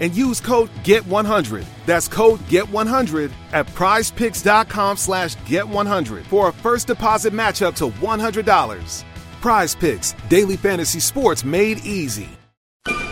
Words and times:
and 0.00 0.14
use 0.14 0.40
code 0.40 0.70
GET100. 0.82 1.64
That's 1.86 2.08
code 2.08 2.40
GET100 2.40 3.32
at 3.52 3.66
prizepicks.com 3.68 4.96
slash 4.96 5.36
GET100 5.36 6.24
for 6.24 6.48
a 6.48 6.52
first 6.52 6.86
deposit 6.86 7.32
match 7.32 7.62
up 7.62 7.74
to 7.76 7.88
$100. 7.88 9.04
Prize 9.40 9.74
Picks, 9.74 10.12
daily 10.28 10.56
fantasy 10.56 11.00
sports 11.00 11.44
made 11.44 11.84
easy. 11.84 12.28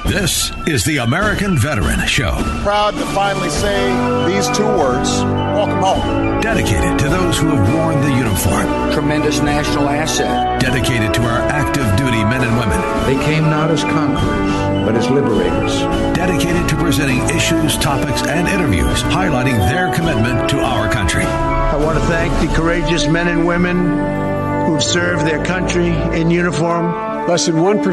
This 0.06 0.50
is 0.66 0.84
the 0.84 0.98
American 0.98 1.56
Veteran 1.56 2.06
Show. 2.06 2.32
Proud 2.62 2.90
to 2.92 3.06
finally 3.14 3.48
say 3.48 3.88
these 4.26 4.46
two 4.56 4.66
words 4.66 5.22
welcome 5.54 5.78
home. 5.80 6.40
Dedicated 6.40 6.98
to 6.98 7.08
those 7.08 7.38
who 7.38 7.48
have 7.48 7.74
worn 7.74 8.00
the 8.02 8.14
uniform. 8.16 8.92
Tremendous 8.92 9.40
national 9.40 9.88
asset. 9.88 10.60
Dedicated 10.60 11.14
to 11.14 11.22
our 11.22 11.40
active 11.48 11.86
duty 11.96 12.24
men 12.24 12.42
and 12.42 12.58
women. 12.58 12.80
They 13.06 13.24
came 13.24 13.44
not 13.44 13.70
as 13.70 13.84
conquerors, 13.84 14.52
but 14.92 15.02
as 15.02 15.10
liberators. 15.10 15.80
Dedicated 16.14 16.68
to 16.68 16.76
presenting 16.76 17.18
issues, 17.30 17.78
topics, 17.78 18.22
and 18.26 18.46
interviews 18.48 19.02
highlighting 19.02 19.56
their 19.70 19.90
commitment 19.94 20.50
to 20.50 20.60
our 20.60 20.92
country. 20.92 21.24
I 21.24 21.76
want 21.76 21.98
to 21.98 22.04
thank 22.06 22.38
the 22.46 22.54
courageous 22.54 23.06
men 23.06 23.28
and 23.28 23.46
women 23.46 24.66
who've 24.66 24.82
served 24.82 25.24
their 25.26 25.42
country 25.44 25.88
in 26.18 26.30
uniform. 26.30 27.26
Less 27.26 27.46
than 27.46 27.56
1% 27.56 27.76
of 27.76 27.84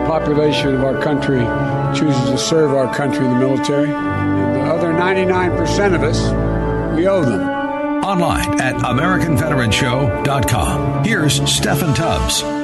the 0.00 0.06
population 0.06 0.74
of 0.74 0.84
our 0.84 1.00
country 1.00 1.40
chooses 1.98 2.24
to 2.30 2.36
serve 2.38 2.74
our 2.74 2.94
country 2.94 3.24
in 3.24 3.32
the 3.32 3.38
military. 3.38 3.90
And 3.90 4.56
the 4.56 4.60
other 4.60 4.92
99% 4.92 5.94
of 5.94 6.02
us, 6.02 6.20
we 6.96 7.08
owe 7.08 7.24
them. 7.24 7.48
Online 8.04 8.60
at 8.60 8.74
AmericanVeteranShow.com. 8.76 11.04
Here's 11.04 11.40
Steffan 11.40 11.94
Tubbs. 11.94 12.63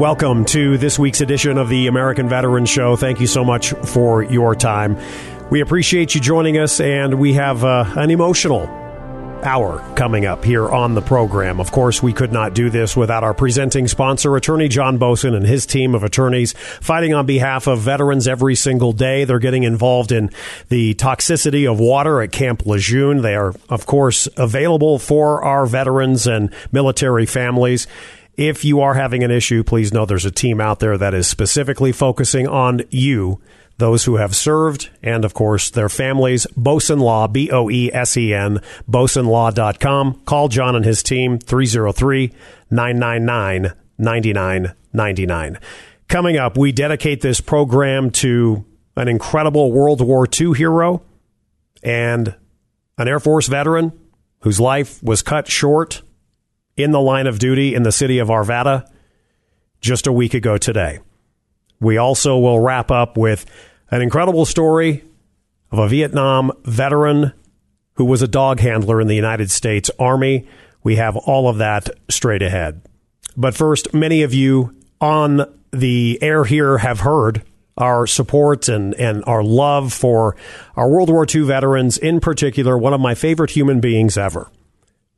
Welcome 0.00 0.46
to 0.46 0.78
this 0.78 0.98
week's 0.98 1.20
edition 1.20 1.58
of 1.58 1.68
the 1.68 1.86
American 1.86 2.26
Veteran 2.26 2.64
Show. 2.64 2.96
Thank 2.96 3.20
you 3.20 3.26
so 3.26 3.44
much 3.44 3.74
for 3.84 4.22
your 4.22 4.54
time. 4.54 4.96
We 5.50 5.60
appreciate 5.60 6.14
you 6.14 6.22
joining 6.22 6.56
us, 6.56 6.80
and 6.80 7.20
we 7.20 7.34
have 7.34 7.66
uh, 7.66 7.84
an 7.96 8.10
emotional 8.10 8.62
hour 9.44 9.78
coming 9.96 10.24
up 10.24 10.42
here 10.42 10.70
on 10.70 10.94
the 10.94 11.02
program. 11.02 11.60
Of 11.60 11.70
course, 11.70 12.02
we 12.02 12.14
could 12.14 12.32
not 12.32 12.54
do 12.54 12.70
this 12.70 12.96
without 12.96 13.24
our 13.24 13.34
presenting 13.34 13.88
sponsor, 13.88 14.36
Attorney 14.36 14.68
John 14.68 14.98
Boesen 14.98 15.36
and 15.36 15.44
his 15.44 15.66
team 15.66 15.94
of 15.94 16.02
attorneys 16.02 16.54
fighting 16.80 17.12
on 17.12 17.26
behalf 17.26 17.66
of 17.66 17.80
veterans 17.80 18.26
every 18.26 18.54
single 18.54 18.92
day. 18.92 19.24
They're 19.24 19.38
getting 19.38 19.64
involved 19.64 20.12
in 20.12 20.30
the 20.70 20.94
toxicity 20.94 21.70
of 21.70 21.78
water 21.78 22.22
at 22.22 22.32
Camp 22.32 22.64
Lejeune. 22.64 23.20
They 23.20 23.34
are, 23.34 23.54
of 23.68 23.84
course, 23.84 24.28
available 24.38 24.98
for 24.98 25.44
our 25.44 25.66
veterans 25.66 26.26
and 26.26 26.54
military 26.72 27.26
families. 27.26 27.86
If 28.40 28.64
you 28.64 28.80
are 28.80 28.94
having 28.94 29.22
an 29.22 29.30
issue, 29.30 29.62
please 29.62 29.92
know 29.92 30.06
there's 30.06 30.24
a 30.24 30.30
team 30.30 30.62
out 30.62 30.80
there 30.80 30.96
that 30.96 31.12
is 31.12 31.26
specifically 31.26 31.92
focusing 31.92 32.48
on 32.48 32.80
you 32.88 33.38
those 33.76 34.06
who 34.06 34.16
have 34.16 34.34
served, 34.34 34.88
and 35.02 35.26
of 35.26 35.34
course 35.34 35.68
their 35.68 35.90
families. 35.90 36.46
Boesen 36.56 37.00
Law, 37.00 37.28
B 37.28 37.50
O 37.50 37.68
E 37.68 37.92
S 37.92 38.16
E 38.16 38.32
N, 38.32 38.62
BoesenLaw.com. 38.90 40.22
Call 40.24 40.48
John 40.48 40.74
and 40.74 40.86
his 40.86 41.02
team, 41.02 41.38
303 41.38 42.32
999 42.70 43.74
9999. 43.98 45.58
Coming 46.08 46.38
up, 46.38 46.56
we 46.56 46.72
dedicate 46.72 47.20
this 47.20 47.42
program 47.42 48.10
to 48.10 48.64
an 48.96 49.08
incredible 49.08 49.70
World 49.70 50.00
War 50.00 50.26
II 50.26 50.54
hero 50.54 51.02
and 51.82 52.34
an 52.96 53.06
Air 53.06 53.20
Force 53.20 53.48
veteran 53.48 53.92
whose 54.40 54.58
life 54.58 55.02
was 55.02 55.20
cut 55.20 55.46
short 55.46 56.00
in 56.76 56.92
the 56.92 57.00
line 57.00 57.26
of 57.26 57.38
duty 57.38 57.74
in 57.74 57.82
the 57.82 57.92
city 57.92 58.18
of 58.18 58.28
Arvada 58.28 58.88
just 59.80 60.06
a 60.06 60.12
week 60.12 60.34
ago 60.34 60.58
today. 60.58 61.00
We 61.80 61.96
also 61.96 62.38
will 62.38 62.60
wrap 62.60 62.90
up 62.90 63.16
with 63.16 63.46
an 63.90 64.02
incredible 64.02 64.44
story 64.44 65.04
of 65.70 65.78
a 65.78 65.88
Vietnam 65.88 66.52
veteran 66.64 67.32
who 67.94 68.04
was 68.04 68.22
a 68.22 68.28
dog 68.28 68.60
handler 68.60 69.00
in 69.00 69.08
the 69.08 69.14
United 69.14 69.50
States 69.50 69.90
Army. 69.98 70.46
We 70.82 70.96
have 70.96 71.16
all 71.16 71.48
of 71.48 71.58
that 71.58 71.90
straight 72.08 72.42
ahead. 72.42 72.82
But 73.36 73.54
first, 73.54 73.94
many 73.94 74.22
of 74.22 74.34
you 74.34 74.76
on 75.00 75.44
the 75.72 76.18
air 76.20 76.44
here 76.44 76.78
have 76.78 77.00
heard 77.00 77.42
our 77.76 78.06
support 78.06 78.68
and, 78.68 78.94
and 78.94 79.24
our 79.26 79.42
love 79.42 79.92
for 79.92 80.36
our 80.76 80.88
World 80.88 81.08
War 81.08 81.26
II 81.32 81.42
veterans, 81.42 81.96
in 81.96 82.20
particular, 82.20 82.76
one 82.76 82.92
of 82.92 83.00
my 83.00 83.14
favorite 83.14 83.50
human 83.50 83.80
beings 83.80 84.18
ever, 84.18 84.50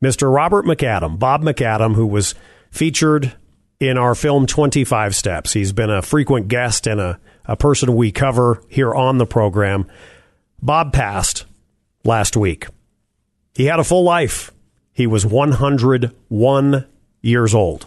Mr. 0.03 0.33
Robert 0.33 0.65
McAdam, 0.65 1.17
Bob 1.17 1.41
McAdam, 1.41 1.95
who 1.95 2.05
was 2.05 2.35
featured 2.69 3.33
in 3.79 3.97
our 3.97 4.13
film 4.13 4.45
25 4.45 5.15
Steps. 5.15 5.53
He's 5.53 5.71
been 5.71 5.89
a 5.89 6.01
frequent 6.01 6.47
guest 6.47 6.85
and 6.87 6.99
a 6.99 7.19
a 7.45 7.55
person 7.55 7.95
we 7.95 8.11
cover 8.11 8.63
here 8.69 8.93
on 8.93 9.17
the 9.17 9.25
program. 9.25 9.85
Bob 10.61 10.93
passed 10.93 11.45
last 12.03 12.37
week. 12.37 12.67
He 13.55 13.65
had 13.65 13.79
a 13.79 13.83
full 13.83 14.03
life. 14.03 14.51
He 14.93 15.07
was 15.07 15.25
101 15.25 16.85
years 17.21 17.55
old. 17.55 17.85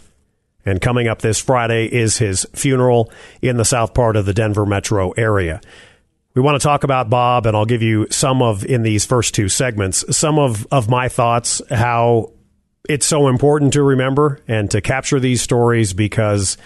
And 0.64 0.80
coming 0.80 1.06
up 1.06 1.22
this 1.22 1.40
Friday 1.40 1.86
is 1.86 2.18
his 2.18 2.46
funeral 2.52 3.10
in 3.40 3.56
the 3.56 3.64
south 3.64 3.94
part 3.94 4.16
of 4.16 4.26
the 4.26 4.34
Denver 4.34 4.66
metro 4.66 5.12
area. 5.12 5.60
We 6.36 6.42
want 6.42 6.60
to 6.60 6.62
talk 6.62 6.84
about 6.84 7.08
Bob, 7.08 7.46
and 7.46 7.56
I'll 7.56 7.64
give 7.64 7.80
you 7.80 8.08
some 8.10 8.42
of, 8.42 8.62
in 8.62 8.82
these 8.82 9.06
first 9.06 9.34
two 9.34 9.48
segments, 9.48 10.04
some 10.14 10.38
of, 10.38 10.66
of 10.70 10.86
my 10.86 11.08
thoughts, 11.08 11.62
how 11.70 12.34
it's 12.86 13.06
so 13.06 13.28
important 13.28 13.72
to 13.72 13.82
remember 13.82 14.42
and 14.46 14.70
to 14.72 14.82
capture 14.82 15.18
these 15.18 15.40
stories 15.40 15.94
because 15.94 16.58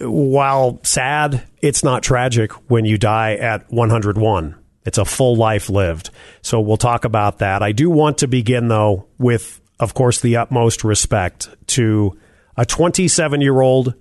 while 0.00 0.80
sad, 0.82 1.46
it's 1.60 1.84
not 1.84 2.04
tragic 2.04 2.52
when 2.70 2.86
you 2.86 2.96
die 2.96 3.34
at 3.34 3.70
101. 3.70 4.54
It's 4.86 4.98
a 4.98 5.04
full 5.04 5.36
life 5.36 5.68
lived. 5.68 6.08
So 6.40 6.58
we'll 6.60 6.78
talk 6.78 7.04
about 7.04 7.40
that. 7.40 7.62
I 7.62 7.72
do 7.72 7.90
want 7.90 8.16
to 8.18 8.26
begin, 8.26 8.68
though, 8.68 9.08
with, 9.18 9.60
of 9.78 9.92
course, 9.92 10.22
the 10.22 10.36
utmost 10.36 10.84
respect 10.84 11.50
to 11.68 12.18
a 12.56 12.64
27 12.64 13.42
year 13.42 13.60
old 13.60 13.92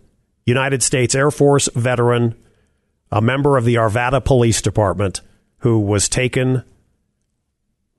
United 0.45 0.81
States 0.81 1.15
Air 1.15 1.31
Force 1.31 1.67
veteran, 1.75 2.35
a 3.11 3.21
member 3.21 3.57
of 3.57 3.65
the 3.65 3.75
Arvada 3.75 4.23
Police 4.23 4.61
Department, 4.61 5.21
who 5.59 5.79
was 5.79 6.09
taken 6.09 6.63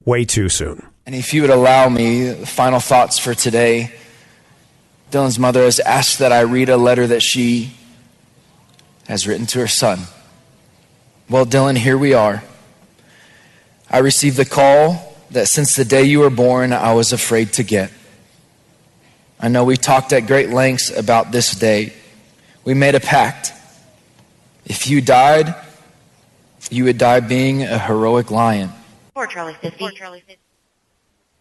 way 0.05 0.25
too 0.25 0.49
soon. 0.49 0.87
And 1.05 1.15
if 1.15 1.33
you 1.33 1.43
would 1.43 1.51
allow 1.51 1.89
me, 1.89 2.33
final 2.45 2.81
thoughts 2.81 3.19
for 3.19 3.35
today. 3.35 3.93
Dillon's 5.11 5.39
mother 5.39 5.63
has 5.63 5.79
asked 5.81 6.19
that 6.19 6.33
I 6.33 6.41
read 6.41 6.69
a 6.69 6.77
letter 6.77 7.07
that 7.07 7.23
she 7.23 7.73
has 9.07 9.27
written 9.27 9.47
to 9.47 9.61
her 9.61 9.69
son. 9.69 10.01
Well, 11.31 11.45
Dillon, 11.45 11.77
here 11.77 11.97
we 11.97 12.13
are. 12.13 12.43
I 13.89 13.99
received 13.99 14.37
the 14.37 14.45
call 14.45 15.17
that 15.31 15.49
since 15.49 15.77
the 15.77 15.85
day 15.85 16.03
you 16.03 16.21
were 16.21 16.31
born, 16.31 16.73
I 16.73 16.93
was 16.93 17.13
afraid 17.13 17.53
to 17.55 17.63
get. 17.63 17.91
I 19.39 19.49
know 19.49 19.65
we 19.65 19.77
talked 19.77 20.13
at 20.13 20.27
great 20.27 20.51
lengths 20.51 20.91
about 20.91 21.31
this 21.31 21.55
day. 21.55 21.93
We 22.65 22.75
made 22.75 22.95
a 22.95 23.01
pact. 23.01 23.53
If 24.67 24.89
you 24.89 25.01
died, 25.01 25.55
you 26.71 26.85
would 26.85 26.99
die 26.99 27.21
being 27.21 27.63
a 27.63 27.79
heroic 27.79 28.33
lion. 28.33 28.71
For 29.15 29.27
Charlie 29.29 29.55
50. 29.55 29.79
For 29.79 29.91
Charlie 29.93 30.21
50. 30.27 30.43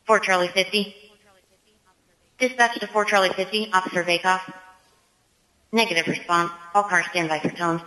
For 0.06 0.20
Charlie 0.20 0.48
50. 0.48 0.96
Dispatch 2.38 2.80
to 2.80 2.88
4 2.88 3.06
Charlie 3.06 3.30
50, 3.30 3.72
Officer 3.74 4.04
Vakoff. 4.04 4.42
Negative 5.72 6.06
response. 6.06 6.52
All 6.76 6.84
cars 6.84 7.06
stand 7.08 7.30
by 7.30 7.40
for 7.40 7.50
tones. 7.50 7.82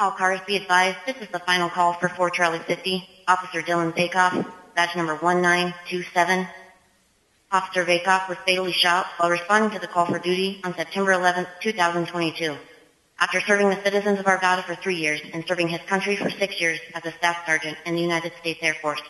All 0.00 0.12
cars 0.12 0.40
be 0.46 0.56
advised, 0.56 0.98
this 1.04 1.16
is 1.16 1.28
the 1.28 1.38
final 1.40 1.68
call 1.68 1.92
for 1.92 2.08
4 2.08 2.30
Charlie 2.30 2.60
50. 2.60 3.06
Officer 3.28 3.60
Dillon 3.60 3.92
Vakoff, 3.92 4.50
badge 4.74 4.96
number 4.96 5.16
1927. 5.16 6.46
Officer 7.52 7.84
Vakoff 7.84 8.30
was 8.30 8.38
fatally 8.46 8.72
shot 8.72 9.06
while 9.18 9.28
responding 9.28 9.70
to 9.72 9.78
the 9.78 9.86
call 9.86 10.06
for 10.06 10.18
duty 10.18 10.58
on 10.64 10.74
September 10.74 11.12
11, 11.12 11.46
2022. 11.60 12.56
After 13.20 13.42
serving 13.42 13.68
the 13.68 13.78
citizens 13.84 14.18
of 14.18 14.24
Arvada 14.24 14.64
for 14.64 14.74
three 14.74 14.96
years 14.96 15.20
and 15.34 15.44
serving 15.46 15.68
his 15.68 15.82
country 15.82 16.16
for 16.16 16.30
six 16.30 16.58
years 16.58 16.80
as 16.94 17.04
a 17.04 17.12
staff 17.12 17.44
sergeant 17.44 17.76
in 17.84 17.94
the 17.94 18.00
United 18.00 18.32
States 18.40 18.58
Air 18.62 18.72
Force. 18.80 19.02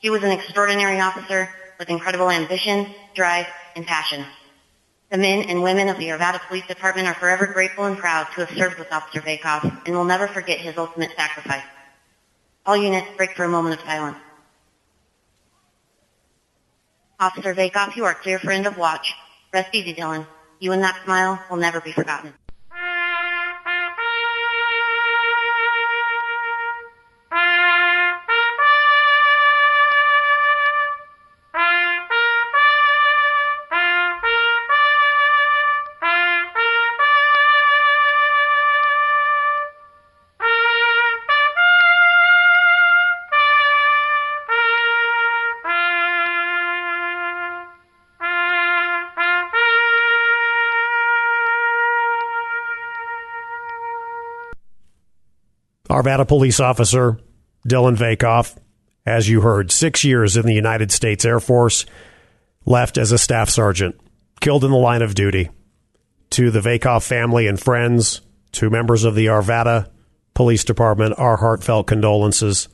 He 0.00 0.10
was 0.10 0.24
an 0.24 0.32
extraordinary 0.32 0.98
officer 0.98 1.48
with 1.78 1.90
incredible 1.90 2.28
ambition, 2.28 2.88
drive, 3.14 3.46
and 3.76 3.86
passion. 3.86 4.26
The 5.12 5.18
men 5.18 5.44
and 5.48 5.62
women 5.62 5.88
of 5.88 5.96
the 5.96 6.08
Arvada 6.08 6.40
Police 6.48 6.66
Department 6.66 7.06
are 7.06 7.14
forever 7.14 7.46
grateful 7.46 7.84
and 7.84 7.96
proud 7.96 8.26
to 8.34 8.44
have 8.44 8.58
served 8.58 8.80
with 8.80 8.92
Officer 8.92 9.20
Vakoff 9.20 9.62
and 9.86 9.94
will 9.94 10.04
never 10.04 10.26
forget 10.26 10.58
his 10.58 10.76
ultimate 10.76 11.12
sacrifice. 11.16 11.62
All 12.66 12.76
units 12.76 13.06
break 13.16 13.30
for 13.36 13.44
a 13.44 13.48
moment 13.48 13.80
of 13.80 13.86
silence. 13.86 14.18
Officer 17.24 17.54
Vakoff, 17.54 17.96
you 17.96 18.04
are 18.04 18.12
clear 18.12 18.38
for 18.38 18.52
end 18.52 18.66
of 18.66 18.76
watch. 18.76 19.14
Rest 19.50 19.74
easy, 19.74 19.94
Dillon. 19.94 20.26
You 20.60 20.72
and 20.72 20.82
that 20.82 21.02
smile 21.04 21.42
will 21.48 21.56
never 21.56 21.80
be 21.80 21.90
forgotten. 21.90 22.34
Arvada 56.04 56.28
police 56.28 56.60
officer 56.60 57.18
Dillon 57.66 57.96
Vakoff, 57.96 58.56
as 59.06 59.28
you 59.28 59.40
heard, 59.40 59.72
six 59.72 60.04
years 60.04 60.36
in 60.36 60.44
the 60.44 60.54
United 60.54 60.92
States 60.92 61.24
Air 61.24 61.40
Force, 61.40 61.86
left 62.66 62.98
as 62.98 63.10
a 63.10 63.18
staff 63.18 63.48
sergeant, 63.48 63.98
killed 64.40 64.64
in 64.64 64.70
the 64.70 64.76
line 64.76 65.02
of 65.02 65.14
duty. 65.14 65.50
To 66.30 66.50
the 66.50 66.60
Vakoff 66.60 67.06
family 67.06 67.46
and 67.46 67.58
friends, 67.58 68.20
to 68.52 68.68
members 68.68 69.04
of 69.04 69.14
the 69.14 69.26
Arvada 69.26 69.88
Police 70.34 70.64
Department, 70.64 71.18
our 71.18 71.36
heartfelt 71.36 71.86
condolences. 71.86 72.68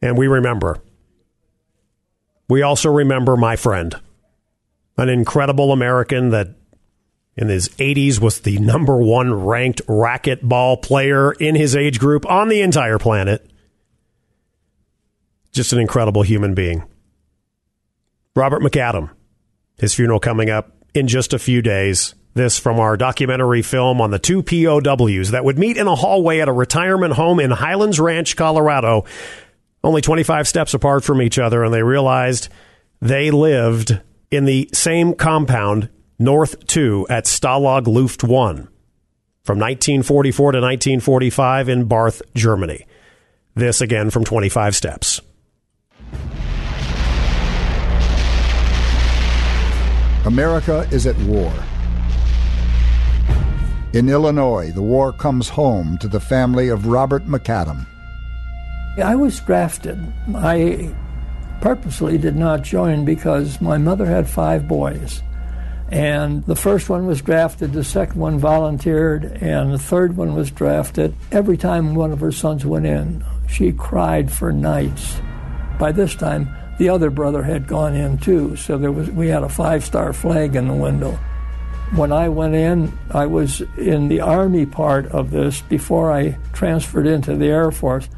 And 0.00 0.16
we 0.16 0.28
remember. 0.28 0.78
We 2.48 2.62
also 2.62 2.92
remember 2.92 3.36
my 3.36 3.56
friend, 3.56 3.96
an 4.96 5.08
incredible 5.08 5.72
American 5.72 6.30
that 6.30 6.55
in 7.36 7.48
his 7.48 7.68
80s 7.70 8.20
was 8.20 8.40
the 8.40 8.58
number 8.58 8.96
one 8.96 9.32
ranked 9.44 9.86
racquetball 9.86 10.82
player 10.82 11.32
in 11.32 11.54
his 11.54 11.76
age 11.76 11.98
group 11.98 12.24
on 12.30 12.48
the 12.48 12.62
entire 12.62 12.98
planet. 12.98 13.48
Just 15.52 15.72
an 15.72 15.78
incredible 15.78 16.22
human 16.22 16.54
being. 16.54 16.84
Robert 18.34 18.62
McAdam, 18.62 19.10
his 19.78 19.94
funeral 19.94 20.20
coming 20.20 20.50
up 20.50 20.76
in 20.94 21.08
just 21.08 21.34
a 21.34 21.38
few 21.38 21.62
days. 21.62 22.14
This 22.34 22.58
from 22.58 22.78
our 22.78 22.98
documentary 22.98 23.62
film 23.62 24.02
on 24.02 24.10
the 24.10 24.18
two 24.18 24.42
POWs 24.42 25.30
that 25.30 25.44
would 25.44 25.58
meet 25.58 25.78
in 25.78 25.86
a 25.86 25.94
hallway 25.94 26.40
at 26.40 26.48
a 26.48 26.52
retirement 26.52 27.14
home 27.14 27.40
in 27.40 27.50
Highlands 27.50 27.98
Ranch, 27.98 28.36
Colorado, 28.36 29.06
only 29.82 30.02
25 30.02 30.46
steps 30.46 30.74
apart 30.74 31.02
from 31.02 31.22
each 31.22 31.38
other, 31.38 31.64
and 31.64 31.72
they 31.72 31.82
realized 31.82 32.50
they 33.00 33.30
lived 33.30 33.98
in 34.30 34.44
the 34.44 34.68
same 34.74 35.14
compound 35.14 35.88
North 36.18 36.66
2 36.66 37.08
at 37.10 37.24
Stalag 37.26 37.86
Luft 37.86 38.24
1 38.24 38.56
from 39.44 39.58
1944 39.58 40.52
to 40.52 40.58
1945 40.58 41.68
in 41.68 41.84
Barth, 41.84 42.22
Germany. 42.34 42.86
This 43.54 43.82
again 43.82 44.08
from 44.08 44.24
25 44.24 44.74
Steps. 44.74 45.20
America 50.24 50.88
is 50.90 51.06
at 51.06 51.18
war. 51.18 51.52
In 53.92 54.08
Illinois, 54.08 54.72
the 54.72 54.82
war 54.82 55.12
comes 55.12 55.50
home 55.50 55.98
to 55.98 56.08
the 56.08 56.18
family 56.18 56.68
of 56.70 56.86
Robert 56.86 57.26
McAdam. 57.26 57.86
I 58.96 59.14
was 59.14 59.38
drafted. 59.40 60.00
I 60.34 60.94
purposely 61.60 62.16
did 62.16 62.36
not 62.36 62.62
join 62.62 63.04
because 63.04 63.60
my 63.60 63.76
mother 63.76 64.06
had 64.06 64.26
five 64.28 64.66
boys. 64.66 65.22
And 65.88 66.44
the 66.46 66.56
first 66.56 66.88
one 66.88 67.06
was 67.06 67.22
drafted, 67.22 67.72
the 67.72 67.84
second 67.84 68.20
one 68.20 68.38
volunteered, 68.38 69.24
and 69.40 69.72
the 69.72 69.78
third 69.78 70.16
one 70.16 70.34
was 70.34 70.50
drafted. 70.50 71.14
Every 71.30 71.56
time 71.56 71.94
one 71.94 72.12
of 72.12 72.20
her 72.20 72.32
sons 72.32 72.66
went 72.66 72.86
in, 72.86 73.24
she 73.48 73.70
cried 73.70 74.32
for 74.32 74.52
nights. 74.52 75.20
By 75.78 75.92
this 75.92 76.16
time, 76.16 76.48
the 76.78 76.88
other 76.88 77.10
brother 77.10 77.42
had 77.42 77.68
gone 77.68 77.94
in 77.94 78.18
too, 78.18 78.56
so 78.56 78.76
there 78.76 78.92
was 78.92 79.10
we 79.10 79.28
had 79.28 79.44
a 79.44 79.48
five-star 79.48 80.12
flag 80.12 80.56
in 80.56 80.66
the 80.66 80.74
window. 80.74 81.12
When 81.94 82.10
I 82.10 82.28
went 82.28 82.56
in, 82.56 82.92
I 83.12 83.26
was 83.26 83.60
in 83.78 84.08
the 84.08 84.20
Army 84.20 84.66
part 84.66 85.06
of 85.06 85.30
this 85.30 85.60
before 85.62 86.10
I 86.10 86.36
transferred 86.52 87.06
into 87.06 87.36
the 87.36 87.46
Air 87.46 87.70
Force. 87.70 88.08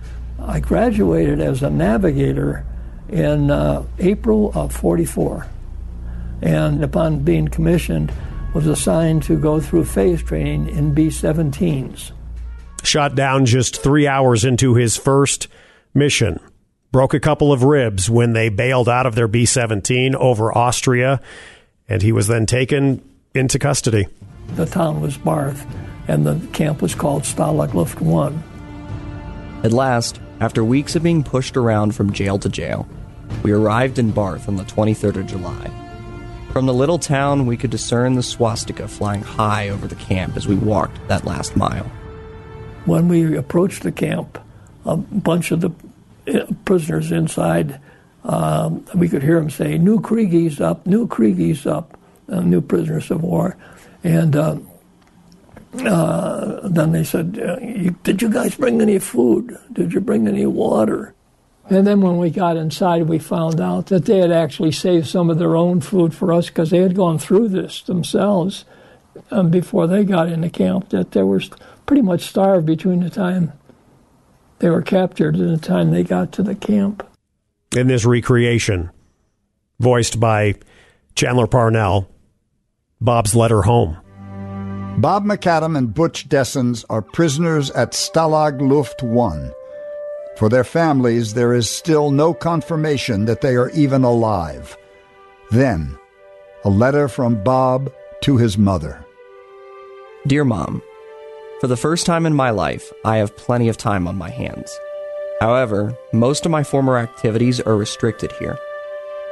I 0.41 0.61
graduated 0.61 1.41
as 1.41 1.62
a 1.62 1.69
navigator 1.69 2.65
in 3.11 3.50
uh, 3.50 3.85
April 3.99 4.53
of 4.55 4.75
44 4.75 5.47
and 6.43 6.82
upon 6.82 7.20
being 7.20 7.49
commissioned 7.49 8.12
was 8.55 8.67
assigned 8.67 9.23
to 9.25 9.38
go 9.38 9.61
through 9.61 9.85
phase 9.85 10.23
training 10.23 10.69
in 10.69 10.94
B-17s. 10.94 12.12
Shot 12.82 13.14
down 13.14 13.44
just 13.44 13.82
three 13.82 14.06
hours 14.06 14.44
into 14.44 14.75
his 14.75 14.96
first 14.96 15.49
mission. 15.94 16.40
Broke 16.90 17.12
a 17.12 17.20
couple 17.20 17.52
of 17.52 17.64
ribs 17.64 18.08
when 18.08 18.32
they 18.32 18.49
bailed 18.49 18.88
out 18.88 19.06
of 19.06 19.14
their 19.14 19.29
B 19.29 19.44
17 19.44 20.14
over 20.14 20.56
Austria, 20.56 21.20
and 21.88 22.00
he 22.00 22.12
was 22.12 22.29
then 22.29 22.46
taken 22.46 23.02
into 23.34 23.58
custody. 23.58 24.06
The 24.55 24.64
town 24.64 25.00
was 25.00 25.19
Barth, 25.19 25.67
and 26.06 26.26
the 26.26 26.41
camp 26.52 26.81
was 26.81 26.94
called 26.94 27.25
Stalag 27.25 27.75
Luft 27.75 28.00
1. 28.00 28.43
At 29.64 29.73
last, 29.73 30.20
after 30.41 30.64
weeks 30.64 30.96
of 30.96 31.02
being 31.02 31.23
pushed 31.23 31.56
around 31.56 31.94
from 31.94 32.12
jail 32.12 32.38
to 32.38 32.49
jail, 32.49 32.88
we 33.43 33.52
arrived 33.52 33.99
in 33.99 34.12
Barth 34.12 34.49
on 34.49 34.56
the 34.56 34.64
23rd 34.64 35.17
of 35.17 35.26
July. 35.26 35.88
From 36.50 36.66
the 36.66 36.74
little 36.74 36.98
town, 36.98 37.46
we 37.46 37.56
could 37.56 37.70
discern 37.70 38.14
the 38.14 38.22
swastika 38.22 38.88
flying 38.88 39.22
high 39.22 39.69
over 39.69 39.86
the 39.86 39.94
camp 39.94 40.36
as 40.36 40.48
we 40.48 40.56
walked 40.56 41.06
that 41.08 41.24
last 41.24 41.56
mile. 41.56 41.84
When 42.84 43.08
we 43.08 43.36
approached 43.36 43.82
the 43.82 43.93
camp, 43.93 44.38
a 44.84 44.96
bunch 44.96 45.50
of 45.50 45.60
the 45.60 45.70
uh, 46.26 46.46
prisoners 46.64 47.12
inside, 47.12 47.81
um, 48.24 48.84
we 48.94 49.08
could 49.08 49.22
hear 49.22 49.38
them 49.38 49.50
say, 49.50 49.78
New 49.78 50.00
Kriegies 50.00 50.60
up, 50.60 50.86
new 50.86 51.06
Kriegies 51.06 51.67
up, 51.67 51.98
uh, 52.28 52.40
new 52.40 52.60
prisoners 52.60 53.10
of 53.10 53.22
war. 53.22 53.56
And 54.02 54.34
uh, 54.34 54.56
uh, 55.84 56.60
then 56.69 56.93
they 56.93 57.05
said, 57.05 57.32
Did 58.02 58.22
you 58.22 58.31
guys 58.31 58.55
bring 58.55 58.81
any 58.81 58.98
food? 58.98 59.56
Did 59.72 59.93
you 59.93 60.00
bring 60.00 60.26
any 60.26 60.46
water? 60.46 61.14
And 61.70 61.87
then 61.87 62.01
when 62.01 62.17
we 62.17 62.31
got 62.31 62.56
inside, 62.56 63.03
we 63.03 63.19
found 63.19 63.60
out 63.60 63.87
that 63.87 64.06
they 64.06 64.19
had 64.19 64.32
actually 64.32 64.72
saved 64.72 65.06
some 65.06 65.29
of 65.29 65.39
their 65.39 65.55
own 65.55 65.81
food 65.81 66.15
for 66.15 66.32
us 66.32 66.48
because 66.48 66.70
they 66.70 66.79
had 66.79 66.94
gone 66.94 67.19
through 67.19 67.48
this 67.48 67.82
themselves 67.82 68.65
um, 69.31 69.51
before 69.51 69.87
they 69.87 70.05
got 70.05 70.32
into 70.32 70.48
camp, 70.48 70.89
that 70.91 71.10
they 71.13 71.22
were 71.22 71.43
pretty 71.84 72.03
much 72.03 72.22
starved 72.22 72.65
between 72.65 73.01
the 73.01 73.10
time 73.10 73.53
they 74.60 74.70
were 74.70 74.82
captured 74.82 75.37
and 75.37 75.51
the 75.51 75.60
time 75.60 75.91
they 75.91 76.03
got 76.03 76.32
to 76.32 76.43
the 76.43 76.55
camp. 76.55 77.06
In 77.77 77.87
this 77.87 78.06
recreation, 78.06 78.91
voiced 79.79 80.19
by 80.19 80.55
Chandler 81.15 81.46
Parnell, 81.46 82.08
Bob's 82.98 83.34
letter 83.34 83.63
home. 83.63 83.98
Bob 85.01 85.25
McAdam 85.25 85.77
and 85.77 85.93
Butch 85.93 86.29
Dessens 86.29 86.84
are 86.89 87.03
prisoners 87.03 87.70
at 87.72 87.93
Stalag 87.93 88.60
Luft 88.60 89.03
1 89.03 89.53
for 90.38 90.48
their 90.48 90.62
families, 90.62 91.34
there 91.34 91.52
is 91.52 91.68
still 91.68 92.12
no 92.12 92.32
confirmation 92.32 93.24
that 93.24 93.40
they 93.40 93.56
are 93.56 93.70
even 93.70 94.04
alive. 94.04 94.76
Then, 95.50 95.98
a 96.64 96.70
letter 96.70 97.08
from 97.08 97.42
Bob 97.42 97.92
to 98.22 98.36
his 98.36 98.56
mother. 98.56 99.04
Dear 100.28 100.44
Mom, 100.44 100.80
for 101.60 101.66
the 101.66 101.76
first 101.76 102.06
time 102.06 102.24
in 102.24 102.34
my 102.34 102.50
life, 102.50 102.92
I 103.04 103.16
have 103.16 103.36
plenty 103.36 103.68
of 103.68 103.76
time 103.76 104.06
on 104.06 104.16
my 104.16 104.30
hands. 104.30 104.70
However, 105.40 105.98
most 106.12 106.46
of 106.46 106.52
my 106.52 106.62
former 106.62 106.98
activities 106.98 107.60
are 107.60 107.76
restricted 107.76 108.30
here. 108.32 108.56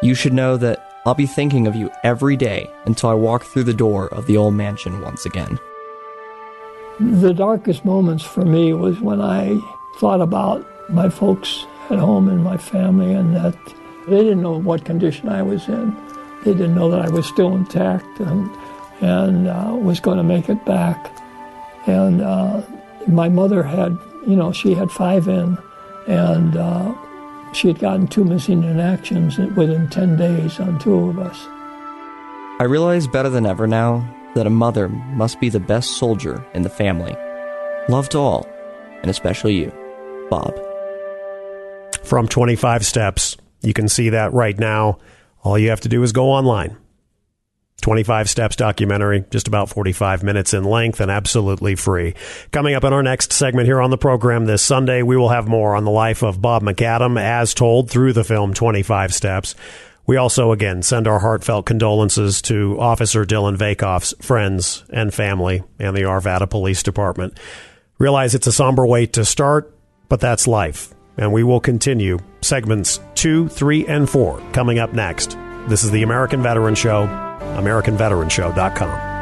You 0.02 0.14
should 0.14 0.32
know 0.32 0.56
that 0.56 0.90
I'll 1.06 1.14
be 1.14 1.26
thinking 1.26 1.68
of 1.68 1.76
you 1.76 1.88
every 2.02 2.36
day 2.36 2.68
until 2.84 3.10
I 3.10 3.14
walk 3.14 3.44
through 3.44 3.64
the 3.64 3.72
door 3.72 4.08
of 4.08 4.26
the 4.26 4.36
old 4.36 4.54
mansion 4.54 5.00
once 5.02 5.24
again. 5.24 5.60
The 6.98 7.32
darkest 7.32 7.84
moments 7.84 8.24
for 8.24 8.44
me 8.44 8.72
was 8.72 9.00
when 9.00 9.20
I 9.20 9.56
thought 10.00 10.20
about 10.20 10.66
my 10.88 11.08
folks 11.08 11.66
at 11.90 11.98
home 11.98 12.28
and 12.28 12.42
my 12.42 12.56
family, 12.56 13.12
and 13.12 13.34
that 13.36 13.56
They 14.08 14.22
didn't 14.22 14.42
know 14.42 14.58
what 14.58 14.84
condition 14.84 15.28
I 15.28 15.42
was 15.42 15.68
in. 15.68 15.94
They 16.44 16.52
didn't 16.52 16.76
know 16.76 16.90
that 16.90 17.00
I 17.00 17.08
was 17.10 17.26
still 17.26 17.54
intact 17.54 18.20
and, 18.20 18.48
and 19.00 19.48
uh, 19.48 19.74
was 19.74 19.98
going 19.98 20.16
to 20.16 20.22
make 20.22 20.48
it 20.48 20.64
back. 20.64 21.10
And 21.86 22.22
uh, 22.22 22.62
my 23.08 23.28
mother 23.28 23.64
had, 23.64 23.98
you 24.26 24.36
know, 24.36 24.52
she 24.52 24.74
had 24.74 24.90
five 24.92 25.26
in, 25.26 25.58
and 26.06 26.56
uh, 26.56 26.94
she 27.52 27.66
had 27.66 27.80
gotten 27.80 28.06
two 28.06 28.24
missing 28.24 28.62
in 28.62 28.78
actions 28.78 29.38
within 29.38 29.88
10 29.88 30.16
days 30.16 30.60
on 30.60 30.78
two 30.78 31.10
of 31.10 31.18
us. 31.18 31.46
I 32.60 32.64
realize 32.64 33.08
better 33.08 33.28
than 33.28 33.44
ever 33.44 33.66
now 33.66 34.08
that 34.34 34.46
a 34.46 34.50
mother 34.50 34.88
must 34.88 35.40
be 35.40 35.48
the 35.48 35.60
best 35.60 35.98
soldier 35.98 36.44
in 36.54 36.62
the 36.62 36.70
family. 36.70 37.16
Love 37.88 38.08
to 38.10 38.18
all, 38.18 38.46
and 39.02 39.10
especially 39.10 39.54
you, 39.54 39.72
Bob. 40.30 40.54
From 42.06 42.28
25 42.28 42.86
Steps. 42.86 43.36
You 43.62 43.72
can 43.74 43.88
see 43.88 44.10
that 44.10 44.32
right 44.32 44.56
now. 44.56 44.98
All 45.42 45.58
you 45.58 45.70
have 45.70 45.80
to 45.80 45.88
do 45.88 46.04
is 46.04 46.12
go 46.12 46.30
online. 46.30 46.76
25 47.82 48.30
Steps 48.30 48.54
documentary, 48.54 49.24
just 49.30 49.48
about 49.48 49.68
45 49.68 50.22
minutes 50.22 50.54
in 50.54 50.62
length 50.62 51.00
and 51.00 51.10
absolutely 51.10 51.74
free. 51.74 52.14
Coming 52.52 52.76
up 52.76 52.84
in 52.84 52.92
our 52.92 53.02
next 53.02 53.32
segment 53.32 53.66
here 53.66 53.80
on 53.80 53.90
the 53.90 53.98
program 53.98 54.46
this 54.46 54.62
Sunday, 54.62 55.02
we 55.02 55.16
will 55.16 55.30
have 55.30 55.48
more 55.48 55.74
on 55.74 55.82
the 55.82 55.90
life 55.90 56.22
of 56.22 56.40
Bob 56.40 56.62
McAdam 56.62 57.20
as 57.20 57.54
told 57.54 57.90
through 57.90 58.12
the 58.12 58.22
film 58.22 58.54
25 58.54 59.12
Steps. 59.12 59.56
We 60.06 60.16
also, 60.16 60.52
again, 60.52 60.82
send 60.82 61.08
our 61.08 61.18
heartfelt 61.18 61.66
condolences 61.66 62.40
to 62.42 62.78
Officer 62.78 63.24
Dillon 63.24 63.58
Vakoff's 63.58 64.14
friends 64.24 64.84
and 64.90 65.12
family 65.12 65.64
and 65.80 65.96
the 65.96 66.02
Arvada 66.02 66.48
Police 66.48 66.84
Department. 66.84 67.36
Realize 67.98 68.36
it's 68.36 68.46
a 68.46 68.52
somber 68.52 68.86
way 68.86 69.06
to 69.06 69.24
start, 69.24 69.76
but 70.08 70.20
that's 70.20 70.46
life. 70.46 70.92
And 71.16 71.32
we 71.32 71.42
will 71.42 71.60
continue 71.60 72.18
segments 72.42 73.00
two, 73.14 73.48
three, 73.48 73.86
and 73.86 74.08
four 74.08 74.40
coming 74.52 74.78
up 74.78 74.92
next. 74.92 75.36
This 75.68 75.82
is 75.82 75.90
the 75.90 76.02
American 76.02 76.42
Veteran 76.42 76.74
Show, 76.74 77.06
AmericanVeteranShow.com. 77.06 79.14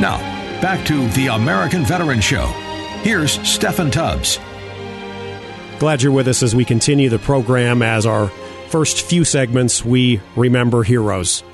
Now, 0.00 0.18
back 0.60 0.84
to 0.86 1.08
the 1.10 1.28
American 1.28 1.84
Veteran 1.84 2.20
Show. 2.20 2.46
Here's 3.02 3.38
Steffan 3.38 3.90
Tubbs. 3.90 4.38
Glad 5.78 6.02
you're 6.02 6.12
with 6.12 6.28
us 6.28 6.42
as 6.42 6.54
we 6.54 6.64
continue 6.64 7.08
the 7.08 7.18
program. 7.18 7.82
As 7.82 8.06
our 8.06 8.30
first 8.74 9.02
few 9.02 9.24
segments, 9.24 9.84
we 9.84 10.20
remember 10.34 10.82
heroes. 10.82 11.44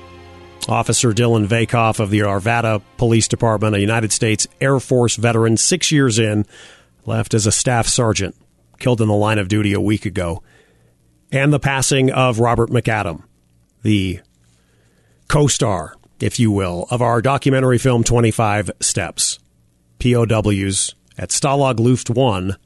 Officer 0.67 1.13
Dillon 1.13 1.47
Vakoff 1.47 1.99
of 1.99 2.09
the 2.09 2.21
Arvada 2.21 2.81
Police 2.97 3.27
Department, 3.27 3.75
a 3.75 3.79
United 3.79 4.11
States 4.11 4.47
Air 4.59 4.79
Force 4.79 5.17
veteran, 5.17 5.55
six 5.55 5.91
years 5.91 6.17
in, 6.17 6.47
left 7.05 7.35
as 7.35 7.45
a 7.45 7.51
staff 7.51 7.85
sergeant, 7.85 8.35
killed 8.79 9.01
in 9.01 9.07
the 9.07 9.13
line 9.13 9.37
of 9.37 9.49
duty 9.49 9.71
a 9.71 9.79
week 9.79 10.07
ago. 10.07 10.41
And 11.31 11.53
the 11.53 11.59
passing 11.59 12.09
of 12.11 12.39
Robert 12.39 12.71
McAdam, 12.71 13.21
the 13.83 14.21
co 15.27 15.45
star, 15.45 15.95
if 16.19 16.39
you 16.39 16.49
will, 16.49 16.87
of 16.89 17.03
our 17.03 17.21
documentary 17.21 17.77
film 17.77 18.03
25 18.03 18.71
Steps, 18.79 19.37
POWs 19.99 20.95
at 21.19 21.29
Stalag 21.29 21.79
Luft 21.79 22.09
1 22.09 22.57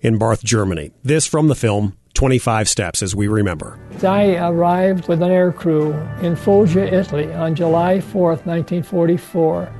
in 0.00 0.16
Barth, 0.16 0.42
Germany. 0.42 0.90
This 1.02 1.26
from 1.26 1.48
the 1.48 1.54
film 1.54 1.98
25 2.20 2.68
Steps, 2.68 3.02
as 3.02 3.16
we 3.16 3.28
remember. 3.28 3.78
I 4.06 4.36
arrived 4.36 5.08
with 5.08 5.22
an 5.22 5.30
air 5.30 5.52
crew 5.52 5.94
in 6.20 6.36
Foggia, 6.36 6.84
Italy 6.84 7.32
on 7.32 7.54
July 7.54 7.96
4th, 7.96 8.44
1944. 8.44 9.72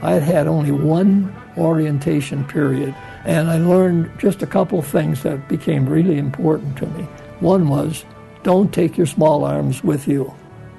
I 0.00 0.12
had 0.12 0.22
had 0.22 0.46
only 0.46 0.70
one 0.70 1.34
orientation 1.58 2.44
period, 2.44 2.94
and 3.24 3.50
I 3.50 3.58
learned 3.58 4.08
just 4.20 4.40
a 4.40 4.46
couple 4.46 4.80
things 4.82 5.24
that 5.24 5.48
became 5.48 5.88
really 5.88 6.16
important 6.16 6.76
to 6.78 6.86
me. 6.86 7.02
One 7.40 7.68
was 7.68 8.04
don't 8.44 8.72
take 8.72 8.96
your 8.96 9.08
small 9.08 9.42
arms 9.42 9.82
with 9.82 10.06
you 10.06 10.32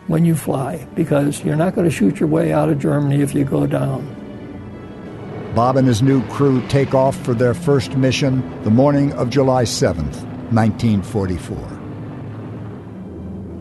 when 0.07 0.23
you 0.23 0.33
fly, 0.33 0.87
because 0.95 1.43
you're 1.43 1.57
not 1.57 1.75
going 1.75 1.89
to 1.89 1.93
shoot 1.93 2.21
your 2.21 2.29
way 2.29 2.53
out 2.53 2.69
of 2.69 2.79
Germany 2.79 3.21
if 3.21 3.35
you 3.35 3.43
go 3.43 3.67
down. 3.67 4.15
Bob 5.55 5.75
and 5.75 5.85
his 5.85 6.01
new 6.01 6.25
crew 6.27 6.65
take 6.69 6.93
off 6.95 7.17
for 7.25 7.33
their 7.33 7.53
first 7.53 7.97
mission 7.97 8.63
the 8.63 8.71
morning 8.71 9.11
of 9.11 9.29
July 9.29 9.63
7th, 9.65 10.30
1944. 10.51 11.79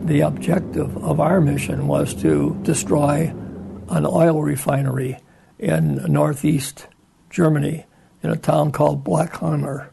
The 0.07 0.21
objective 0.21 0.97
of 0.97 1.19
our 1.21 1.39
mission 1.39 1.87
was 1.87 2.13
to 2.15 2.59
destroy 2.63 3.33
an 3.89 4.05
oil 4.05 4.41
refinery 4.41 5.17
in 5.57 6.03
northeast 6.11 6.87
Germany 7.29 7.85
in 8.23 8.29
a 8.29 8.35
town 8.35 8.73
called 8.73 9.05
Blechhammer. 9.05 9.89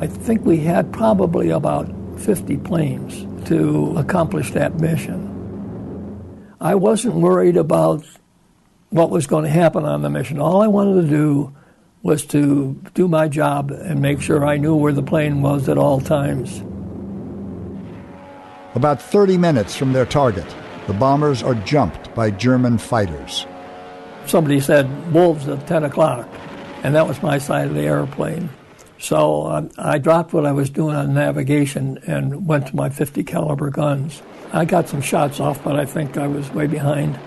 I 0.00 0.06
think 0.06 0.44
we 0.44 0.58
had 0.58 0.92
probably 0.92 1.48
about 1.48 1.90
50 2.20 2.58
planes 2.58 3.48
to 3.48 3.96
accomplish 3.96 4.50
that 4.52 4.78
mission. 4.78 5.24
I 6.60 6.74
wasn't 6.74 7.14
worried 7.14 7.56
about 7.56 8.04
what 8.90 9.10
was 9.10 9.26
going 9.26 9.44
to 9.44 9.50
happen 9.50 9.84
on 9.84 10.02
the 10.02 10.10
mission. 10.10 10.38
All 10.40 10.60
I 10.60 10.66
wanted 10.66 11.02
to 11.02 11.08
do 11.08 11.54
was 12.02 12.24
to 12.26 12.80
do 12.94 13.08
my 13.08 13.28
job 13.28 13.70
and 13.70 14.00
make 14.00 14.20
sure 14.20 14.46
I 14.46 14.56
knew 14.56 14.74
where 14.74 14.92
the 14.92 15.02
plane 15.02 15.42
was 15.42 15.68
at 15.68 15.78
all 15.78 16.00
times. 16.00 16.62
About 18.74 19.02
30 19.02 19.38
minutes 19.38 19.74
from 19.74 19.92
their 19.92 20.06
target, 20.06 20.46
the 20.86 20.92
bombers 20.92 21.42
are 21.42 21.54
jumped 21.54 22.14
by 22.14 22.30
German 22.30 22.78
fighters. 22.78 23.46
Somebody 24.26 24.60
said 24.60 25.12
wolves 25.12 25.48
at 25.48 25.66
10 25.66 25.84
o'clock, 25.84 26.28
and 26.82 26.94
that 26.94 27.06
was 27.06 27.22
my 27.22 27.38
side 27.38 27.68
of 27.68 27.74
the 27.74 27.82
airplane. 27.82 28.50
So 28.98 29.46
um, 29.46 29.70
I 29.78 29.98
dropped 29.98 30.32
what 30.32 30.44
I 30.44 30.52
was 30.52 30.70
doing 30.70 30.96
on 30.96 31.14
navigation 31.14 31.98
and 32.06 32.46
went 32.46 32.66
to 32.68 32.76
my 32.76 32.90
50 32.90 33.22
caliber 33.24 33.70
guns. 33.70 34.22
I 34.52 34.64
got 34.64 34.88
some 34.88 35.00
shots 35.00 35.40
off, 35.40 35.62
but 35.62 35.76
I 35.76 35.84
think 35.84 36.16
I 36.16 36.26
was 36.26 36.50
way 36.52 36.66
behind. 36.66 37.18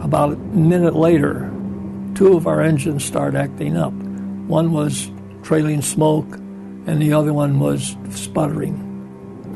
About 0.00 0.32
a 0.32 0.36
minute 0.36 0.94
later, 0.94 1.50
two 2.14 2.36
of 2.36 2.46
our 2.46 2.60
engines 2.60 3.04
start 3.04 3.34
acting 3.34 3.76
up. 3.76 3.92
One 3.92 4.72
was 4.72 5.10
trailing 5.42 5.82
smoke, 5.82 6.36
and 6.86 7.00
the 7.00 7.12
other 7.12 7.32
one 7.32 7.58
was 7.58 7.96
sputtering. 8.10 8.80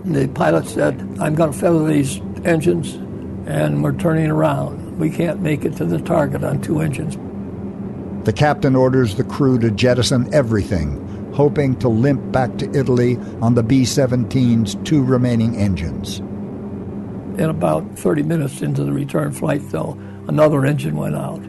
The 0.05 0.29
pilot 0.29 0.67
said, 0.67 1.01
I'm 1.21 1.35
going 1.35 1.53
to 1.53 1.59
feather 1.59 1.87
these 1.87 2.21
engines, 2.45 2.95
and 3.47 3.83
we're 3.83 3.97
turning 3.97 4.31
around. 4.31 4.99
We 4.99 5.11
can't 5.11 5.41
make 5.41 5.65
it 5.65 5.77
to 5.77 5.85
the 5.85 6.01
target 6.01 6.43
on 6.43 6.61
two 6.61 6.81
engines. 6.81 7.17
The 8.25 8.33
captain 8.33 8.75
orders 8.75 9.15
the 9.15 9.25
crew 9.25 9.59
to 9.61 9.71
jettison 9.71 10.33
everything, 10.35 11.33
hoping 11.33 11.77
to 11.77 11.89
limp 11.89 12.33
back 12.33 12.57
to 12.59 12.71
Italy 12.77 13.17
on 13.41 13.55
the 13.55 13.63
B 13.63 13.83
17's 13.83 14.75
two 14.89 15.03
remaining 15.05 15.57
engines. 15.57 16.19
In 17.39 17.51
about 17.51 17.89
30 17.97 18.25
minutes 18.25 18.63
into 18.63 18.83
the 18.83 18.93
return 18.93 19.33
flight, 19.33 19.63
though, 19.71 19.97
another 20.27 20.67
engine 20.67 20.97
went 20.97 21.15
out. 21.15 21.41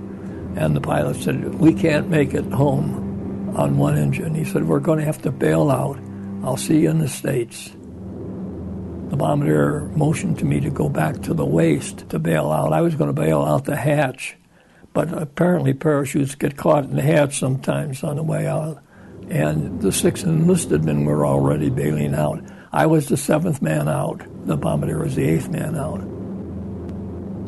And 0.55 0.75
the 0.75 0.81
pilot 0.81 1.17
said, 1.17 1.55
We 1.55 1.73
can't 1.73 2.09
make 2.09 2.33
it 2.33 2.45
home 2.45 3.55
on 3.55 3.77
one 3.77 3.97
engine. 3.97 4.35
He 4.35 4.45
said, 4.45 4.67
We're 4.67 4.79
going 4.79 4.99
to 4.99 5.05
have 5.05 5.21
to 5.23 5.31
bail 5.31 5.69
out. 5.69 5.99
I'll 6.43 6.57
see 6.57 6.81
you 6.81 6.89
in 6.89 6.99
the 6.99 7.07
States. 7.07 7.71
The 9.09 9.17
bombardier 9.17 9.89
motioned 9.95 10.37
to 10.39 10.45
me 10.45 10.59
to 10.59 10.69
go 10.69 10.87
back 10.87 11.21
to 11.23 11.33
the 11.33 11.45
waist 11.45 12.09
to 12.09 12.19
bail 12.19 12.51
out. 12.51 12.73
I 12.73 12.81
was 12.81 12.95
going 12.95 13.13
to 13.13 13.21
bail 13.21 13.41
out 13.41 13.65
the 13.65 13.75
hatch, 13.75 14.37
but 14.93 15.11
apparently 15.11 15.73
parachutes 15.73 16.35
get 16.35 16.57
caught 16.57 16.83
in 16.83 16.95
the 16.95 17.01
hatch 17.01 17.39
sometimes 17.39 18.03
on 18.03 18.17
the 18.17 18.23
way 18.23 18.45
out. 18.47 18.83
And 19.29 19.81
the 19.81 19.91
six 19.91 20.23
enlisted 20.23 20.83
men 20.83 21.05
were 21.05 21.25
already 21.25 21.69
bailing 21.69 22.13
out. 22.13 22.43
I 22.71 22.85
was 22.85 23.07
the 23.07 23.17
seventh 23.17 23.61
man 23.61 23.87
out. 23.87 24.21
The 24.45 24.57
bombardier 24.57 24.99
was 24.99 25.15
the 25.15 25.27
eighth 25.27 25.49
man 25.49 25.75
out. 25.75 26.01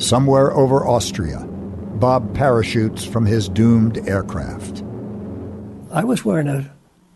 Somewhere 0.02 0.52
over 0.52 0.88
Austria, 0.88 1.48
Bob 2.02 2.34
parachutes 2.34 3.06
from 3.06 3.28
his 3.28 3.48
doomed 3.48 4.10
aircraft. 4.10 4.84
I 5.92 6.04
was 6.04 6.26
wearing 6.26 6.48
a, 6.48 6.74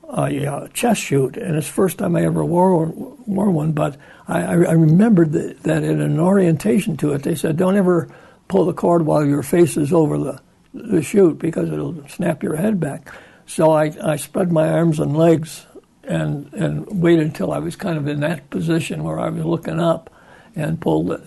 a, 0.09 0.69
chest 0.75 1.01
chute, 1.01 1.37
and 1.37 1.55
it's 1.55 1.65
the 1.65 1.73
first 1.73 1.97
time 1.97 2.15
I 2.15 2.23
ever 2.23 2.45
wore, 2.45 2.85
wore 3.25 3.49
one, 3.49 3.71
but 3.71 3.97
I, 4.27 4.43
I 4.43 4.73
remembered 4.73 5.31
that, 5.31 5.63
that 5.63 5.83
in 5.83 6.01
an 6.01 6.19
orientation 6.19 6.97
to 6.97 7.13
it, 7.13 7.23
they 7.23 7.33
said, 7.33 7.57
don't 7.57 7.75
ever 7.75 8.09
pull 8.47 8.65
the 8.65 8.73
cord 8.73 9.07
while 9.07 9.25
your 9.25 9.41
face 9.41 9.75
is 9.75 9.91
over 9.91 10.19
the, 10.19 10.39
the 10.75 11.01
chute 11.01 11.39
because 11.39 11.71
it'll 11.71 12.07
snap 12.07 12.43
your 12.43 12.55
head 12.55 12.79
back. 12.79 13.11
So 13.47 13.71
I, 13.71 13.91
I 14.03 14.17
spread 14.17 14.51
my 14.51 14.69
arms 14.69 14.99
and 14.99 15.17
legs 15.17 15.65
and, 16.03 16.53
and 16.53 17.01
waited 17.01 17.25
until 17.25 17.51
I 17.51 17.57
was 17.57 17.75
kind 17.75 17.97
of 17.97 18.07
in 18.07 18.19
that 18.19 18.51
position 18.51 19.03
where 19.03 19.19
I 19.19 19.29
was 19.29 19.45
looking 19.45 19.79
up 19.79 20.13
and 20.55 20.79
pulled 20.79 21.11
it. 21.11 21.23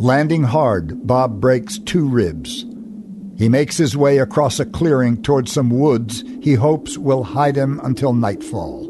Landing 0.00 0.44
hard, 0.44 1.08
Bob 1.08 1.40
breaks 1.40 1.76
two 1.76 2.08
ribs. 2.08 2.64
He 3.36 3.48
makes 3.48 3.76
his 3.76 3.96
way 3.96 4.18
across 4.18 4.60
a 4.60 4.64
clearing 4.64 5.20
toward 5.20 5.48
some 5.48 5.70
woods 5.70 6.22
he 6.40 6.54
hopes 6.54 6.96
will 6.96 7.24
hide 7.24 7.56
him 7.56 7.80
until 7.82 8.12
nightfall. 8.12 8.86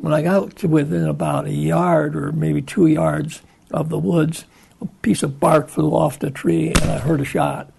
When 0.00 0.12
I 0.12 0.22
got 0.22 0.56
to 0.56 0.66
within 0.66 1.06
about 1.06 1.46
a 1.46 1.52
yard 1.52 2.16
or 2.16 2.32
maybe 2.32 2.60
two 2.62 2.88
yards 2.88 3.42
of 3.70 3.90
the 3.90 3.98
woods, 3.98 4.44
a 4.80 4.86
piece 5.02 5.22
of 5.22 5.38
bark 5.38 5.68
flew 5.68 5.90
off 5.90 6.18
the 6.18 6.32
tree 6.32 6.70
and 6.70 6.90
I 6.90 6.98
heard 6.98 7.20
a 7.20 7.24
shot. 7.24 7.72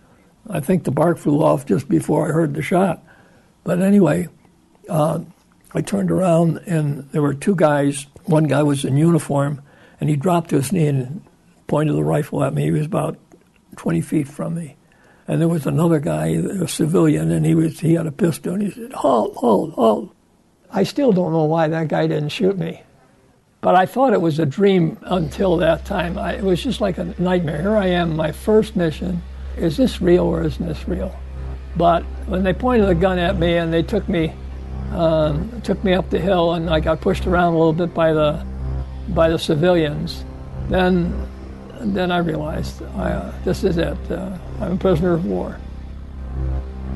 I 0.50 0.62
think 0.62 0.86
the 0.86 0.92
bark 0.92 1.18
flew 1.18 1.44
off 1.44 1.66
just 1.66 1.90
before 1.90 2.30
I 2.30 2.32
heard 2.32 2.54
the 2.54 2.62
shot. 2.62 3.04
But 3.66 3.82
anyway, 3.82 4.30
uh, 4.88 5.20
I 5.74 5.82
turned 5.82 6.10
around 6.10 6.60
and 6.66 7.10
there 7.12 7.22
were 7.22 7.34
two 7.34 7.56
guys. 7.56 8.08
One 8.24 8.46
guy 8.46 8.64
was 8.64 8.86
in 8.86 8.96
uniform 8.96 9.62
and 10.00 10.10
he 10.10 10.16
dropped 10.16 10.52
to 10.52 10.56
his 10.56 10.72
knee 10.72 10.88
and 10.88 11.22
pointed 11.74 11.96
the 11.96 12.04
rifle 12.04 12.44
at 12.44 12.54
me. 12.54 12.66
He 12.66 12.70
was 12.70 12.86
about 12.86 13.18
20 13.78 14.02
feet 14.02 14.28
from 14.28 14.54
me. 14.54 14.76
And 15.28 15.42
there 15.42 15.48
was 15.48 15.66
another 15.66 16.00
guy, 16.00 16.28
a 16.28 16.68
civilian, 16.68 17.32
and 17.32 17.44
he 17.44 17.56
was 17.56 17.80
he 17.80 17.96
had 17.96 18.06
a 18.06 18.12
pistol 18.12 18.54
and 18.54 18.62
he 18.62 18.70
said, 18.70 18.94
Halt, 18.94 19.36
halt, 19.38 19.74
halt. 19.74 20.16
I 20.70 20.84
still 20.84 21.12
don't 21.12 21.32
know 21.32 21.46
why 21.46 21.68
that 21.70 21.88
guy 21.88 22.06
didn't 22.06 22.30
shoot 22.30 22.60
me. 22.60 22.84
But 23.62 23.74
I 23.74 23.88
thought 23.88 24.14
it 24.14 24.22
was 24.22 24.38
a 24.38 24.46
dream 24.46 25.00
until 25.02 25.58
that 25.58 25.84
time. 25.84 26.16
I, 26.16 26.36
it 26.36 26.44
was 26.44 26.62
just 26.62 26.80
like 26.80 27.00
a 27.00 27.06
nightmare. 27.18 27.60
Here 27.60 27.76
I 27.76 27.88
am, 27.88 28.16
my 28.16 28.32
first 28.32 28.76
mission. 28.76 29.24
Is 29.58 29.76
this 29.76 30.00
real 30.00 30.26
or 30.26 30.44
isn't 30.44 30.68
this 30.68 30.88
real? 30.88 31.12
But 31.76 32.04
when 32.28 32.44
they 32.44 32.54
pointed 32.54 32.88
the 32.88 32.94
gun 32.94 33.18
at 33.18 33.40
me 33.40 33.58
and 33.58 33.74
they 33.74 33.82
took 33.82 34.08
me, 34.08 34.32
um, 34.92 35.60
took 35.64 35.84
me 35.84 35.94
up 35.94 36.12
the 36.12 36.20
hill, 36.20 36.54
and 36.54 36.70
I 36.70 36.82
got 36.82 37.02
pushed 37.02 37.26
around 37.26 37.56
a 37.56 37.58
little 37.58 37.74
bit 37.74 37.96
by 37.96 38.14
the, 38.14 38.46
by 39.10 39.32
the 39.32 39.40
civilians, 39.40 40.24
then, 40.70 41.33
then 41.84 42.12
I 42.12 42.20
realized 42.20 42.82
I, 42.96 43.12
uh, 43.12 43.34
this 43.44 43.64
is 43.64 43.78
it. 43.78 43.98
Uh, 44.10 44.38
I'm 44.62 44.74
a 44.74 44.78
prisoner 44.78 45.14
of 45.14 45.26
war. 45.26 45.58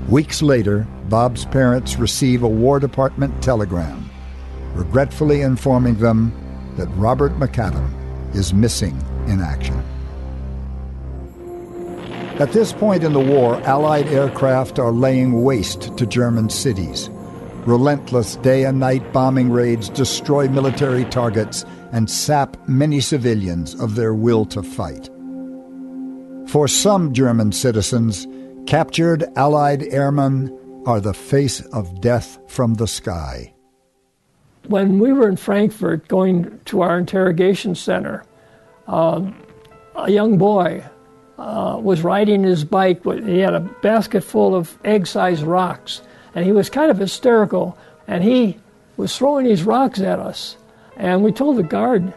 Weeks 0.08 0.42
later, 0.42 0.88
Bob's 1.10 1.46
parents 1.46 1.98
receive 1.98 2.44
a 2.44 2.48
War 2.48 2.80
Department 2.80 3.44
telegram, 3.44 4.10
regretfully 4.74 5.42
informing 5.42 5.96
them 5.96 6.32
that 6.78 6.88
Robert 6.96 7.34
McAdam 7.34 7.90
is 8.34 8.54
missing 8.54 8.98
in 9.28 9.42
action. 9.42 9.84
At 12.40 12.52
this 12.52 12.72
point 12.72 13.04
in 13.04 13.14
the 13.14 13.20
war, 13.20 13.60
Allied 13.64 14.08
aircraft 14.08 14.80
are 14.80 14.92
laying 14.92 15.44
waste 15.44 15.98
to 15.98 16.06
German 16.06 16.50
cities. 16.50 17.10
Relentless 17.66 18.38
day 18.38 18.64
and 18.64 18.80
night 18.80 19.12
bombing 19.12 19.50
raids 19.50 19.90
destroy 19.90 20.48
military 20.48 21.04
targets 21.06 21.66
and 21.92 22.10
sap 22.10 22.58
many 22.68 23.00
civilians 23.00 23.76
of 23.76 23.96
their 23.96 24.14
will 24.14 24.46
to 24.46 24.64
fight. 24.64 25.10
For 26.48 26.68
some 26.68 27.14
German 27.14 27.52
citizens, 27.52 28.28
captured 28.66 29.26
Allied 29.36 29.84
airmen 29.84 30.58
are 30.86 31.02
the 31.02 31.14
face 31.14 31.62
of 31.68 32.00
death 32.00 32.40
from 32.48 32.76
the 32.76 32.88
sky. 32.88 33.54
When 34.68 35.00
we 35.00 35.14
were 35.14 35.30
in 35.30 35.38
Frankfurt 35.38 36.08
going 36.08 36.60
to 36.66 36.82
our 36.82 36.98
interrogation 36.98 37.76
center, 37.76 38.24
um, 38.88 39.36
a 39.96 40.12
young 40.12 40.38
boy 40.38 40.84
uh, 41.38 41.78
was 41.82 42.02
riding 42.02 42.44
his 42.44 42.64
bike. 42.64 43.04
He 43.04 43.40
had 43.40 43.54
a 43.54 43.60
basket 43.60 44.22
full 44.22 44.56
of 44.56 44.78
egg 44.84 45.08
sized 45.08 45.44
rocks, 45.44 46.02
and 46.34 46.46
he 46.46 46.52
was 46.52 46.70
kind 46.70 46.90
of 46.90 46.98
hysterical. 46.98 47.78
And 48.08 48.24
he 48.24 48.58
was 48.96 49.18
throwing 49.18 49.46
these 49.46 49.64
rocks 49.64 50.00
at 50.00 50.20
us. 50.20 50.58
And 50.98 51.24
we 51.24 51.32
told 51.32 51.58
the 51.58 51.64
guard, 51.64 52.14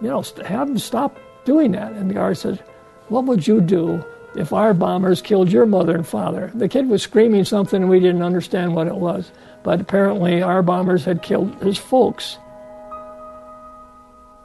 you 0.00 0.08
know, 0.08 0.22
have 0.46 0.68
him 0.68 0.78
stop 0.78 1.18
doing 1.44 1.72
that. 1.72 1.92
And 1.92 2.10
the 2.10 2.14
guard 2.14 2.36
said, 2.36 2.62
What 3.08 3.24
would 3.24 3.46
you 3.46 3.60
do 3.60 4.04
if 4.36 4.52
our 4.52 4.74
bombers 4.74 5.22
killed 5.22 5.50
your 5.50 5.66
mother 5.66 5.94
and 5.96 6.06
father? 6.06 6.52
The 6.54 6.68
kid 6.68 6.88
was 6.88 7.02
screaming 7.02 7.44
something, 7.44 7.82
and 7.82 7.90
we 7.90 8.00
didn't 8.00 8.22
understand 8.22 8.74
what 8.74 8.86
it 8.86 8.96
was. 8.96 9.32
But 9.62 9.80
apparently, 9.80 10.42
our 10.42 10.62
bombers 10.62 11.04
had 11.04 11.22
killed 11.22 11.54
his 11.62 11.78
folks. 11.78 12.38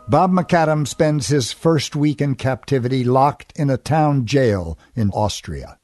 Bob 0.08 0.32
McAdam 0.32 0.86
spends 0.86 1.28
his 1.28 1.54
first 1.54 1.96
week 1.96 2.22
in 2.22 2.36
captivity 2.36 3.04
locked 3.04 3.54
in 3.56 3.70
a 3.70 3.78
town 3.78 4.26
jail 4.26 4.78
in 4.96 5.10
Austria. 5.12 5.78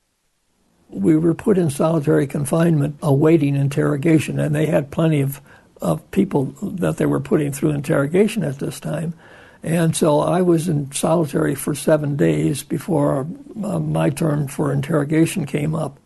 We 0.89 1.15
were 1.15 1.34
put 1.34 1.58
in 1.58 1.70
solitary 1.70 2.27
confinement 2.27 2.98
awaiting 3.01 3.56
interrogation, 3.56 4.39
and 4.39 4.53
they 4.53 4.65
had 4.65 4.91
plenty 4.91 5.22
of, 5.22 5.39
of 5.81 6.09
people 6.12 6.45
that 6.62 6.97
they 6.97 7.06
were 7.06 7.19
putting 7.19 7.51
through 7.51 7.71
interrogation 7.71 8.43
at 8.43 8.60
this 8.60 8.80
time. 8.80 9.13
And 9.62 9.95
so 9.95 10.21
I 10.21 10.41
was 10.41 10.69
in 10.69 10.91
solitary 10.91 11.56
for 11.56 11.75
seven 11.75 12.15
days 12.15 12.63
before 12.63 13.27
uh, 13.62 13.80
my 13.80 14.10
turn 14.10 14.47
for 14.47 14.71
interrogation 14.71 15.45
came 15.45 15.75
up. 15.75 15.99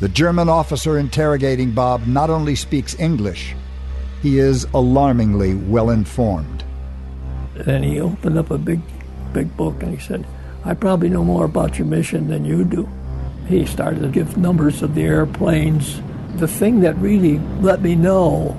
The 0.00 0.08
German 0.08 0.48
officer 0.48 0.98
interrogating 0.98 1.72
Bob 1.72 2.06
not 2.06 2.30
only 2.30 2.54
speaks 2.54 2.98
English, 2.98 3.54
he 4.22 4.38
is 4.38 4.64
alarmingly 4.74 5.54
well 5.54 5.90
informed. 5.90 6.64
And 7.66 7.84
he 7.84 8.00
opened 8.00 8.38
up 8.38 8.50
a 8.50 8.58
big, 8.58 8.80
big 9.32 9.56
book 9.56 9.82
and 9.82 9.92
he 9.92 10.04
said, 10.04 10.26
I 10.64 10.74
probably 10.74 11.08
know 11.08 11.24
more 11.24 11.44
about 11.44 11.78
your 11.78 11.86
mission 11.86 12.28
than 12.28 12.44
you 12.44 12.64
do. 12.64 12.88
He 13.46 13.64
started 13.66 14.02
to 14.02 14.08
give 14.08 14.36
numbers 14.36 14.82
of 14.82 14.94
the 14.94 15.02
airplanes. 15.02 16.00
The 16.36 16.48
thing 16.48 16.80
that 16.80 16.96
really 16.96 17.38
let 17.60 17.80
me 17.80 17.94
know 17.94 18.56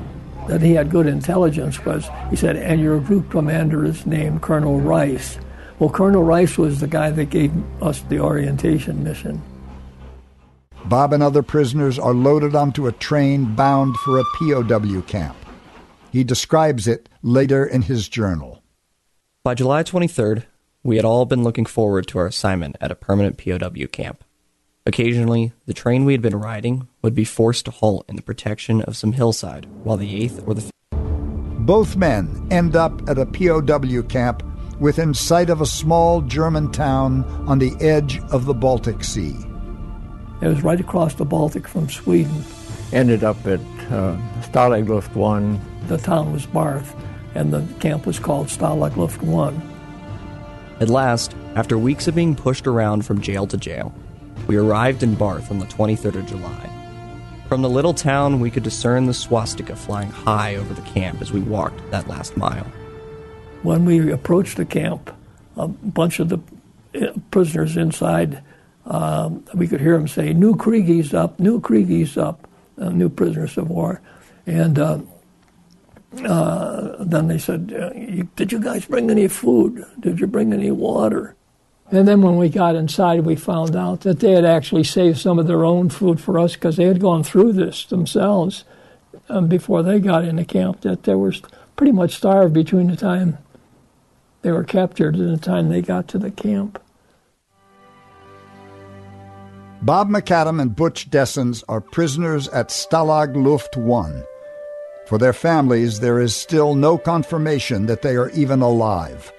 that 0.50 0.62
he 0.62 0.74
had 0.74 0.90
good 0.90 1.08
intelligence 1.08 1.84
was 1.86 2.10
he 2.30 2.36
said, 2.36 2.56
and 2.56 2.82
your 2.82 3.00
group 3.00 3.30
commander 3.30 3.86
is 3.86 4.06
named 4.06 4.42
Colonel 4.42 4.80
Rice. 4.80 5.38
Well, 5.78 5.90
Colonel 5.90 6.24
Rice 6.24 6.58
was 6.58 6.80
the 6.80 6.88
guy 6.88 7.12
that 7.12 7.30
gave 7.30 7.54
us 7.82 8.02
the 8.02 8.20
orientation 8.20 9.04
mission. 9.04 9.42
Bob 10.86 11.14
and 11.14 11.22
other 11.22 11.44
prisoners 11.44 12.00
are 12.00 12.14
loaded 12.14 12.56
onto 12.56 12.88
a 12.88 12.92
train 12.92 13.54
bound 13.54 13.96
for 13.98 14.20
a 14.20 14.24
POW 14.40 15.02
camp. 15.02 15.38
He 16.12 16.24
describes 16.24 16.88
it 16.88 17.08
later 17.22 17.64
in 17.66 17.84
his 17.84 18.10
journal. 18.10 18.64
By 19.44 19.54
July 19.54 19.84
23rd, 19.84 20.46
we 20.84 20.96
had 20.96 21.06
all 21.06 21.26
been 21.26 21.44
looking 21.44 21.66
forward 21.66 22.08
to 22.08 22.18
our 22.18 22.28
assignment 22.28 22.76
at 22.82 22.92
a 22.92 22.96
permanent 22.96 23.38
POW 23.38 23.88
camp. 23.92 24.24
Occasionally, 24.89 25.54
the 25.67 25.73
train 25.75 26.04
we 26.04 26.13
had 26.13 26.21
been 26.23 26.36
riding 26.36 26.88
would 27.04 27.13
be 27.13 27.23
forced 27.23 27.65
to 27.65 27.71
halt 27.71 28.06
in 28.10 28.15
the 28.15 28.23
protection 28.23 28.82
of 28.82 28.97
some 28.97 29.12
hillside 29.12 29.67
while 29.84 29.97
the 29.97 30.28
8th 30.28 30.47
or 30.47 30.56
the 30.56 30.71
Both 31.60 31.95
men 31.95 32.47
end 32.49 32.75
up 32.75 33.08
at 33.08 33.19
a 33.19 33.28
POW 33.28 34.02
camp 34.10 34.41
within 34.80 35.13
sight 35.13 35.52
of 35.52 35.62
a 35.62 35.67
small 35.67 36.21
German 36.21 36.71
town 36.71 37.23
on 37.47 37.60
the 37.60 37.75
edge 37.80 38.19
of 38.32 38.45
the 38.45 38.56
Baltic 38.56 39.04
Sea. 39.04 39.36
It 40.41 40.47
was 40.47 40.63
right 40.63 40.80
across 40.80 41.13
the 41.13 41.23
Baltic 41.23 41.67
from 41.67 41.88
Sweden. 41.88 42.43
Ended 42.91 43.23
up 43.23 43.45
at 43.45 43.60
uh, 43.91 44.17
Stalag 44.41 44.89
Luft 44.89 45.15
1. 45.15 45.86
The 45.86 45.99
town 45.99 46.34
was 46.34 46.47
Barth, 46.47 46.95
and 47.36 47.54
the 47.54 47.63
camp 47.80 48.08
was 48.08 48.17
called 48.17 48.47
Stalag 48.47 48.97
Luft 48.97 49.21
1. 49.21 49.62
At 50.80 50.89
last, 50.89 51.36
after 51.54 51.78
weeks 51.78 52.08
of 52.08 52.15
being 52.15 52.36
pushed 52.36 52.65
around 52.65 53.06
from 53.06 53.21
jail 53.21 53.45
to 53.45 53.58
jail, 53.58 53.93
we 54.47 54.58
arrived 54.58 55.04
in 55.04 55.15
Barth 55.15 55.52
on 55.52 55.60
the 55.60 55.65
23rd 55.65 56.15
of 56.15 56.25
July. 56.25 56.69
From 57.47 57.62
the 57.63 57.69
little 57.69 57.93
town, 57.93 58.39
we 58.39 58.52
could 58.52 58.63
discern 58.63 59.08
the 59.08 59.13
swastika 59.13 59.75
flying 59.75 60.12
high 60.12 60.56
over 60.56 60.73
the 60.73 60.84
camp 60.84 61.21
as 61.21 61.32
we 61.32 61.39
walked 61.39 61.89
that 61.89 62.08
last 62.08 62.38
mile. 62.38 62.65
When 63.63 63.86
we 63.86 64.12
approached 64.12 64.58
the 64.58 64.65
camp, 64.65 65.15
a 65.58 65.67
bunch 65.67 66.19
of 66.19 66.30
the 66.30 66.39
uh, 66.95 67.13
prisoners 67.32 67.75
inside, 67.75 68.43
um, 68.86 69.43
we 69.54 69.67
could 69.67 69.82
hear 69.82 69.97
them 69.97 70.08
say, 70.08 70.32
New 70.34 70.56
Kriegies 70.56 71.13
up, 71.13 71.39
new 71.39 71.60
Kriegies 71.60 72.17
up, 72.17 72.47
uh, 72.78 72.89
new 72.89 73.10
prisoners 73.10 73.58
of 73.58 73.69
war. 73.69 74.02
And 74.45 74.78
uh, 74.78 74.99
uh, 76.23 77.04
then 77.04 77.28
they 77.28 77.38
said, 77.38 77.67
Did 78.36 78.52
you 78.52 78.60
guys 78.60 78.86
bring 78.86 79.10
any 79.10 79.28
food? 79.28 79.86
Did 79.99 80.19
you 80.19 80.28
bring 80.28 80.54
any 80.54 80.71
water? 80.71 81.36
And 81.91 82.08
then 82.08 82.21
when 82.21 82.38
we 82.38 82.49
got 82.49 82.75
inside, 82.75 83.21
we 83.21 83.36
found 83.36 83.75
out 83.75 84.02
that 84.02 84.19
they 84.19 84.32
had 84.32 84.45
actually 84.45 84.84
saved 84.84 85.17
some 85.17 85.39
of 85.39 85.47
their 85.47 85.65
own 85.65 85.89
food 85.89 86.21
for 86.21 86.38
us 86.38 86.54
because 86.54 86.78
they 86.78 86.86
had 86.86 87.02
gone 87.02 87.23
through 87.23 87.54
this 87.54 87.86
themselves 87.86 88.63
um, 89.28 89.47
before 89.47 89.82
they 89.82 89.99
got 89.99 90.23
into 90.23 90.45
camp, 90.45 90.82
that 90.82 91.04
they 91.04 91.15
were 91.15 91.34
pretty 91.75 91.91
much 91.91 92.15
starved 92.15 92.54
between 92.54 92.88
the 92.88 92.95
time 92.95 93.39
they 94.41 94.52
were 94.52 94.63
captured 94.63 95.15
and 95.15 95.34
the 95.34 95.43
time 95.43 95.69
they 95.69 95.82
got 95.82 96.08
to 96.10 96.19
the 96.19 96.32
camp. 96.32 96.82
Bob 99.82 100.10
McAdam 100.10 100.62
and 100.62 100.75
Butch 100.75 101.10
Dessens 101.10 101.63
are 101.69 101.82
prisoners 101.82 102.47
at 102.49 102.67
Stalag 102.67 103.36
Luft 103.36 103.78
1. 103.78 104.23
For 105.08 105.17
their 105.17 105.34
families, 105.34 106.02
there 106.02 106.19
is 106.19 106.36
still 106.36 106.75
no 106.75 106.97
confirmation 106.97 107.86
that 107.88 108.02
they 108.02 108.15
are 108.15 108.30
even 108.32 108.62
alive. 108.62 109.32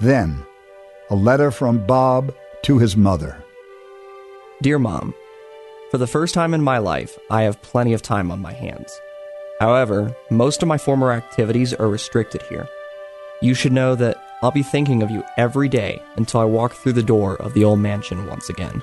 Then, 0.00 0.46
a 1.10 1.14
letter 1.14 1.50
from 1.50 1.86
Bob 1.86 2.34
to 2.62 2.78
his 2.78 2.96
mother. 2.96 3.42
Dear 4.62 4.78
Mom, 4.78 5.14
for 5.90 5.98
the 5.98 6.06
first 6.06 6.32
time 6.32 6.54
in 6.54 6.62
my 6.62 6.78
life, 6.78 7.18
I 7.30 7.42
have 7.42 7.60
plenty 7.62 7.92
of 7.92 8.02
time 8.02 8.30
on 8.30 8.40
my 8.40 8.52
hands. 8.52 8.98
However, 9.60 10.16
most 10.30 10.62
of 10.62 10.68
my 10.68 10.78
former 10.78 11.12
activities 11.12 11.74
are 11.74 11.88
restricted 11.88 12.42
here. 12.42 12.66
You 13.42 13.54
should 13.54 13.72
know 13.72 13.94
that 13.96 14.16
I'll 14.42 14.50
be 14.50 14.62
thinking 14.62 15.02
of 15.02 15.10
you 15.10 15.22
every 15.36 15.68
day 15.68 16.02
until 16.16 16.40
I 16.40 16.44
walk 16.44 16.72
through 16.72 16.94
the 16.94 17.02
door 17.02 17.36
of 17.36 17.52
the 17.54 17.64
old 17.64 17.80
mansion 17.80 18.26
once 18.26 18.48
again. 18.48 18.82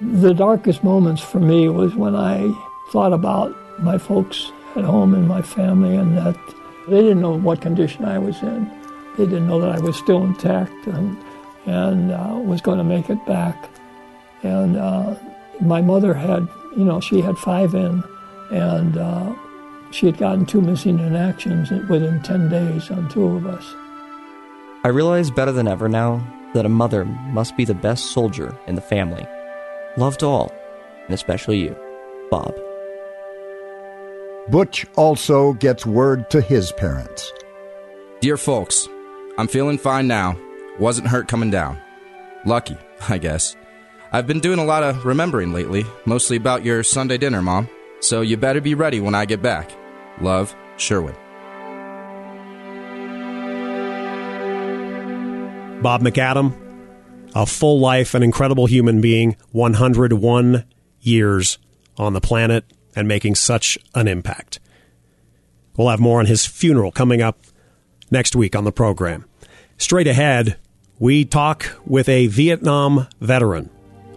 The 0.00 0.34
darkest 0.34 0.84
moments 0.84 1.20
for 1.20 1.40
me 1.40 1.68
was 1.68 1.94
when 1.94 2.14
I 2.14 2.52
thought 2.92 3.12
about 3.12 3.54
my 3.80 3.98
folks 3.98 4.52
at 4.76 4.84
home 4.84 5.14
and 5.14 5.26
my 5.26 5.42
family, 5.42 5.96
and 5.96 6.16
that 6.16 6.36
they 6.86 7.02
didn't 7.02 7.22
know 7.22 7.36
what 7.36 7.60
condition 7.60 8.04
I 8.04 8.18
was 8.18 8.40
in. 8.42 8.70
They 9.16 9.24
didn't 9.24 9.48
know 9.48 9.60
that 9.60 9.70
I 9.70 9.80
was 9.80 9.96
still 9.96 10.22
intact 10.22 10.86
and, 10.86 11.16
and 11.66 12.12
uh, 12.12 12.40
was 12.44 12.60
going 12.60 12.78
to 12.78 12.84
make 12.84 13.10
it 13.10 13.24
back. 13.26 13.68
And 14.42 14.76
uh, 14.76 15.16
my 15.60 15.80
mother 15.80 16.14
had, 16.14 16.46
you 16.76 16.84
know, 16.84 17.00
she 17.00 17.20
had 17.20 17.36
five 17.38 17.74
in, 17.74 18.04
and 18.50 18.96
uh, 18.96 19.34
she 19.90 20.06
had 20.06 20.18
gotten 20.18 20.46
two 20.46 20.60
missing 20.60 20.98
in 20.98 21.16
actions 21.16 21.70
within 21.88 22.22
10 22.22 22.48
days 22.48 22.90
on 22.90 23.08
two 23.08 23.26
of 23.26 23.46
us. 23.46 23.64
I 24.84 24.88
realize 24.88 25.30
better 25.30 25.52
than 25.52 25.66
ever 25.66 25.88
now 25.88 26.24
that 26.54 26.66
a 26.66 26.70
mother 26.70 27.04
must 27.04 27.56
be 27.56 27.64
the 27.64 27.74
best 27.74 28.12
soldier 28.12 28.56
in 28.66 28.74
the 28.74 28.80
family. 28.80 29.26
Loved 29.96 30.22
all, 30.22 30.52
and 31.06 31.14
especially 31.14 31.58
you, 31.58 31.76
Bob. 32.30 32.54
Butch 34.48 34.86
also 34.94 35.54
gets 35.54 35.84
word 35.84 36.30
to 36.30 36.40
his 36.40 36.70
parents. 36.72 37.32
Dear 38.20 38.36
folks, 38.36 38.88
I'm 39.38 39.48
feeling 39.48 39.76
fine 39.76 40.06
now. 40.06 40.38
Wasn't 40.78 41.08
hurt 41.08 41.28
coming 41.28 41.50
down. 41.50 41.78
Lucky, 42.44 42.76
I 43.08 43.18
guess. 43.18 43.56
I've 44.12 44.26
been 44.26 44.40
doing 44.40 44.58
a 44.58 44.64
lot 44.64 44.82
of 44.82 45.04
remembering 45.04 45.52
lately, 45.52 45.84
mostly 46.06 46.36
about 46.36 46.64
your 46.64 46.82
Sunday 46.82 47.18
dinner, 47.18 47.42
Mom. 47.42 47.68
So 48.00 48.22
you 48.22 48.36
better 48.36 48.60
be 48.60 48.74
ready 48.74 49.00
when 49.00 49.14
I 49.14 49.24
get 49.26 49.42
back. 49.42 49.70
Love, 50.20 50.54
Sherwin. 50.76 51.14
Bob 55.82 56.02
McAdam, 56.02 56.54
a 57.34 57.44
full 57.44 57.78
life, 57.78 58.14
an 58.14 58.22
incredible 58.22 58.66
human 58.66 59.00
being, 59.00 59.36
101 59.52 60.64
years 61.00 61.58
on 61.98 62.12
the 62.14 62.20
planet 62.20 62.64
and 62.94 63.06
making 63.06 63.34
such 63.34 63.78
an 63.94 64.08
impact. 64.08 64.58
We'll 65.76 65.90
have 65.90 66.00
more 66.00 66.20
on 66.20 66.26
his 66.26 66.46
funeral 66.46 66.90
coming 66.90 67.20
up 67.20 67.40
next 68.10 68.36
week 68.36 68.56
on 68.56 68.64
the 68.64 68.72
program. 68.72 69.24
Straight 69.78 70.06
ahead, 70.06 70.56
we 70.98 71.24
talk 71.24 71.76
with 71.84 72.08
a 72.08 72.26
Vietnam 72.28 73.06
veteran 73.20 73.70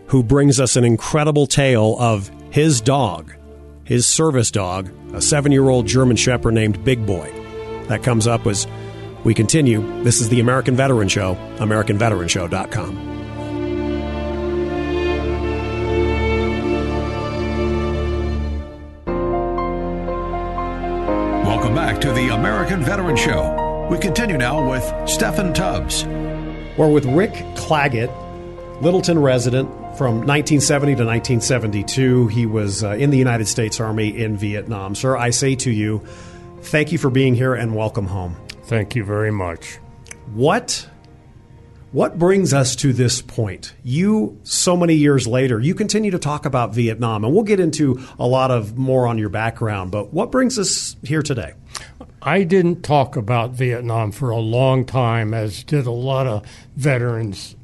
who 0.08 0.23
brings 0.23 0.60
us 0.60 0.75
an 0.75 0.84
incredible 0.84 1.45
tale 1.45 1.95
of 1.99 2.32
his 2.52 2.82
dog, 2.82 3.34
his 3.84 4.08
service 4.08 4.52
dog, 4.52 4.89
a 5.13 5.21
seven 5.21 5.52
year 5.52 5.69
old 5.69 5.86
German 5.86 6.15
Shepherd 6.15 6.54
named 6.54 6.84
Big 6.84 7.06
Boy. 7.06 7.32
That 7.88 8.04
comes 8.04 8.28
up 8.28 8.47
as 8.47 8.67
we 9.23 9.34
continue. 9.34 9.82
This 10.04 10.21
is 10.21 10.30
the 10.30 10.39
American 10.39 10.75
Veteran 10.75 11.10
Show, 11.10 11.36
AmericanVeteranShow.com. 11.58 13.10
Welcome 21.45 21.75
back 21.75 21.99
to 22.02 22.12
the 22.13 22.30
American 22.30 22.82
Veteran 22.84 23.17
Show. 23.17 23.68
We 23.89 23.97
continue 23.97 24.38
now 24.38 24.69
with 24.69 24.84
Steffan 25.06 25.56
Tubbs. 25.56 26.06
We're 26.78 26.91
with 26.91 27.06
Rick 27.06 27.32
Claggett, 27.56 28.12
Littleton 28.84 29.17
resident 29.17 29.67
from 29.97 30.17
1970 30.17 30.95
to 30.95 31.06
1972. 31.06 32.28
He 32.28 32.45
was 32.45 32.84
uh, 32.84 32.91
in 32.91 33.10
the 33.10 33.17
United 33.17 33.47
States 33.47 33.80
Army 33.80 34.10
in 34.10 34.38
Vietnam. 34.38 34.93
Sir, 34.93 35.17
I 35.17 35.32
say 35.32 35.56
to 35.56 35.71
you, 35.71 36.06
thank 36.62 36.91
you 36.91 36.97
for 36.97 37.10
being 37.10 37.34
here 37.34 37.56
and 37.56 37.75
welcome 37.75 38.06
home. 38.06 38.36
Thank 38.65 38.95
you 38.95 39.04
very 39.04 39.32
much. 39.32 39.78
What 40.34 40.88
what 41.91 42.19
brings 42.19 42.54
us 42.54 42.75
to 42.78 42.93
this 42.93 43.21
point? 43.21 43.73
You, 43.84 44.39
so 44.43 44.78
many 44.78 44.93
years 44.93 45.25
later, 45.25 45.60
you 45.60 45.73
continue 45.73 46.12
to 46.12 46.19
talk 46.19 46.45
about 46.45 46.73
Vietnam, 46.73 47.23
and 47.23 47.34
we'll 47.34 47.43
get 47.43 47.60
into 47.60 47.99
a 48.19 48.28
lot 48.28 48.52
of 48.52 48.78
more 48.78 49.08
on 49.08 49.17
your 49.17 49.30
background, 49.30 49.91
but 49.91 50.13
what 50.13 50.32
brings 50.32 50.60
us 50.60 50.95
here 51.04 51.23
today? 51.23 51.54
I 52.21 52.43
didn't 52.43 52.84
talk 52.84 53.15
about 53.15 53.52
Vietnam 53.52 54.12
for 54.12 54.30
a 54.30 54.39
long 54.39 54.86
time, 54.86 55.34
as 55.34 55.63
did 55.63 55.88
a 55.88 55.91
lot 55.91 56.28
of 56.28 56.45
veterans, 56.75 57.56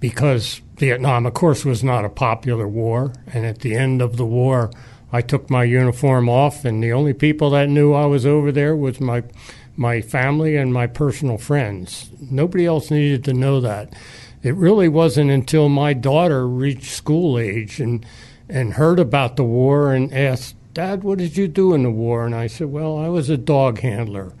because 0.00 0.62
Vietnam, 0.76 1.26
of 1.26 1.34
course, 1.34 1.64
was 1.64 1.84
not 1.84 2.04
a 2.04 2.08
popular 2.08 2.66
war. 2.66 3.12
And 3.26 3.46
at 3.46 3.60
the 3.60 3.76
end 3.76 4.02
of 4.02 4.16
the 4.16 4.26
war, 4.26 4.70
I 5.12 5.20
took 5.20 5.50
my 5.50 5.64
uniform 5.64 6.28
off, 6.28 6.64
and 6.64 6.82
the 6.82 6.92
only 6.92 7.12
people 7.12 7.50
that 7.50 7.68
knew 7.68 7.92
I 7.92 8.06
was 8.06 8.24
over 8.24 8.50
there 8.50 8.74
was 8.74 8.98
my 8.98 9.22
my 9.82 10.00
family 10.00 10.56
and 10.56 10.72
my 10.72 10.86
personal 10.86 11.36
friends. 11.36 12.10
Nobody 12.30 12.64
else 12.64 12.90
needed 12.90 13.24
to 13.24 13.34
know 13.34 13.60
that. 13.60 13.92
It 14.42 14.54
really 14.54 14.88
wasn't 14.88 15.30
until 15.30 15.68
my 15.68 15.92
daughter 15.92 16.48
reached 16.48 16.92
school 16.92 17.38
age 17.38 17.80
and 17.80 18.06
and 18.48 18.74
heard 18.74 18.98
about 18.98 19.36
the 19.36 19.44
war 19.44 19.92
and 19.92 20.12
asked, 20.14 20.54
"Dad, 20.72 21.02
what 21.02 21.18
did 21.18 21.36
you 21.36 21.48
do 21.48 21.74
in 21.74 21.82
the 21.82 21.90
war?" 21.90 22.24
And 22.24 22.34
I 22.34 22.46
said, 22.46 22.72
"Well, 22.72 22.96
I 22.96 23.08
was 23.08 23.28
a 23.28 23.36
dog 23.36 23.80
handler." 23.80 24.32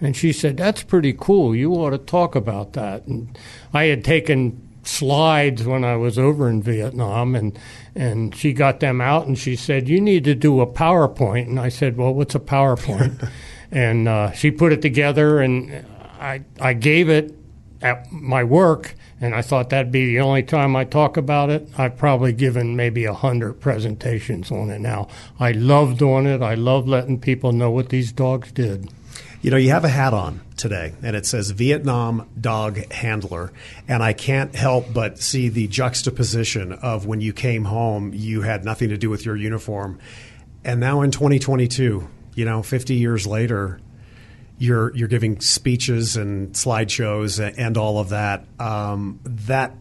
And 0.00 0.14
she 0.14 0.32
said, 0.32 0.56
"That's 0.56 0.82
pretty 0.82 1.14
cool. 1.18 1.56
You 1.56 1.72
ought 1.72 1.90
to 1.90 1.98
talk 1.98 2.34
about 2.36 2.74
that." 2.74 3.06
And 3.06 3.38
I 3.72 3.84
had 3.84 4.04
taken 4.04 4.60
slides 4.82 5.64
when 5.64 5.84
I 5.84 5.96
was 5.96 6.18
over 6.18 6.48
in 6.48 6.62
Vietnam 6.62 7.34
and 7.34 7.58
and 7.94 8.34
she 8.34 8.52
got 8.52 8.80
them 8.80 9.00
out 9.00 9.26
and 9.26 9.38
she 9.38 9.56
said, 9.56 9.88
"You 9.88 10.00
need 10.00 10.24
to 10.24 10.34
do 10.34 10.60
a 10.60 10.66
PowerPoint." 10.66 11.46
And 11.48 11.58
I 11.58 11.70
said, 11.70 11.96
"Well, 11.96 12.14
what's 12.14 12.34
a 12.34 12.40
PowerPoint?" 12.40 13.28
and 13.70 14.08
uh, 14.08 14.32
she 14.32 14.50
put 14.50 14.72
it 14.72 14.82
together, 14.82 15.40
and 15.40 15.84
I 16.18 16.42
I 16.60 16.74
gave 16.74 17.08
it 17.08 17.34
at 17.82 18.10
my 18.12 18.44
work, 18.44 18.94
and 19.20 19.34
I 19.34 19.42
thought 19.42 19.70
that'd 19.70 19.92
be 19.92 20.06
the 20.06 20.20
only 20.20 20.42
time 20.42 20.76
I 20.76 20.84
talk 20.84 21.16
about 21.16 21.50
it. 21.50 21.68
I've 21.78 21.96
probably 21.96 22.32
given 22.32 22.76
maybe 22.76 23.04
a 23.04 23.14
hundred 23.14 23.54
presentations 23.54 24.50
on 24.50 24.70
it 24.70 24.80
now. 24.80 25.08
I 25.38 25.52
love 25.52 25.98
doing 25.98 26.26
it. 26.26 26.42
I 26.42 26.54
love 26.54 26.86
letting 26.86 27.20
people 27.20 27.52
know 27.52 27.70
what 27.70 27.88
these 27.88 28.12
dogs 28.12 28.52
did. 28.52 28.90
You 29.42 29.50
know, 29.50 29.56
you 29.56 29.70
have 29.70 29.84
a 29.84 29.88
hat 29.88 30.12
on 30.12 30.42
today, 30.58 30.92
and 31.02 31.16
it 31.16 31.24
says 31.24 31.50
Vietnam 31.52 32.28
Dog 32.38 32.92
Handler. 32.92 33.52
And 33.88 34.02
I 34.02 34.12
can't 34.12 34.54
help 34.54 34.92
but 34.92 35.18
see 35.18 35.48
the 35.48 35.66
juxtaposition 35.66 36.74
of 36.74 37.06
when 37.06 37.22
you 37.22 37.32
came 37.32 37.64
home, 37.64 38.12
you 38.12 38.42
had 38.42 38.66
nothing 38.66 38.90
to 38.90 38.98
do 38.98 39.08
with 39.08 39.24
your 39.24 39.36
uniform. 39.36 39.98
And 40.62 40.78
now 40.78 41.00
in 41.00 41.10
2022, 41.10 42.06
you 42.40 42.46
know, 42.46 42.62
50 42.62 42.94
years 42.94 43.26
later, 43.26 43.78
you're 44.56 44.96
you're 44.96 45.08
giving 45.08 45.42
speeches 45.42 46.16
and 46.16 46.54
slideshows 46.54 47.38
and 47.58 47.76
all 47.76 47.98
of 47.98 48.08
that. 48.08 48.46
Um, 48.58 49.20
that 49.24 49.74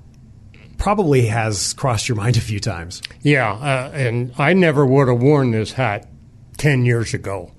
probably 0.78 1.28
has 1.28 1.72
crossed 1.72 2.10
your 2.10 2.18
mind 2.18 2.36
a 2.36 2.42
few 2.42 2.60
times. 2.60 3.02
Yeah, 3.22 3.54
uh, 3.54 3.92
and 3.94 4.34
I 4.38 4.52
never 4.52 4.86
would 4.86 5.08
have 5.08 5.22
worn 5.22 5.52
this 5.52 5.72
hat 5.72 6.10
10 6.58 6.84
years 6.84 7.14
ago. 7.14 7.54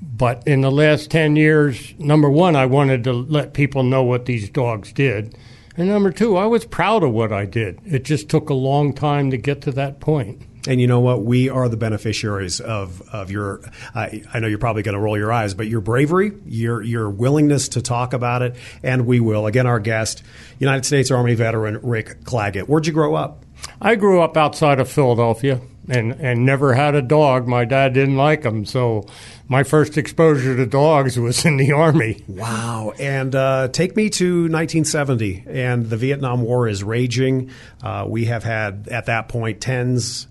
But 0.00 0.48
in 0.48 0.62
the 0.62 0.70
last 0.70 1.10
10 1.10 1.36
years, 1.36 1.92
number 1.98 2.30
one, 2.30 2.56
I 2.56 2.64
wanted 2.64 3.04
to 3.04 3.12
let 3.12 3.52
people 3.52 3.82
know 3.82 4.04
what 4.04 4.24
these 4.24 4.48
dogs 4.48 4.90
did. 4.90 5.36
And 5.76 5.88
number 5.88 6.12
two, 6.12 6.38
I 6.38 6.46
was 6.46 6.64
proud 6.64 7.02
of 7.02 7.12
what 7.12 7.30
I 7.30 7.44
did. 7.44 7.78
It 7.84 8.04
just 8.04 8.30
took 8.30 8.48
a 8.48 8.54
long 8.54 8.94
time 8.94 9.30
to 9.32 9.36
get 9.36 9.60
to 9.62 9.72
that 9.72 10.00
point. 10.00 10.40
And 10.68 10.82
you 10.82 10.86
know 10.86 11.00
what? 11.00 11.24
We 11.24 11.48
are 11.48 11.66
the 11.68 11.78
beneficiaries 11.78 12.60
of 12.60 13.00
of 13.10 13.30
your. 13.30 13.62
I, 13.94 14.22
I 14.34 14.38
know 14.38 14.46
you're 14.46 14.58
probably 14.58 14.82
going 14.82 14.96
to 14.96 15.00
roll 15.00 15.16
your 15.16 15.32
eyes, 15.32 15.54
but 15.54 15.66
your 15.66 15.80
bravery, 15.80 16.32
your 16.44 16.82
your 16.82 17.08
willingness 17.08 17.70
to 17.70 17.80
talk 17.80 18.12
about 18.12 18.42
it, 18.42 18.54
and 18.82 19.06
we 19.06 19.18
will. 19.18 19.46
Again, 19.46 19.66
our 19.66 19.80
guest, 19.80 20.22
United 20.58 20.84
States 20.84 21.10
Army 21.10 21.34
veteran 21.34 21.80
Rick 21.82 22.22
Claggett. 22.24 22.68
Where'd 22.68 22.86
you 22.86 22.92
grow 22.92 23.14
up? 23.14 23.46
I 23.80 23.94
grew 23.94 24.20
up 24.20 24.36
outside 24.36 24.78
of 24.78 24.90
Philadelphia 24.90 25.62
and 25.88 26.12
and 26.12 26.44
never 26.44 26.74
had 26.74 26.94
a 26.94 27.00
dog. 27.00 27.48
My 27.48 27.64
dad 27.64 27.94
didn't 27.94 28.16
like 28.16 28.42
them, 28.42 28.66
so 28.66 29.06
my 29.48 29.62
first 29.62 29.96
exposure 29.96 30.54
to 30.54 30.66
dogs 30.66 31.18
was 31.18 31.46
in 31.46 31.56
the 31.56 31.72
army. 31.86 32.22
Wow! 32.28 32.92
And 32.98 33.34
uh, 33.34 33.68
take 33.68 33.96
me 33.96 34.10
to 34.10 34.42
1970, 34.42 35.44
and 35.48 35.88
the 35.88 35.96
Vietnam 35.96 36.42
War 36.42 36.68
is 36.68 36.84
raging. 36.84 37.50
Uh, 37.82 38.04
we 38.06 38.26
have 38.26 38.44
had 38.44 38.88
at 38.88 39.06
that 39.06 39.28
point 39.28 39.62
tens 39.62 40.26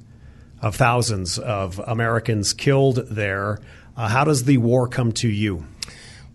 of 0.61 0.75
thousands 0.75 1.37
of 1.37 1.79
Americans 1.79 2.53
killed 2.53 3.07
there. 3.09 3.59
Uh, 3.95 4.07
how 4.07 4.23
does 4.23 4.43
the 4.43 4.57
war 4.57 4.87
come 4.87 5.11
to 5.11 5.27
you? 5.27 5.65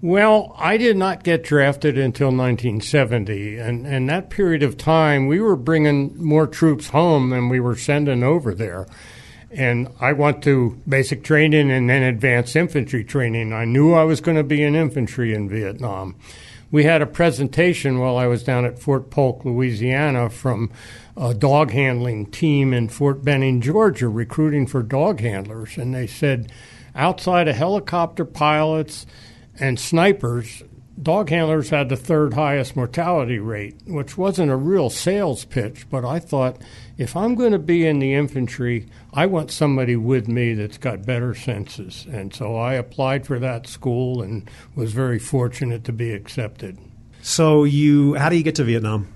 Well, 0.00 0.56
I 0.58 0.78
did 0.78 0.96
not 0.96 1.22
get 1.22 1.44
drafted 1.44 1.96
until 1.96 2.28
1970, 2.28 3.58
and, 3.58 3.86
and 3.86 4.08
that 4.08 4.30
period 4.30 4.64
of 4.64 4.76
time, 4.76 5.28
we 5.28 5.38
were 5.38 5.54
bringing 5.54 6.20
more 6.20 6.48
troops 6.48 6.88
home 6.88 7.30
than 7.30 7.48
we 7.48 7.60
were 7.60 7.76
sending 7.76 8.24
over 8.24 8.52
there. 8.52 8.88
And 9.52 9.88
I 10.00 10.12
went 10.12 10.42
to 10.42 10.80
basic 10.88 11.22
training 11.22 11.70
and 11.70 11.88
then 11.88 12.02
advanced 12.02 12.56
infantry 12.56 13.04
training. 13.04 13.52
I 13.52 13.64
knew 13.64 13.92
I 13.92 14.02
was 14.02 14.20
going 14.20 14.36
to 14.36 14.42
be 14.42 14.64
in 14.64 14.74
infantry 14.74 15.34
in 15.34 15.48
Vietnam. 15.48 16.16
We 16.72 16.82
had 16.82 17.02
a 17.02 17.06
presentation 17.06 18.00
while 18.00 18.16
I 18.16 18.26
was 18.26 18.42
down 18.42 18.64
at 18.64 18.80
Fort 18.80 19.08
Polk, 19.08 19.44
Louisiana, 19.44 20.30
from 20.30 20.72
a 21.16 21.34
dog 21.34 21.70
handling 21.70 22.26
team 22.26 22.72
in 22.72 22.88
Fort 22.88 23.24
Benning, 23.24 23.60
Georgia, 23.60 24.08
recruiting 24.08 24.66
for 24.66 24.82
dog 24.82 25.20
handlers. 25.20 25.76
And 25.76 25.94
they 25.94 26.06
said, 26.06 26.50
outside 26.94 27.48
of 27.48 27.56
helicopter 27.56 28.24
pilots 28.24 29.06
and 29.58 29.78
snipers, 29.78 30.62
dog 31.00 31.30
handlers 31.30 31.70
had 31.70 31.88
the 31.88 31.96
third 31.96 32.34
highest 32.34 32.76
mortality 32.76 33.38
rate, 33.38 33.76
which 33.86 34.16
wasn't 34.16 34.50
a 34.50 34.56
real 34.56 34.90
sales 34.90 35.44
pitch, 35.44 35.86
but 35.90 36.04
I 36.04 36.18
thought 36.18 36.60
if 36.96 37.16
I'm 37.16 37.34
going 37.34 37.52
to 37.52 37.58
be 37.58 37.86
in 37.86 37.98
the 37.98 38.14
infantry, 38.14 38.86
I 39.12 39.26
want 39.26 39.50
somebody 39.50 39.96
with 39.96 40.28
me 40.28 40.54
that's 40.54 40.78
got 40.78 41.06
better 41.06 41.34
senses. 41.34 42.06
And 42.10 42.34
so 42.34 42.56
I 42.56 42.74
applied 42.74 43.26
for 43.26 43.38
that 43.38 43.66
school 43.66 44.22
and 44.22 44.50
was 44.74 44.92
very 44.92 45.18
fortunate 45.18 45.84
to 45.84 45.92
be 45.92 46.12
accepted. 46.12 46.78
So 47.22 47.64
you, 47.64 48.14
how 48.14 48.28
do 48.28 48.36
you 48.36 48.42
get 48.42 48.56
to 48.56 48.64
Vietnam? 48.64 49.08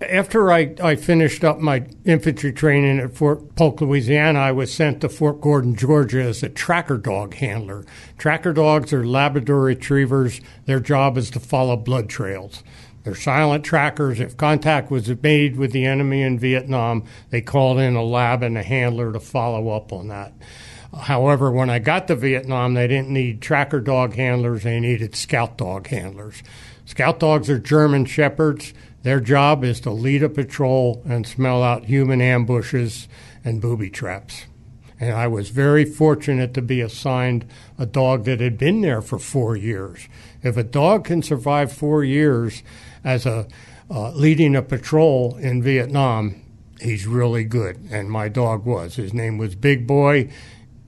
After 0.00 0.52
I, 0.52 0.74
I 0.82 0.94
finished 0.94 1.42
up 1.42 1.58
my 1.58 1.86
infantry 2.04 2.52
training 2.52 2.98
at 2.98 3.14
Fort 3.14 3.56
Polk, 3.56 3.80
Louisiana, 3.80 4.40
I 4.40 4.52
was 4.52 4.70
sent 4.70 5.00
to 5.00 5.08
Fort 5.08 5.40
Gordon, 5.40 5.74
Georgia 5.74 6.22
as 6.22 6.42
a 6.42 6.50
tracker 6.50 6.98
dog 6.98 7.34
handler. 7.34 7.86
Tracker 8.18 8.52
dogs 8.52 8.92
are 8.92 9.06
Labrador 9.06 9.62
retrievers. 9.62 10.42
Their 10.66 10.80
job 10.80 11.16
is 11.16 11.30
to 11.30 11.40
follow 11.40 11.76
blood 11.76 12.10
trails. 12.10 12.62
They're 13.04 13.14
silent 13.14 13.64
trackers. 13.64 14.20
If 14.20 14.36
contact 14.36 14.90
was 14.90 15.08
made 15.22 15.56
with 15.56 15.72
the 15.72 15.86
enemy 15.86 16.20
in 16.20 16.38
Vietnam, 16.38 17.04
they 17.30 17.40
called 17.40 17.78
in 17.78 17.96
a 17.96 18.02
lab 18.02 18.42
and 18.42 18.58
a 18.58 18.62
handler 18.62 19.12
to 19.14 19.20
follow 19.20 19.70
up 19.70 19.94
on 19.94 20.08
that. 20.08 20.34
However, 20.94 21.50
when 21.50 21.70
I 21.70 21.78
got 21.78 22.06
to 22.08 22.16
Vietnam, 22.16 22.74
they 22.74 22.86
didn't 22.86 23.10
need 23.10 23.40
tracker 23.40 23.80
dog 23.80 24.14
handlers, 24.14 24.64
they 24.64 24.78
needed 24.78 25.16
scout 25.16 25.56
dog 25.56 25.86
handlers. 25.86 26.42
Scout 26.84 27.18
dogs 27.18 27.50
are 27.50 27.58
German 27.58 28.04
shepherds. 28.04 28.74
Their 29.06 29.20
job 29.20 29.62
is 29.62 29.78
to 29.82 29.92
lead 29.92 30.24
a 30.24 30.28
patrol 30.28 31.00
and 31.08 31.24
smell 31.24 31.62
out 31.62 31.84
human 31.84 32.20
ambushes 32.20 33.06
and 33.44 33.62
booby 33.62 33.88
traps. 33.88 34.46
And 34.98 35.12
I 35.14 35.28
was 35.28 35.50
very 35.50 35.84
fortunate 35.84 36.52
to 36.54 36.60
be 36.60 36.80
assigned 36.80 37.46
a 37.78 37.86
dog 37.86 38.24
that 38.24 38.40
had 38.40 38.58
been 38.58 38.80
there 38.80 39.00
for 39.00 39.20
four 39.20 39.54
years. 39.54 40.08
If 40.42 40.56
a 40.56 40.64
dog 40.64 41.04
can 41.04 41.22
survive 41.22 41.70
four 41.70 42.02
years 42.02 42.64
as 43.04 43.26
a 43.26 43.46
uh, 43.88 44.10
leading 44.10 44.56
a 44.56 44.62
patrol 44.62 45.36
in 45.36 45.62
Vietnam, 45.62 46.42
he's 46.80 47.06
really 47.06 47.44
good. 47.44 47.78
And 47.92 48.10
my 48.10 48.28
dog 48.28 48.64
was. 48.64 48.96
His 48.96 49.14
name 49.14 49.38
was 49.38 49.54
Big 49.54 49.86
Boy. 49.86 50.32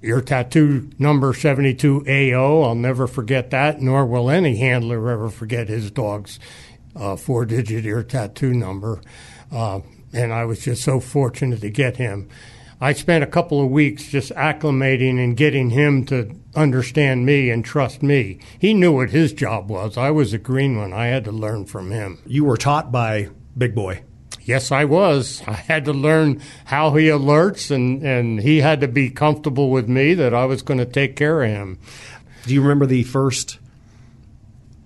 Ear 0.02 0.20
tattoo 0.20 0.90
number 0.98 1.32
72AO. 1.32 2.64
I'll 2.64 2.74
never 2.74 3.06
forget 3.06 3.50
that, 3.50 3.80
nor 3.80 4.04
will 4.04 4.28
any 4.28 4.56
handler 4.56 5.08
ever 5.08 5.30
forget 5.30 5.68
his 5.68 5.92
dog's 5.92 6.40
uh, 6.98 7.16
four 7.16 7.44
digit 7.46 7.86
ear 7.86 8.02
tattoo 8.02 8.52
number. 8.52 9.00
Uh, 9.50 9.80
and 10.12 10.32
I 10.32 10.44
was 10.44 10.60
just 10.60 10.82
so 10.82 11.00
fortunate 11.00 11.60
to 11.60 11.70
get 11.70 11.96
him. 11.96 12.28
I 12.80 12.92
spent 12.92 13.24
a 13.24 13.28
couple 13.28 13.60
of 13.60 13.70
weeks 13.70 14.08
just 14.08 14.30
acclimating 14.34 15.22
and 15.22 15.36
getting 15.36 15.70
him 15.70 16.04
to 16.06 16.30
understand 16.54 17.26
me 17.26 17.50
and 17.50 17.64
trust 17.64 18.02
me. 18.02 18.38
He 18.58 18.72
knew 18.72 18.92
what 18.92 19.10
his 19.10 19.32
job 19.32 19.68
was. 19.68 19.96
I 19.96 20.12
was 20.12 20.32
a 20.32 20.38
green 20.38 20.76
one. 20.76 20.92
I 20.92 21.06
had 21.06 21.24
to 21.24 21.32
learn 21.32 21.66
from 21.66 21.90
him. 21.90 22.18
You 22.24 22.44
were 22.44 22.56
taught 22.56 22.92
by 22.92 23.30
Big 23.56 23.74
Boy. 23.74 24.02
Yes, 24.42 24.70
I 24.70 24.84
was. 24.84 25.42
I 25.46 25.52
had 25.52 25.84
to 25.86 25.92
learn 25.92 26.40
how 26.66 26.94
he 26.94 27.06
alerts, 27.06 27.70
and, 27.70 28.02
and 28.02 28.40
he 28.40 28.58
had 28.60 28.80
to 28.80 28.88
be 28.88 29.10
comfortable 29.10 29.70
with 29.70 29.88
me 29.88 30.14
that 30.14 30.32
I 30.32 30.44
was 30.46 30.62
going 30.62 30.78
to 30.78 30.86
take 30.86 31.16
care 31.16 31.42
of 31.42 31.50
him. 31.50 31.78
Do 32.46 32.54
you 32.54 32.62
remember 32.62 32.86
the 32.86 33.02
first 33.02 33.58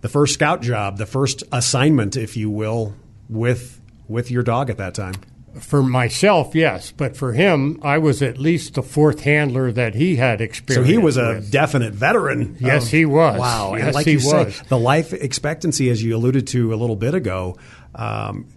the 0.02 0.08
first 0.08 0.34
scout 0.34 0.60
job, 0.60 0.98
the 0.98 1.06
first 1.06 1.42
assignment, 1.50 2.16
if 2.16 2.36
you 2.36 2.50
will, 2.50 2.94
with 3.28 3.80
with 4.08 4.30
your 4.30 4.42
dog 4.42 4.68
at 4.68 4.76
that 4.76 4.94
time? 4.94 5.14
For 5.60 5.82
myself, 5.82 6.54
yes, 6.54 6.92
but 6.92 7.14
for 7.14 7.34
him, 7.34 7.78
I 7.82 7.98
was 7.98 8.22
at 8.22 8.38
least 8.38 8.74
the 8.74 8.82
fourth 8.82 9.20
handler 9.20 9.70
that 9.72 9.94
he 9.94 10.16
had 10.16 10.40
experience. 10.40 10.86
So 10.86 10.90
he 10.90 10.96
was 10.96 11.18
a 11.18 11.34
with. 11.34 11.50
definite 11.50 11.92
veteran. 11.92 12.56
Yes, 12.58 12.84
of, 12.86 12.90
he 12.90 13.04
was. 13.04 13.38
Wow, 13.38 13.74
yes, 13.74 13.86
and 13.86 13.94
like 13.94 14.06
he 14.06 14.12
you 14.12 14.18
was. 14.18 14.56
say, 14.56 14.64
the 14.68 14.78
life 14.78 15.12
expectancy, 15.12 15.90
as 15.90 16.02
you 16.02 16.16
alluded 16.16 16.46
to 16.48 16.72
a 16.72 16.76
little 16.76 16.96
bit 16.96 17.14
ago. 17.14 17.58
Um, 17.94 18.48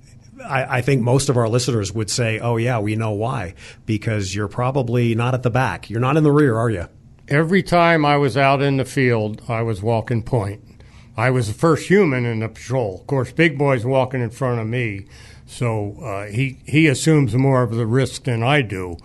I, 0.44 0.78
I, 0.78 0.82
think 0.82 1.02
most 1.02 1.30
of 1.30 1.38
our 1.38 1.50
listeners 1.50 1.94
would 1.94 2.10
say, 2.10 2.40
"Oh 2.40 2.58
yeah, 2.58 2.80
we 2.80 2.96
know 2.96 3.12
why," 3.12 3.56
because 3.86 4.34
you're 4.34 4.48
probably 4.48 5.16
not 5.16 5.34
at 5.34 5.44
the 5.44 5.50
back. 5.50 5.90
You're 5.90 6.00
not 6.00 6.18
in 6.18 6.24
the 6.24 6.32
rear, 6.32 6.58
are 6.58 6.70
you? 6.70 6.88
Every 7.28 7.64
time 7.64 8.06
I 8.06 8.18
was 8.18 8.38
out 8.38 8.62
in 8.62 8.78
the 8.78 8.86
field, 8.86 9.42
I 9.50 9.64
was 9.64 9.82
walking 9.82 10.24
point. 10.24 10.62
I 11.18 11.30
was 11.30 11.48
the 11.48 11.54
first 11.54 11.88
human 11.88 12.26
in 12.26 12.40
the 12.40 12.50
patrol. 12.50 13.00
Of 13.02 13.08
course, 13.08 13.32
Big 13.32 13.58
Boy's 13.58 13.86
walking 13.86 14.22
in 14.22 14.30
front 14.30 14.60
of 14.60 14.68
me, 14.68 15.06
so 15.46 15.98
uh, 16.02 16.26
he 16.26 16.60
he 16.66 16.88
assumes 16.88 17.34
more 17.36 17.64
of 17.64 17.76
the 17.76 17.86
risk 17.86 18.24
than 18.24 18.44
I 18.44 18.62
do. 18.62 18.98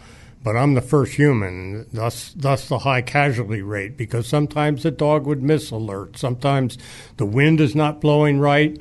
But 0.42 0.56
I'm 0.56 0.72
the 0.72 0.80
first 0.80 1.14
human, 1.14 1.86
thus 1.92 2.32
thus 2.34 2.68
the 2.68 2.78
high 2.80 3.02
casualty 3.02 3.62
rate. 3.62 3.96
Because 3.96 4.26
sometimes 4.26 4.82
the 4.82 4.90
dog 4.90 5.26
would 5.26 5.42
miss 5.42 5.70
alert. 5.70 6.16
Sometimes 6.16 6.78
the 7.18 7.26
wind 7.26 7.60
is 7.60 7.74
not 7.74 8.00
blowing 8.00 8.40
right, 8.40 8.78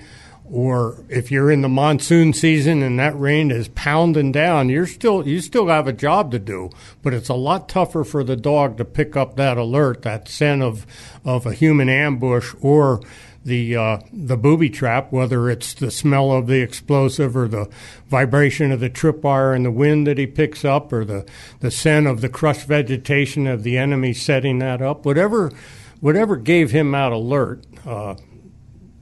or 0.51 1.03
if 1.09 1.31
you're 1.31 1.51
in 1.51 1.62
the 1.62 1.69
monsoon 1.69 2.33
season 2.33 2.81
and 2.81 2.99
that 2.99 3.17
rain 3.19 3.51
is 3.51 3.67
pounding 3.69 4.31
down, 4.31 4.69
you're 4.69 4.88
still 4.88 5.27
you 5.27 5.41
still 5.41 5.67
have 5.67 5.88
a 5.88 5.93
job 5.93 6.31
to 6.31 6.39
do. 6.39 6.69
But 7.01 7.13
it's 7.13 7.29
a 7.29 7.35
lot 7.35 7.69
tougher 7.69 8.03
for 8.03 8.23
the 8.23 8.35
dog 8.35 8.77
to 8.77 8.85
pick 8.85 9.15
up 9.15 9.35
that 9.35 9.57
alert, 9.57 10.01
that 10.03 10.27
scent 10.27 10.63
of 10.63 10.85
of 11.23 11.45
a 11.45 11.53
human 11.53 11.89
ambush 11.89 12.53
or 12.62 13.01
the 13.45 13.75
uh, 13.75 13.99
the 14.12 14.38
booby 14.38 14.69
trap, 14.69 15.12
whether 15.12 15.49
it's 15.49 15.73
the 15.73 15.91
smell 15.91 16.31
of 16.31 16.47
the 16.47 16.62
explosive 16.62 17.38
or 17.38 17.47
the 17.47 17.69
vibration 18.07 18.71
of 18.71 18.79
the 18.79 18.89
tripwire 18.89 19.55
and 19.55 19.65
the 19.65 19.71
wind 19.71 20.07
that 20.07 20.17
he 20.17 20.27
picks 20.27 20.65
up, 20.65 20.91
or 20.91 21.05
the 21.05 21.25
the 21.59 21.71
scent 21.71 22.07
of 22.07 22.21
the 22.21 22.29
crushed 22.29 22.67
vegetation 22.67 23.47
of 23.47 23.63
the 23.63 23.77
enemy 23.77 24.13
setting 24.13 24.59
that 24.59 24.81
up, 24.81 25.05
whatever 25.05 25.51
whatever 25.99 26.35
gave 26.35 26.71
him 26.71 26.91
that 26.91 27.12
alert. 27.12 27.63
Uh, 27.85 28.15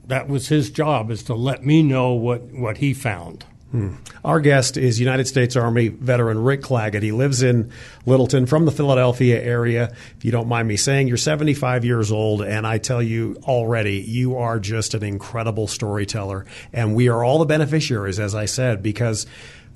that 0.08 0.28
was 0.28 0.48
his 0.48 0.70
job 0.70 1.10
is 1.10 1.22
to 1.24 1.34
let 1.34 1.64
me 1.64 1.82
know 1.82 2.12
what, 2.12 2.42
what 2.42 2.78
he 2.78 2.92
found. 2.92 3.44
Hmm. 3.70 3.96
Our 4.24 4.40
guest 4.40 4.78
is 4.78 4.98
United 4.98 5.26
States 5.26 5.54
Army 5.54 5.88
veteran 5.88 6.42
Rick 6.42 6.62
Claggett. 6.62 7.02
He 7.02 7.12
lives 7.12 7.42
in 7.42 7.70
Littleton 8.06 8.46
from 8.46 8.64
the 8.64 8.72
Philadelphia 8.72 9.42
area. 9.42 9.94
If 10.16 10.24
you 10.24 10.32
don't 10.32 10.48
mind 10.48 10.68
me 10.68 10.78
saying, 10.78 11.08
you're 11.08 11.18
75 11.18 11.84
years 11.84 12.10
old, 12.10 12.40
and 12.40 12.66
I 12.66 12.78
tell 12.78 13.02
you 13.02 13.36
already, 13.44 14.00
you 14.00 14.38
are 14.38 14.58
just 14.58 14.94
an 14.94 15.02
incredible 15.02 15.66
storyteller. 15.66 16.46
And 16.72 16.94
we 16.94 17.08
are 17.08 17.22
all 17.22 17.38
the 17.38 17.44
beneficiaries, 17.44 18.18
as 18.18 18.34
I 18.34 18.46
said, 18.46 18.82
because 18.82 19.26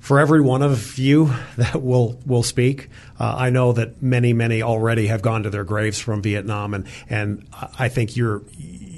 for 0.00 0.18
every 0.18 0.40
one 0.40 0.62
of 0.62 0.98
you 0.98 1.30
that 1.58 1.82
will 1.82 2.18
will 2.24 2.42
speak, 2.42 2.88
uh, 3.20 3.34
I 3.38 3.50
know 3.50 3.72
that 3.72 4.02
many, 4.02 4.32
many 4.32 4.62
already 4.62 5.08
have 5.08 5.20
gone 5.20 5.42
to 5.42 5.50
their 5.50 5.64
graves 5.64 6.00
from 6.00 6.22
Vietnam, 6.22 6.72
and 6.72 6.86
and 7.10 7.46
I 7.78 7.90
think 7.90 8.16
you're 8.16 8.42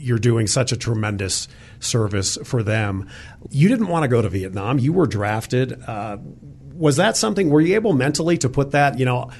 you're 0.04 0.18
doing 0.18 0.46
such 0.46 0.72
a 0.72 0.76
tremendous 0.76 1.48
service 1.80 2.38
for 2.44 2.62
them. 2.62 3.08
You 3.50 3.68
didn't 3.68 3.88
want 3.88 4.04
to 4.04 4.08
go 4.08 4.22
to 4.22 4.28
Vietnam. 4.28 4.78
You 4.78 4.92
were 4.92 5.06
drafted. 5.06 5.82
Uh, 5.82 6.18
was 6.74 6.96
that 6.96 7.16
something? 7.16 7.50
Were 7.50 7.60
you 7.60 7.74
able 7.74 7.92
mentally 7.92 8.38
to 8.38 8.48
put 8.48 8.72
that? 8.72 8.98
You 8.98 9.04
know, 9.04 9.30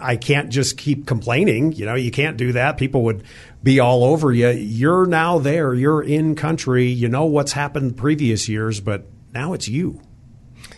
I 0.00 0.16
can't 0.16 0.50
just 0.50 0.76
keep 0.76 1.06
complaining. 1.06 1.72
You 1.72 1.86
know, 1.86 1.94
you 1.94 2.10
can't 2.10 2.36
do 2.36 2.52
that. 2.52 2.76
People 2.76 3.02
would 3.04 3.24
be 3.62 3.80
all 3.80 4.04
over 4.04 4.32
you. 4.32 4.50
You're 4.50 5.06
now 5.06 5.38
there. 5.38 5.74
You're 5.74 6.02
in 6.02 6.34
country. 6.34 6.86
You 6.86 7.08
know 7.08 7.24
what's 7.24 7.52
happened 7.52 7.96
previous 7.96 8.48
years, 8.48 8.80
but 8.80 9.06
now 9.32 9.52
it's 9.52 9.68
you. 9.68 10.00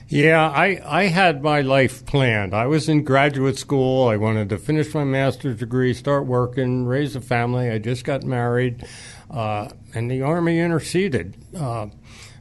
Yeah, 0.08 0.48
I, 0.48 0.80
I 0.86 1.02
had 1.04 1.42
my 1.42 1.60
life 1.60 2.06
planned. 2.06 2.54
I 2.54 2.66
was 2.66 2.88
in 2.88 3.04
graduate 3.04 3.58
school. 3.58 4.08
I 4.08 4.16
wanted 4.16 4.48
to 4.48 4.58
finish 4.58 4.94
my 4.94 5.04
master's 5.04 5.58
degree, 5.58 5.92
start 5.92 6.24
working, 6.24 6.86
raise 6.86 7.14
a 7.14 7.20
family. 7.20 7.70
I 7.70 7.78
just 7.78 8.04
got 8.04 8.22
married, 8.22 8.86
uh, 9.30 9.68
and 9.94 10.10
the 10.10 10.22
Army 10.22 10.60
interceded. 10.60 11.36
Uh, 11.54 11.88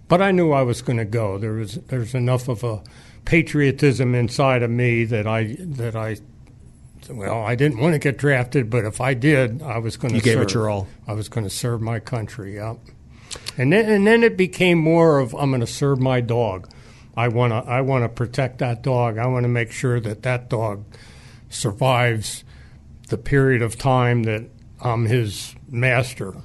but 0.07 0.21
I 0.21 0.31
knew 0.31 0.53
I 0.53 0.61
was 0.61 0.81
going 0.81 0.97
to 0.97 1.05
go. 1.05 1.37
There 1.37 1.53
was 1.53 1.75
there's 1.75 2.15
enough 2.15 2.47
of 2.47 2.63
a 2.63 2.81
patriotism 3.25 4.15
inside 4.15 4.63
of 4.63 4.71
me 4.71 5.03
that 5.03 5.27
I 5.27 5.57
that 5.59 5.95
I 5.97 6.17
well, 7.09 7.43
I 7.43 7.55
didn't 7.55 7.79
want 7.79 7.93
to 7.93 7.99
get 7.99 8.17
drafted, 8.17 8.69
but 8.69 8.85
if 8.85 9.01
I 9.01 9.13
did, 9.13 9.61
I 9.61 9.79
was 9.79 9.97
going 9.97 10.11
to. 10.11 10.15
You 10.15 10.21
gave 10.21 10.35
serve. 10.35 10.43
it 10.43 10.53
your 10.53 10.69
all. 10.69 10.87
I 11.05 11.13
was 11.13 11.27
going 11.27 11.43
to 11.43 11.49
serve 11.49 11.81
my 11.81 11.99
country. 11.99 12.55
Yeah, 12.55 12.75
and 13.57 13.73
then 13.73 13.89
and 13.89 14.07
then 14.07 14.23
it 14.23 14.37
became 14.37 14.77
more 14.77 15.19
of 15.19 15.33
I'm 15.35 15.49
going 15.49 15.59
to 15.59 15.67
serve 15.67 15.99
my 15.99 16.21
dog. 16.21 16.69
I 17.17 17.27
want 17.29 17.51
to 17.51 17.69
I 17.69 17.81
want 17.81 18.03
to 18.03 18.09
protect 18.09 18.59
that 18.59 18.83
dog. 18.83 19.17
I 19.17 19.25
want 19.25 19.43
to 19.43 19.49
make 19.49 19.71
sure 19.71 19.99
that 19.99 20.21
that 20.21 20.49
dog 20.49 20.85
survives 21.49 22.43
the 23.09 23.17
period 23.17 23.61
of 23.63 23.77
time 23.77 24.23
that 24.23 24.47
I'm 24.81 25.05
his 25.07 25.55
master. 25.67 26.35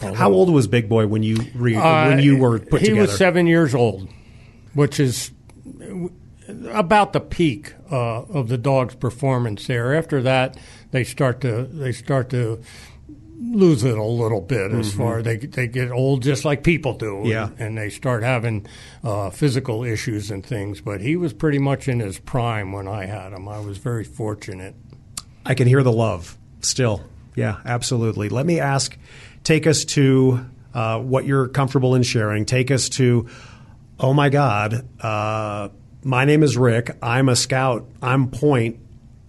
How 0.00 0.30
old 0.30 0.50
was 0.50 0.66
Big 0.66 0.88
Boy 0.88 1.06
when 1.06 1.22
you 1.22 1.36
re, 1.54 1.74
Uh, 1.74 2.08
when 2.08 2.20
you 2.20 2.36
were 2.36 2.58
put 2.58 2.80
he 2.80 2.88
together? 2.88 2.94
He 2.94 3.00
was 3.00 3.16
seven 3.16 3.46
years 3.46 3.74
old, 3.74 4.08
which 4.74 5.00
is 5.00 5.30
about 6.70 7.12
the 7.12 7.20
peak 7.20 7.74
uh, 7.90 8.22
of 8.22 8.48
the 8.48 8.58
dog's 8.58 8.94
performance 8.94 9.66
there. 9.66 9.94
After 9.94 10.22
that, 10.22 10.56
they 10.90 11.04
start 11.04 11.40
to 11.42 11.64
they 11.64 11.92
start 11.92 12.30
to 12.30 12.60
lose 13.42 13.84
it 13.84 13.96
a 13.96 14.02
little 14.04 14.40
bit 14.42 14.70
as 14.72 14.92
Mhm. 14.92 14.96
far 14.98 15.22
they 15.22 15.36
they 15.38 15.66
get 15.66 15.90
old 15.90 16.22
just 16.22 16.44
like 16.44 16.62
people 16.62 16.92
do. 16.94 17.22
Yeah. 17.24 17.46
and, 17.46 17.60
and 17.60 17.78
they 17.78 17.88
start 17.88 18.22
having 18.22 18.66
uh, 19.02 19.30
physical 19.30 19.82
issues 19.84 20.30
and 20.30 20.44
things. 20.44 20.80
But 20.80 21.00
he 21.00 21.16
was 21.16 21.32
pretty 21.32 21.58
much 21.58 21.88
in 21.88 22.00
his 22.00 22.18
prime 22.18 22.72
when 22.72 22.86
I 22.86 23.06
had 23.06 23.32
him. 23.32 23.48
I 23.48 23.60
was 23.60 23.78
very 23.78 24.04
fortunate. 24.04 24.74
I 25.46 25.54
can 25.54 25.66
hear 25.66 25.82
the 25.82 25.92
love 25.92 26.36
still. 26.60 27.02
Yeah, 27.34 27.56
absolutely. 27.64 28.28
Let 28.28 28.44
me 28.44 28.60
ask, 28.60 28.96
take 29.44 29.66
us 29.66 29.84
to 29.86 30.44
uh, 30.74 30.98
what 31.00 31.24
you're 31.24 31.48
comfortable 31.48 31.94
in 31.94 32.02
sharing. 32.02 32.44
Take 32.44 32.70
us 32.70 32.88
to, 32.90 33.26
oh 33.98 34.12
my 34.12 34.28
God, 34.28 34.86
uh, 35.00 35.68
my 36.04 36.24
name 36.26 36.42
is 36.42 36.56
Rick. 36.58 36.96
I'm 37.02 37.28
a 37.30 37.36
scout. 37.36 37.88
I'm 38.02 38.28
Point. 38.30 38.78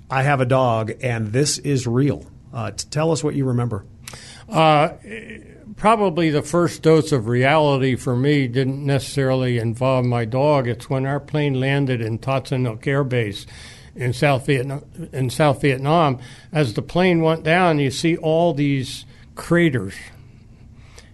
I 0.10 0.24
have 0.24 0.42
a 0.42 0.46
dog, 0.46 0.92
and 1.02 1.32
this 1.32 1.58
is 1.60 1.88
real. 1.88 2.26
Uh, 2.54 2.72
tell 2.72 3.12
us 3.12 3.24
what 3.24 3.34
you 3.36 3.46
remember. 3.46 3.86
Uh, 4.52 4.98
probably 5.78 6.30
the 6.30 6.42
first 6.42 6.82
dose 6.82 7.14
of 7.14 7.28
reality 7.28 7.96
for 7.96 8.18
me 8.18 8.48
didn't 8.48 8.86
necessarily 8.86 9.58
involve 9.58 10.06
my 10.06 10.26
dog. 10.26 10.68
It's 10.68 10.90
when 10.90 11.06
our 11.06 11.22
plane 11.22 11.60
landed 11.60 12.02
in 12.02 12.20
Tan 12.20 12.46
Son 12.46 12.80
Air 12.84 13.06
Base 13.06 13.48
in 13.96 14.12
South 14.12 14.46
Vietnam. 14.46 14.84
In 15.14 15.30
South 15.30 15.62
Vietnam, 15.62 16.20
as 16.52 16.74
the 16.74 16.82
plane 16.82 17.22
went 17.22 17.44
down, 17.44 17.80
you 17.80 17.90
see 17.92 18.18
all 18.18 18.54
these 18.54 19.06
craters, 19.36 19.96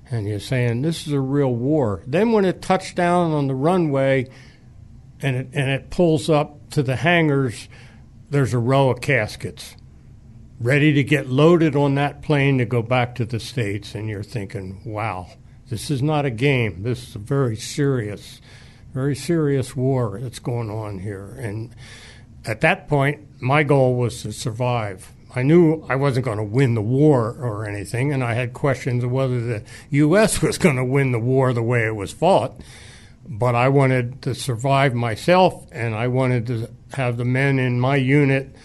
and 0.10 0.28
you're 0.28 0.39
saying 0.39 0.82
this 0.82 1.06
is 1.06 1.13
a 1.13 1.19
real 1.19 1.54
war. 1.54 2.02
Then 2.08 2.32
when 2.32 2.43
it 2.43 2.63
touched 2.63 2.95
down 2.95 3.34
on 3.34 3.47
the 3.47 3.56
runway, 3.56 4.28
and 5.21 5.36
it 5.36 5.47
and 5.54 5.69
it 5.69 5.91
pulls 5.91 6.28
up 6.28 6.71
to 6.71 6.82
the 6.82 6.95
hangars, 6.95 7.69
there's 8.32 8.56
a 8.56 8.60
row 8.60 8.89
of 8.89 9.02
caskets 9.02 9.76
ready 10.60 10.93
to 10.93 11.04
get 11.04 11.28
loaded 11.28 11.76
on 11.76 11.96
that 11.96 12.22
plane 12.22 12.58
to 12.58 12.65
go 12.65 12.82
back 12.82 13.15
to 13.15 13.26
the 13.26 13.39
States, 13.39 13.93
and 13.93 14.10
you're 14.10 14.24
thinking, 14.24 14.82
wow, 14.86 15.28
this 15.70 15.91
is 15.91 16.02
not 16.02 16.26
a 16.26 16.32
game. 16.32 16.84
This 16.84 17.10
is 17.10 17.15
a 17.15 17.20
very 17.20 17.56
serious, 17.56 18.41
very 18.93 19.15
serious 19.15 19.76
war 19.76 20.20
that's 20.22 20.39
going 20.39 20.70
on 20.70 21.00
here. 21.00 21.36
And 21.38 21.76
at 22.46 22.62
that 22.62 22.88
point, 22.88 23.41
my 23.41 23.63
goal 23.63 23.96
was 23.96 24.22
to 24.24 24.32
survive. 24.32 25.12
I 25.36 25.43
knew 25.43 25.86
I 25.88 25.96
wasn't 25.96 26.26
going 26.26 26.38
to 26.38 26.43
win 26.43 26.74
the 26.74 26.82
war 26.82 27.36
or 27.39 27.67
anything, 27.67 28.12
and 28.12 28.24
I 28.24 28.34
had 28.34 28.54
questions 28.54 29.04
of 29.04 29.12
whether 29.12 29.39
the 29.39 29.63
U.S. 29.91 30.41
was 30.41 30.58
going 30.58 30.78
to 30.78 30.86
win 30.86 31.12
the 31.12 31.20
war 31.20 31.54
the 31.54 31.62
way 31.62 31.86
it 31.86 31.96
was 31.96 32.13
fought. 32.13 32.60
But 33.30 33.56
I 33.56 33.67
wanted 33.67 34.22
to 34.22 34.34
survive 34.34 34.93
myself, 34.93 35.67
and 35.72 35.93
I 35.93 36.08
wanted 36.08 36.48
to 36.48 36.70
have 36.93 37.17
the 37.17 37.26
men 37.26 37.60
in 37.60 37.78
my 37.78 37.98
unit 37.98 38.56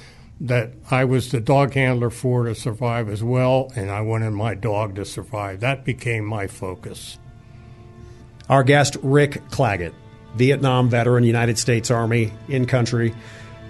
that 0.43 0.73
I 0.91 1.05
was 1.05 1.31
the 1.31 1.41
dog 1.41 1.73
handler 1.75 2.11
for 2.11 2.45
to 2.45 2.55
survive 2.55 3.09
as 3.09 3.23
well, 3.23 3.73
and 3.77 3.91
I 3.91 4.01
wanted 4.01 4.33
my 4.33 4.55
dog 4.55 4.97
to 4.97 5.05
survive. 5.05 5.61
That 5.61 5.85
became 5.85 6.25
my 6.25 6.49
focus. 6.49 7.19
Our 8.49 8.65
guest, 8.65 8.97
Rick 9.03 9.41
Claggett, 9.51 9.95
Vietnam 10.35 10.89
veteran, 10.89 11.23
United 11.23 11.59
States 11.59 11.93
Army, 11.93 12.33
in 12.49 12.67
country, 12.67 13.11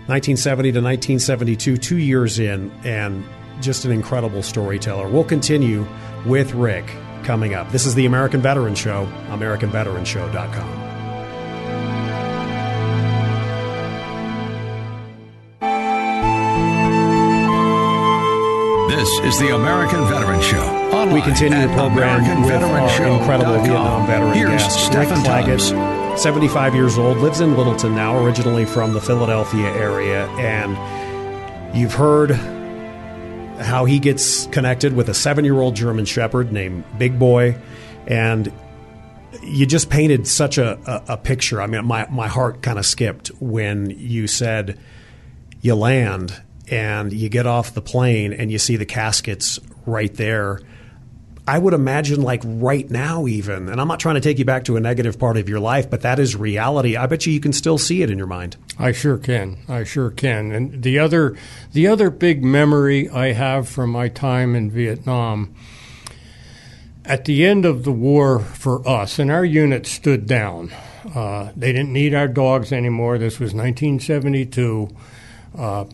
1970 0.08 0.72
to 0.72 0.78
1972, 0.80 1.76
two 1.76 1.98
years 1.98 2.38
in, 2.38 2.70
and 2.84 3.22
just 3.60 3.84
an 3.84 3.92
incredible 3.92 4.42
storyteller. 4.42 5.08
We'll 5.08 5.24
continue 5.24 5.86
with 6.24 6.54
Rick 6.54 6.86
coming 7.22 7.52
up. 7.52 7.70
This 7.70 7.84
is 7.84 7.94
the 7.94 8.06
American 8.06 8.40
Veteran 8.40 8.74
Show, 8.74 9.06
AmericanVeteranShow.com. 9.28 10.91
This 18.92 19.08
is 19.20 19.38
the 19.38 19.54
American 19.54 20.06
Veteran 20.06 20.42
Show. 20.42 20.60
Online 20.60 21.14
we 21.14 21.22
continue 21.22 21.66
the 21.66 21.72
program 21.72 22.42
with 22.44 22.62
our 22.62 23.06
incredible 23.06 23.54
Vietnam 23.54 24.06
veteran 24.06 24.34
Here's 24.34 24.50
guest, 24.50 24.92
Steffan 24.92 25.16
Rick 25.16 25.46
Claggett, 25.46 26.18
75 26.18 26.74
years 26.74 26.98
old, 26.98 27.16
lives 27.16 27.40
in 27.40 27.56
Littleton 27.56 27.94
now, 27.94 28.22
originally 28.22 28.66
from 28.66 28.92
the 28.92 29.00
Philadelphia 29.00 29.66
area, 29.68 30.26
and 30.32 30.76
you've 31.74 31.94
heard 31.94 32.32
how 33.62 33.86
he 33.86 33.98
gets 33.98 34.44
connected 34.48 34.92
with 34.92 35.08
a 35.08 35.14
seven-year-old 35.14 35.74
German 35.74 36.04
Shepherd 36.04 36.52
named 36.52 36.84
Big 36.98 37.18
Boy, 37.18 37.56
and 38.06 38.52
you 39.42 39.64
just 39.64 39.88
painted 39.88 40.28
such 40.28 40.58
a, 40.58 40.78
a, 40.86 41.14
a 41.14 41.16
picture. 41.16 41.62
I 41.62 41.66
mean, 41.66 41.86
my 41.86 42.06
my 42.10 42.28
heart 42.28 42.60
kind 42.60 42.78
of 42.78 42.84
skipped 42.84 43.28
when 43.40 43.88
you 43.88 44.26
said 44.26 44.78
you 45.62 45.76
land 45.76 46.42
and 46.72 47.12
you 47.12 47.28
get 47.28 47.46
off 47.46 47.74
the 47.74 47.82
plane 47.82 48.32
and 48.32 48.50
you 48.50 48.58
see 48.58 48.76
the 48.76 48.86
caskets 48.86 49.58
right 49.84 50.14
there. 50.14 50.58
I 51.46 51.58
would 51.58 51.74
imagine, 51.74 52.22
like 52.22 52.40
right 52.44 52.88
now, 52.88 53.26
even, 53.26 53.68
and 53.68 53.78
I'm 53.78 53.88
not 53.88 54.00
trying 54.00 54.14
to 54.14 54.22
take 54.22 54.38
you 54.38 54.46
back 54.46 54.64
to 54.64 54.76
a 54.76 54.80
negative 54.80 55.18
part 55.18 55.36
of 55.36 55.50
your 55.50 55.60
life, 55.60 55.90
but 55.90 56.00
that 56.00 56.18
is 56.18 56.34
reality. 56.34 56.96
I 56.96 57.06
bet 57.06 57.26
you 57.26 57.32
you 57.32 57.40
can 57.40 57.52
still 57.52 57.76
see 57.76 58.00
it 58.00 58.10
in 58.10 58.16
your 58.16 58.26
mind. 58.26 58.56
I 58.78 58.92
sure 58.92 59.18
can. 59.18 59.58
I 59.68 59.84
sure 59.84 60.10
can. 60.10 60.50
And 60.50 60.82
the 60.82 60.98
other, 60.98 61.36
the 61.72 61.88
other 61.88 62.08
big 62.08 62.42
memory 62.42 63.10
I 63.10 63.32
have 63.32 63.68
from 63.68 63.90
my 63.90 64.08
time 64.08 64.54
in 64.54 64.70
Vietnam, 64.70 65.54
at 67.04 67.26
the 67.26 67.44
end 67.44 67.66
of 67.66 67.84
the 67.84 67.92
war 67.92 68.38
for 68.38 68.88
us, 68.88 69.18
and 69.18 69.30
our 69.30 69.44
unit 69.44 69.84
stood 69.84 70.26
down. 70.26 70.72
Uh, 71.14 71.50
they 71.54 71.72
didn't 71.72 71.92
need 71.92 72.14
our 72.14 72.28
dogs 72.28 72.72
anymore. 72.72 73.18
This 73.18 73.38
was 73.40 73.52
1972. 73.52 74.88
Uh, 75.58 75.84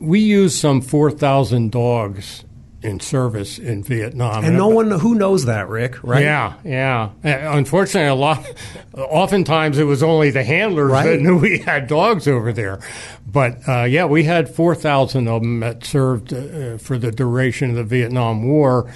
we 0.00 0.20
used 0.20 0.58
some 0.58 0.80
4,000 0.80 1.70
dogs 1.72 2.44
in 2.80 3.00
service 3.00 3.58
in 3.58 3.82
Vietnam. 3.82 4.44
And 4.44 4.56
no 4.56 4.68
one 4.68 4.90
who 4.92 5.16
knows 5.16 5.46
that, 5.46 5.68
Rick, 5.68 6.02
right? 6.04 6.22
Yeah, 6.22 6.54
yeah. 6.64 7.10
Uh, 7.24 7.56
Unfortunately, 7.56 8.08
a 8.08 8.14
lot. 8.14 8.46
Oftentimes, 8.94 9.78
it 9.78 9.84
was 9.84 10.02
only 10.02 10.30
the 10.30 10.44
handlers 10.44 10.92
Right. 10.92 11.06
that 11.06 11.20
knew 11.20 11.38
we 11.38 11.58
had 11.58 11.88
dogs 11.88 12.28
over 12.28 12.52
there. 12.52 12.78
But 13.26 13.68
uh, 13.68 13.82
yeah, 13.84 14.04
we 14.04 14.24
had 14.24 14.48
four 14.54 14.74
thousand 14.76 15.26
of 15.28 15.42
them 15.42 15.58
that 15.60 15.84
served 15.84 16.32
uh, 16.32 16.78
for 16.78 16.98
the 16.98 17.10
duration 17.10 17.70
of 17.70 17.76
the 17.76 17.84
Vietnam 17.84 18.46
War. 18.46 18.90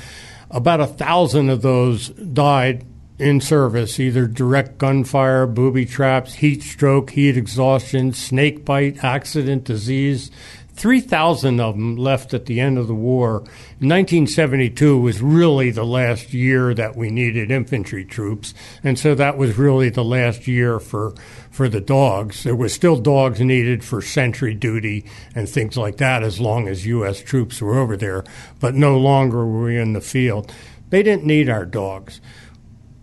About 0.50 0.80
a 0.80 0.86
thousand 0.86 1.50
of 1.50 1.62
those 1.62 2.10
died 2.10 2.84
in 3.18 3.40
service, 3.40 3.98
either 3.98 4.26
direct 4.26 4.78
gunfire, 4.78 5.46
booby 5.46 5.86
traps, 5.86 6.34
heat 6.34 6.62
stroke, 6.62 7.10
heat 7.10 7.36
exhaustion, 7.36 8.12
snake 8.12 8.64
bite, 8.64 9.02
accident, 9.02 9.64
disease. 9.64 10.30
3,000 10.74 11.60
of 11.60 11.74
them 11.74 11.96
left 11.96 12.32
at 12.32 12.46
the 12.46 12.58
end 12.58 12.78
of 12.78 12.86
the 12.86 12.94
war. 12.94 13.40
1972 13.78 14.98
was 14.98 15.20
really 15.20 15.70
the 15.70 15.84
last 15.84 16.32
year 16.32 16.72
that 16.74 16.96
we 16.96 17.10
needed 17.10 17.50
infantry 17.50 18.04
troops, 18.04 18.54
and 18.82 18.98
so 18.98 19.14
that 19.14 19.36
was 19.36 19.58
really 19.58 19.90
the 19.90 20.04
last 20.04 20.48
year 20.48 20.80
for 20.80 21.14
for 21.50 21.68
the 21.68 21.80
dogs. 21.80 22.44
There 22.44 22.56
were 22.56 22.70
still 22.70 22.96
dogs 22.96 23.40
needed 23.40 23.84
for 23.84 24.00
sentry 24.00 24.54
duty 24.54 25.04
and 25.34 25.46
things 25.46 25.76
like 25.76 25.98
that 25.98 26.22
as 26.22 26.40
long 26.40 26.66
as 26.66 26.86
U.S. 26.86 27.20
troops 27.20 27.60
were 27.60 27.78
over 27.78 27.96
there, 27.96 28.24
but 28.58 28.74
no 28.74 28.98
longer 28.98 29.46
were 29.46 29.64
we 29.64 29.78
in 29.78 29.92
the 29.92 30.00
field. 30.00 30.52
They 30.88 31.02
didn't 31.02 31.26
need 31.26 31.50
our 31.50 31.66
dogs. 31.66 32.22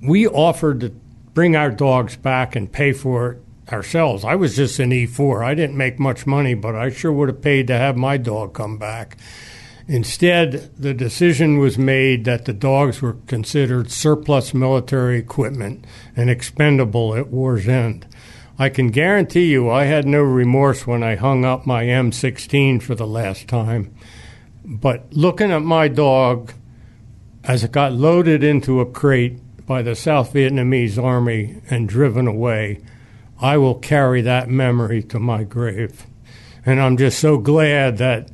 We 0.02 0.28
offered 0.28 0.80
to 0.80 0.90
bring 1.34 1.56
our 1.56 1.70
dogs 1.70 2.16
back 2.18 2.56
and 2.56 2.72
pay 2.72 2.92
for 2.92 3.32
it 3.34 3.44
ourselves. 3.74 4.24
I 4.24 4.36
was 4.36 4.56
just 4.56 4.80
an 4.80 4.92
E4. 4.92 5.46
I 5.46 5.54
didn't 5.54 5.78
make 5.78 6.00
much 6.00 6.26
money, 6.26 6.54
but 6.54 6.76
I 6.76 6.90
sure 6.90 7.12
would 7.12 7.30
have 7.30 7.42
paid 7.42 7.68
to 7.68 7.78
have 7.78 7.98
my 7.98 8.18
dog 8.18 8.54
come 8.54 8.78
back. 8.78 9.18
Instead, 9.88 10.70
the 10.78 10.94
decision 10.94 11.58
was 11.58 11.78
made 11.78 12.24
that 12.26 12.46
the 12.46 12.54
dogs 12.54 13.02
were 13.02 13.18
considered 13.26 13.90
surplus 13.90 14.54
military 14.54 15.18
equipment 15.18 15.84
and 16.16 16.30
expendable 16.30 17.16
at 17.16 17.30
war's 17.30 17.68
end. 17.68 18.06
I 18.60 18.70
can 18.70 18.90
guarantee 18.90 19.46
you 19.46 19.70
I 19.70 19.86
had 19.86 20.06
no 20.06 20.22
remorse 20.22 20.86
when 20.86 21.02
I 21.02 21.16
hung 21.16 21.44
up 21.44 21.66
my 21.66 21.86
M16 21.86 22.84
for 22.84 22.94
the 22.94 23.08
last 23.08 23.48
time. 23.48 23.96
But 24.64 25.12
looking 25.12 25.52
at 25.52 25.64
my 25.64 25.88
dog 25.88 26.54
as 27.44 27.64
it 27.64 27.72
got 27.72 27.94
loaded 27.94 28.44
into 28.44 28.82
a 28.82 28.86
crate 28.86 29.40
by 29.66 29.82
the 29.82 29.96
South 29.96 30.34
Vietnamese 30.34 31.02
army 31.02 31.62
and 31.70 31.90
driven 31.90 32.28
away, 32.28 32.82
I 33.42 33.58
will 33.58 33.76
carry 33.76 34.22
that 34.22 34.50
memory 34.50 35.02
to 35.04 35.20
my 35.20 35.44
grave. 35.44 36.06
And 36.66 36.82
I'm 36.82 36.98
just 36.98 37.20
so 37.20 37.38
glad 37.38 37.98
that 37.98 38.30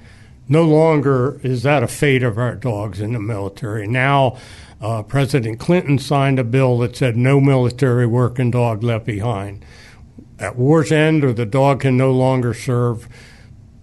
no 0.48 0.64
longer 0.64 1.40
is 1.44 1.64
that 1.64 1.84
a 1.84 1.88
fate 1.88 2.24
of 2.24 2.38
our 2.38 2.56
dogs 2.56 3.00
in 3.00 3.14
the 3.14 3.20
military. 3.20 3.88
Now, 3.88 4.38
uh, 4.82 5.04
President 5.04 5.60
Clinton 5.60 5.98
signed 5.98 6.40
a 6.40 6.44
bill 6.44 6.78
that 6.80 6.96
said 6.96 7.16
no 7.16 7.40
military 7.40 8.06
working 8.06 8.52
dog 8.52 8.84
left 8.84 9.06
behind. 9.06 9.64
At 10.38 10.56
war's 10.56 10.92
end, 10.92 11.24
or 11.24 11.34
the 11.34 11.46
dog 11.46 11.82
can 11.82 11.98
no 11.98 12.12
longer 12.12 12.54
serve. 12.54 13.08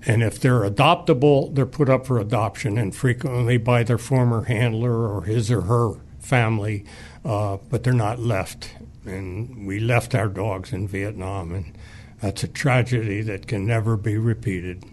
And 0.05 0.23
if 0.23 0.41
they're 0.41 0.69
adoptable, 0.69 1.55
they're 1.55 1.67
put 1.67 1.89
up 1.89 2.07
for 2.07 2.19
adoption, 2.19 2.77
and 2.77 2.95
frequently 2.95 3.57
by 3.57 3.85
their 3.85 3.99
former 3.99 4.45
handler 4.45 5.09
or 5.09 5.23
his 5.23 5.51
or 5.51 5.63
her 5.63 5.95
family, 6.19 6.85
uh, 7.25 7.59
but 7.71 7.85
they're 7.85 7.93
not 7.93 8.19
left. 8.19 8.75
And 9.05 9.67
we 9.67 9.81
left 9.81 10.15
our 10.15 10.29
dogs 10.29 10.73
in 10.73 10.87
Vietnam, 10.87 11.53
and 11.53 11.77
that's 12.21 12.45
a 12.45 12.49
tragedy 12.49 13.23
that 13.23 13.47
can 13.47 13.67
never 13.67 13.97
be 13.97 14.17
repeated. 14.17 14.85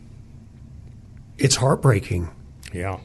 It's 1.38 1.56
heartbreaking. 1.56 2.30
Yeah. 2.74 3.00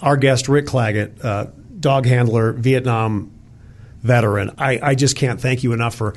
Our 0.00 0.16
guest, 0.16 0.48
Rick 0.48 0.66
Claggett, 0.66 1.24
uh, 1.24 1.46
dog 1.78 2.06
handler, 2.06 2.52
Vietnam 2.52 3.32
veteran. 4.02 4.54
I, 4.58 4.78
I 4.82 4.94
just 4.94 5.16
can't 5.16 5.40
thank 5.40 5.62
you 5.62 5.72
enough 5.72 5.94
for 5.94 6.14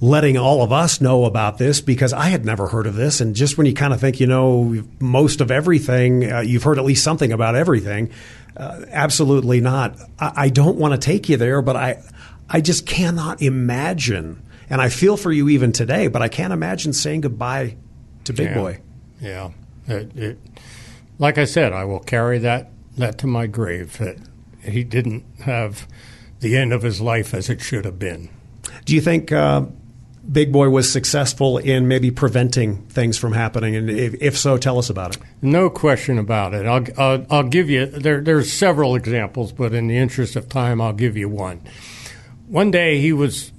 letting 0.00 0.36
all 0.36 0.62
of 0.62 0.72
us 0.72 1.00
know 1.00 1.24
about 1.24 1.58
this 1.58 1.80
because 1.80 2.12
I 2.12 2.26
had 2.26 2.44
never 2.44 2.66
heard 2.66 2.88
of 2.88 2.96
this. 2.96 3.20
And 3.20 3.36
just 3.36 3.56
when 3.56 3.68
you 3.68 3.72
kind 3.72 3.92
of 3.92 4.00
think 4.00 4.18
you 4.18 4.26
know 4.26 4.82
most 4.98 5.40
of 5.40 5.50
everything, 5.50 6.30
uh, 6.30 6.40
you've 6.40 6.64
heard 6.64 6.78
at 6.78 6.84
least 6.84 7.04
something 7.04 7.32
about 7.32 7.54
everything. 7.54 8.10
Uh, 8.56 8.84
absolutely 8.90 9.60
not. 9.60 9.96
I, 10.18 10.32
I 10.36 10.48
don't 10.48 10.76
want 10.76 10.92
to 10.92 10.98
take 10.98 11.28
you 11.28 11.36
there, 11.36 11.62
but 11.62 11.76
I, 11.76 12.02
I 12.52 12.60
just 12.60 12.86
cannot 12.86 13.40
imagine. 13.40 14.42
And 14.68 14.80
I 14.80 14.90
feel 14.90 15.16
for 15.16 15.32
you 15.32 15.48
even 15.48 15.72
today, 15.72 16.08
but 16.08 16.22
I 16.22 16.28
can't 16.28 16.52
imagine 16.52 16.92
saying 16.92 17.22
goodbye 17.22 17.76
to 18.24 18.32
Big 18.32 18.48
yeah. 18.48 18.54
Boy. 18.54 18.80
Yeah. 19.20 19.50
It, 19.88 20.16
it, 20.16 20.38
like 21.18 21.38
I 21.38 21.44
said, 21.44 21.72
I 21.72 21.84
will 21.84 22.00
carry 22.00 22.38
that, 22.38 22.70
that 22.98 23.18
to 23.18 23.26
my 23.26 23.46
grave 23.46 23.98
that 23.98 24.18
he 24.62 24.84
didn't 24.84 25.24
have 25.40 25.88
the 26.40 26.56
end 26.56 26.72
of 26.72 26.82
his 26.82 27.00
life 27.00 27.34
as 27.34 27.48
it 27.48 27.60
should 27.60 27.84
have 27.84 27.98
been. 27.98 28.28
Do 28.84 28.94
you 28.94 29.00
think 29.00 29.32
uh, 29.32 29.62
Big 30.30 30.52
Boy 30.52 30.68
was 30.68 30.90
successful 30.90 31.58
in 31.58 31.88
maybe 31.88 32.10
preventing 32.10 32.82
things 32.86 33.18
from 33.18 33.32
happening? 33.32 33.76
And 33.76 33.90
if, 33.90 34.14
if 34.20 34.38
so, 34.38 34.56
tell 34.56 34.78
us 34.78 34.90
about 34.90 35.16
it. 35.16 35.22
No 35.40 35.70
question 35.70 36.18
about 36.18 36.54
it. 36.54 36.66
I'll, 36.66 36.84
I'll, 36.96 37.26
I'll 37.30 37.48
give 37.48 37.70
you, 37.70 37.86
there, 37.86 38.20
there's 38.20 38.52
several 38.52 38.94
examples, 38.94 39.52
but 39.52 39.74
in 39.74 39.88
the 39.88 39.96
interest 39.96 40.36
of 40.36 40.48
time, 40.48 40.80
I'll 40.80 40.92
give 40.92 41.16
you 41.16 41.28
one. 41.28 41.60
One 42.48 42.70
day 42.70 43.00
he 43.00 43.12
was 43.12 43.52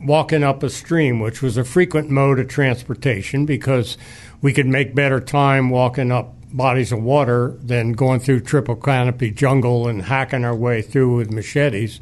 walking 0.00 0.44
up 0.44 0.62
a 0.62 0.70
stream, 0.70 1.20
which 1.20 1.42
was 1.42 1.56
a 1.56 1.64
frequent 1.64 2.08
mode 2.08 2.38
of 2.38 2.48
transportation 2.48 3.44
because 3.44 3.98
we 4.40 4.52
could 4.52 4.66
make 4.66 4.94
better 4.94 5.20
time 5.20 5.70
walking 5.70 6.12
up 6.12 6.34
bodies 6.52 6.92
of 6.92 7.02
water 7.02 7.56
than 7.60 7.92
going 7.92 8.20
through 8.20 8.40
triple 8.40 8.76
canopy 8.76 9.30
jungle 9.30 9.88
and 9.88 10.02
hacking 10.02 10.44
our 10.44 10.54
way 10.54 10.82
through 10.82 11.16
with 11.16 11.30
machetes. 11.30 12.00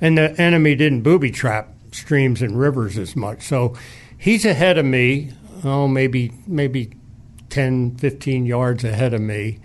And 0.00 0.18
the 0.18 0.38
enemy 0.40 0.74
didn't 0.74 1.02
booby 1.02 1.30
trap 1.30 1.72
streams 1.92 2.42
and 2.42 2.58
rivers 2.58 2.98
as 2.98 3.14
much. 3.14 3.42
So 3.42 3.76
he's 4.18 4.44
ahead 4.44 4.78
of 4.78 4.84
me, 4.84 5.32
oh, 5.64 5.88
maybe, 5.88 6.32
maybe 6.46 6.92
10, 7.50 7.96
15 7.96 8.46
yards 8.46 8.84
ahead 8.84 9.14
of 9.14 9.20
me, 9.20 9.60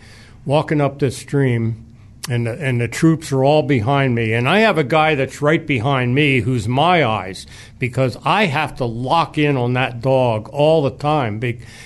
walking 0.45 0.81
up 0.81 0.99
this 0.99 1.17
stream 1.17 1.90
and 2.29 2.45
the, 2.45 2.53
and 2.53 2.79
the 2.79 2.87
troops 2.87 3.31
are 3.31 3.43
all 3.43 3.63
behind 3.63 4.13
me. 4.13 4.33
And 4.33 4.47
I 4.47 4.59
have 4.59 4.77
a 4.77 4.83
guy 4.83 5.15
that's 5.15 5.41
right 5.41 5.65
behind 5.65 6.13
me 6.13 6.41
who's 6.41 6.67
my 6.67 7.03
eyes 7.03 7.47
because 7.79 8.17
I 8.23 8.45
have 8.45 8.75
to 8.77 8.85
lock 8.85 9.37
in 9.37 9.57
on 9.57 9.73
that 9.73 10.01
dog 10.01 10.49
all 10.49 10.83
the 10.83 10.91
time. 10.91 11.39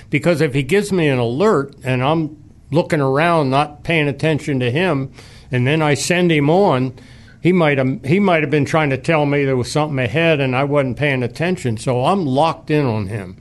Because 0.10 0.42
if 0.42 0.54
he 0.54 0.64
gives 0.64 0.92
me 0.92 1.08
an 1.08 1.20
alert 1.20 1.76
and 1.84 2.04
I'm 2.04 2.44
looking 2.72 3.02
around, 3.02 3.50
not 3.50 3.84
paying 3.84 4.08
attention 4.08 4.60
to 4.60 4.72
him, 4.72 5.14
and 5.52 5.66
then 5.66 5.82
I 5.82 5.94
send 5.94 6.32
him 6.32 6.50
on, 6.50 6.94
he 7.42 7.54
might 7.54 7.78
have 7.78 8.04
he 8.04 8.20
might 8.20 8.42
have 8.42 8.50
been 8.50 8.66
trying 8.66 8.90
to 8.90 8.98
tell 8.98 9.26
me 9.26 9.46
there 9.46 9.56
was 9.56 9.72
something 9.72 10.00
ahead 10.00 10.40
and 10.42 10.56
I 10.56 10.64
wasn't 10.64 10.98
paying 10.98 11.24
attention. 11.24 11.78
So 11.78 12.04
I'm 12.04 12.26
locked 12.26 12.72
in 12.72 12.86
on 12.86 13.08
him. 13.08 13.40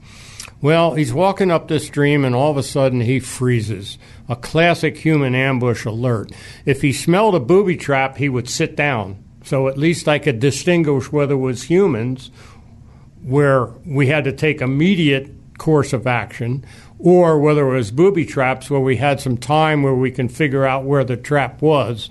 Well, 0.61 0.93
he's 0.93 1.13
walking 1.13 1.51
up 1.51 1.67
this 1.67 1.87
stream 1.87 2.23
and 2.23 2.33
all 2.33 2.51
of 2.51 2.57
a 2.57 2.63
sudden 2.63 3.01
he 3.01 3.19
freezes. 3.19 3.97
A 4.27 4.35
classic 4.35 4.97
human 4.97 5.35
ambush 5.35 5.85
alert. 5.85 6.31
If 6.65 6.81
he 6.81 6.93
smelled 6.93 7.35
a 7.35 7.39
booby 7.39 7.77
trap, 7.77 8.17
he 8.17 8.29
would 8.29 8.49
sit 8.49 8.75
down. 8.75 9.23
So 9.43 9.67
at 9.67 9.77
least 9.77 10.07
I 10.07 10.17
could 10.17 10.39
distinguish 10.39 11.11
whether 11.11 11.35
it 11.35 11.37
was 11.37 11.63
humans 11.63 12.31
where 13.21 13.67
we 13.85 14.07
had 14.07 14.23
to 14.23 14.31
take 14.31 14.61
immediate 14.61 15.29
course 15.57 15.93
of 15.93 16.07
action 16.07 16.65
or 16.99 17.39
whether 17.39 17.67
it 17.67 17.77
was 17.77 17.91
booby 17.91 18.25
traps 18.25 18.69
where 18.69 18.79
we 18.79 18.97
had 18.97 19.19
some 19.19 19.37
time 19.37 19.83
where 19.83 19.95
we 19.95 20.11
can 20.11 20.29
figure 20.29 20.65
out 20.65 20.83
where 20.83 21.03
the 21.03 21.17
trap 21.17 21.61
was. 21.61 22.09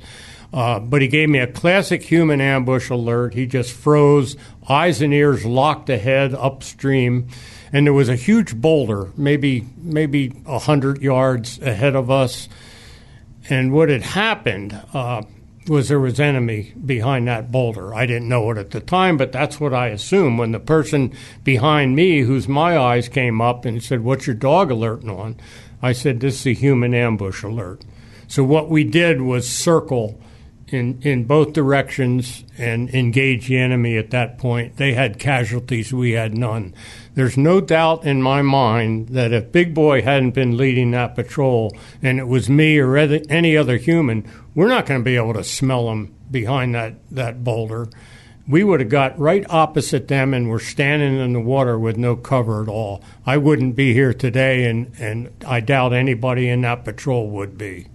Uh, 0.52 0.78
but 0.78 1.02
he 1.02 1.08
gave 1.08 1.28
me 1.28 1.40
a 1.40 1.48
classic 1.48 2.04
human 2.04 2.40
ambush 2.40 2.88
alert. 2.88 3.34
He 3.34 3.46
just 3.46 3.72
froze, 3.72 4.36
eyes 4.68 5.02
and 5.02 5.12
ears 5.12 5.44
locked 5.44 5.90
ahead 5.90 6.32
upstream 6.34 7.28
and 7.74 7.84
there 7.84 7.92
was 7.92 8.08
a 8.08 8.14
huge 8.14 8.54
boulder, 8.54 9.10
maybe 9.16 9.66
maybe 9.76 10.32
hundred 10.46 11.02
yards 11.02 11.58
ahead 11.58 11.96
of 11.96 12.08
us. 12.08 12.48
And 13.50 13.72
what 13.72 13.88
had 13.88 14.02
happened 14.02 14.80
uh, 14.94 15.22
was 15.66 15.88
there 15.88 15.98
was 15.98 16.20
enemy 16.20 16.72
behind 16.86 17.26
that 17.26 17.50
boulder. 17.50 17.92
I 17.92 18.06
didn't 18.06 18.28
know 18.28 18.48
it 18.52 18.58
at 18.58 18.70
the 18.70 18.80
time, 18.80 19.16
but 19.16 19.32
that's 19.32 19.58
what 19.58 19.74
I 19.74 19.88
assumed. 19.88 20.38
When 20.38 20.52
the 20.52 20.60
person 20.60 21.12
behind 21.42 21.96
me, 21.96 22.20
whose 22.20 22.46
my 22.46 22.78
eyes 22.78 23.08
came 23.08 23.40
up 23.40 23.64
and 23.64 23.82
said, 23.82 24.04
"What's 24.04 24.28
your 24.28 24.36
dog 24.36 24.70
alerting 24.70 25.10
on?" 25.10 25.36
I 25.82 25.92
said, 25.92 26.20
"This 26.20 26.40
is 26.40 26.46
a 26.46 26.52
human 26.52 26.94
ambush 26.94 27.42
alert." 27.42 27.84
So 28.28 28.44
what 28.44 28.70
we 28.70 28.84
did 28.84 29.20
was 29.20 29.48
circle 29.48 30.20
in, 30.68 31.00
in 31.02 31.24
both 31.24 31.52
directions 31.52 32.44
and 32.56 32.88
engage 32.90 33.48
the 33.48 33.58
enemy 33.58 33.96
at 33.96 34.10
that 34.10 34.38
point. 34.38 34.76
They 34.76 34.94
had 34.94 35.18
casualties, 35.18 35.92
we 35.92 36.12
had 36.12 36.36
none. 36.36 36.74
There's 37.14 37.36
no 37.36 37.60
doubt 37.60 38.04
in 38.04 38.22
my 38.22 38.42
mind 38.42 39.10
that 39.10 39.32
if 39.32 39.52
Big 39.52 39.72
Boy 39.72 40.02
hadn't 40.02 40.32
been 40.32 40.56
leading 40.56 40.90
that 40.90 41.14
patrol 41.14 41.76
and 42.02 42.18
it 42.18 42.26
was 42.26 42.48
me 42.48 42.78
or 42.78 42.96
any 42.96 43.56
other 43.56 43.76
human, 43.76 44.28
we're 44.54 44.68
not 44.68 44.86
going 44.86 45.00
to 45.00 45.04
be 45.04 45.16
able 45.16 45.34
to 45.34 45.44
smell 45.44 45.86
them 45.86 46.14
behind 46.30 46.74
that, 46.74 46.94
that 47.12 47.44
boulder. 47.44 47.88
We 48.48 48.64
would 48.64 48.80
have 48.80 48.88
got 48.88 49.18
right 49.18 49.46
opposite 49.48 50.08
them 50.08 50.34
and 50.34 50.50
we're 50.50 50.58
standing 50.58 51.18
in 51.18 51.32
the 51.32 51.40
water 51.40 51.78
with 51.78 51.96
no 51.96 52.16
cover 52.16 52.62
at 52.62 52.68
all. 52.68 53.02
I 53.24 53.36
wouldn't 53.38 53.76
be 53.76 53.94
here 53.94 54.12
today, 54.12 54.64
and, 54.64 54.92
and 54.98 55.30
I 55.46 55.60
doubt 55.60 55.94
anybody 55.94 56.48
in 56.48 56.60
that 56.62 56.84
patrol 56.84 57.30
would 57.30 57.56
be 57.56 57.86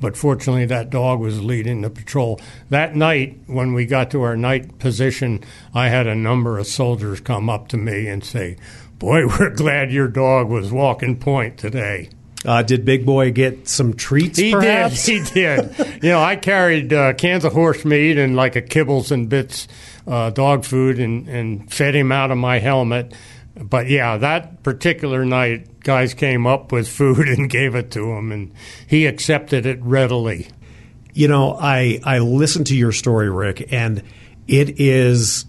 but 0.00 0.16
fortunately 0.16 0.66
that 0.66 0.90
dog 0.90 1.20
was 1.20 1.42
leading 1.42 1.80
the 1.80 1.90
patrol. 1.90 2.40
That 2.70 2.94
night, 2.94 3.38
when 3.46 3.74
we 3.74 3.86
got 3.86 4.10
to 4.10 4.22
our 4.22 4.36
night 4.36 4.78
position, 4.78 5.42
I 5.74 5.88
had 5.88 6.06
a 6.06 6.14
number 6.14 6.58
of 6.58 6.66
soldiers 6.66 7.20
come 7.20 7.48
up 7.48 7.68
to 7.68 7.76
me 7.76 8.06
and 8.08 8.24
say, 8.24 8.56
Boy, 8.98 9.26
we're 9.38 9.50
glad 9.50 9.92
your 9.92 10.08
dog 10.08 10.48
was 10.48 10.72
walking 10.72 11.18
point 11.18 11.58
today. 11.58 12.10
Uh, 12.44 12.62
did 12.62 12.84
Big 12.84 13.04
Boy 13.04 13.32
get 13.32 13.66
some 13.66 13.94
treats? 13.94 14.38
He 14.38 14.52
perhaps? 14.52 15.04
did. 15.04 15.28
He 15.28 15.34
did. 15.34 16.02
you 16.02 16.10
know, 16.10 16.22
I 16.22 16.36
carried 16.36 16.92
uh, 16.92 17.14
cans 17.14 17.44
of 17.44 17.52
horse 17.52 17.84
meat 17.84 18.18
and 18.18 18.36
like 18.36 18.54
a 18.54 18.62
kibbles 18.62 19.10
and 19.10 19.28
bits 19.28 19.66
uh, 20.06 20.30
dog 20.30 20.64
food 20.64 21.00
and, 21.00 21.28
and 21.28 21.72
fed 21.72 21.96
him 21.96 22.12
out 22.12 22.30
of 22.30 22.38
my 22.38 22.60
helmet. 22.60 23.12
But 23.56 23.88
yeah, 23.88 24.18
that 24.18 24.62
particular 24.62 25.24
night, 25.24 25.80
guys 25.80 26.14
came 26.14 26.46
up 26.46 26.72
with 26.72 26.88
food 26.88 27.28
and 27.28 27.48
gave 27.48 27.74
it 27.74 27.90
to 27.92 28.12
him, 28.12 28.32
and 28.32 28.52
he 28.86 29.06
accepted 29.06 29.66
it 29.66 29.82
readily. 29.82 30.48
You 31.12 31.28
know, 31.28 31.56
I 31.58 32.00
I 32.04 32.18
listened 32.18 32.66
to 32.68 32.76
your 32.76 32.92
story, 32.92 33.30
Rick, 33.30 33.72
and 33.72 34.02
it 34.46 34.78
is 34.78 35.46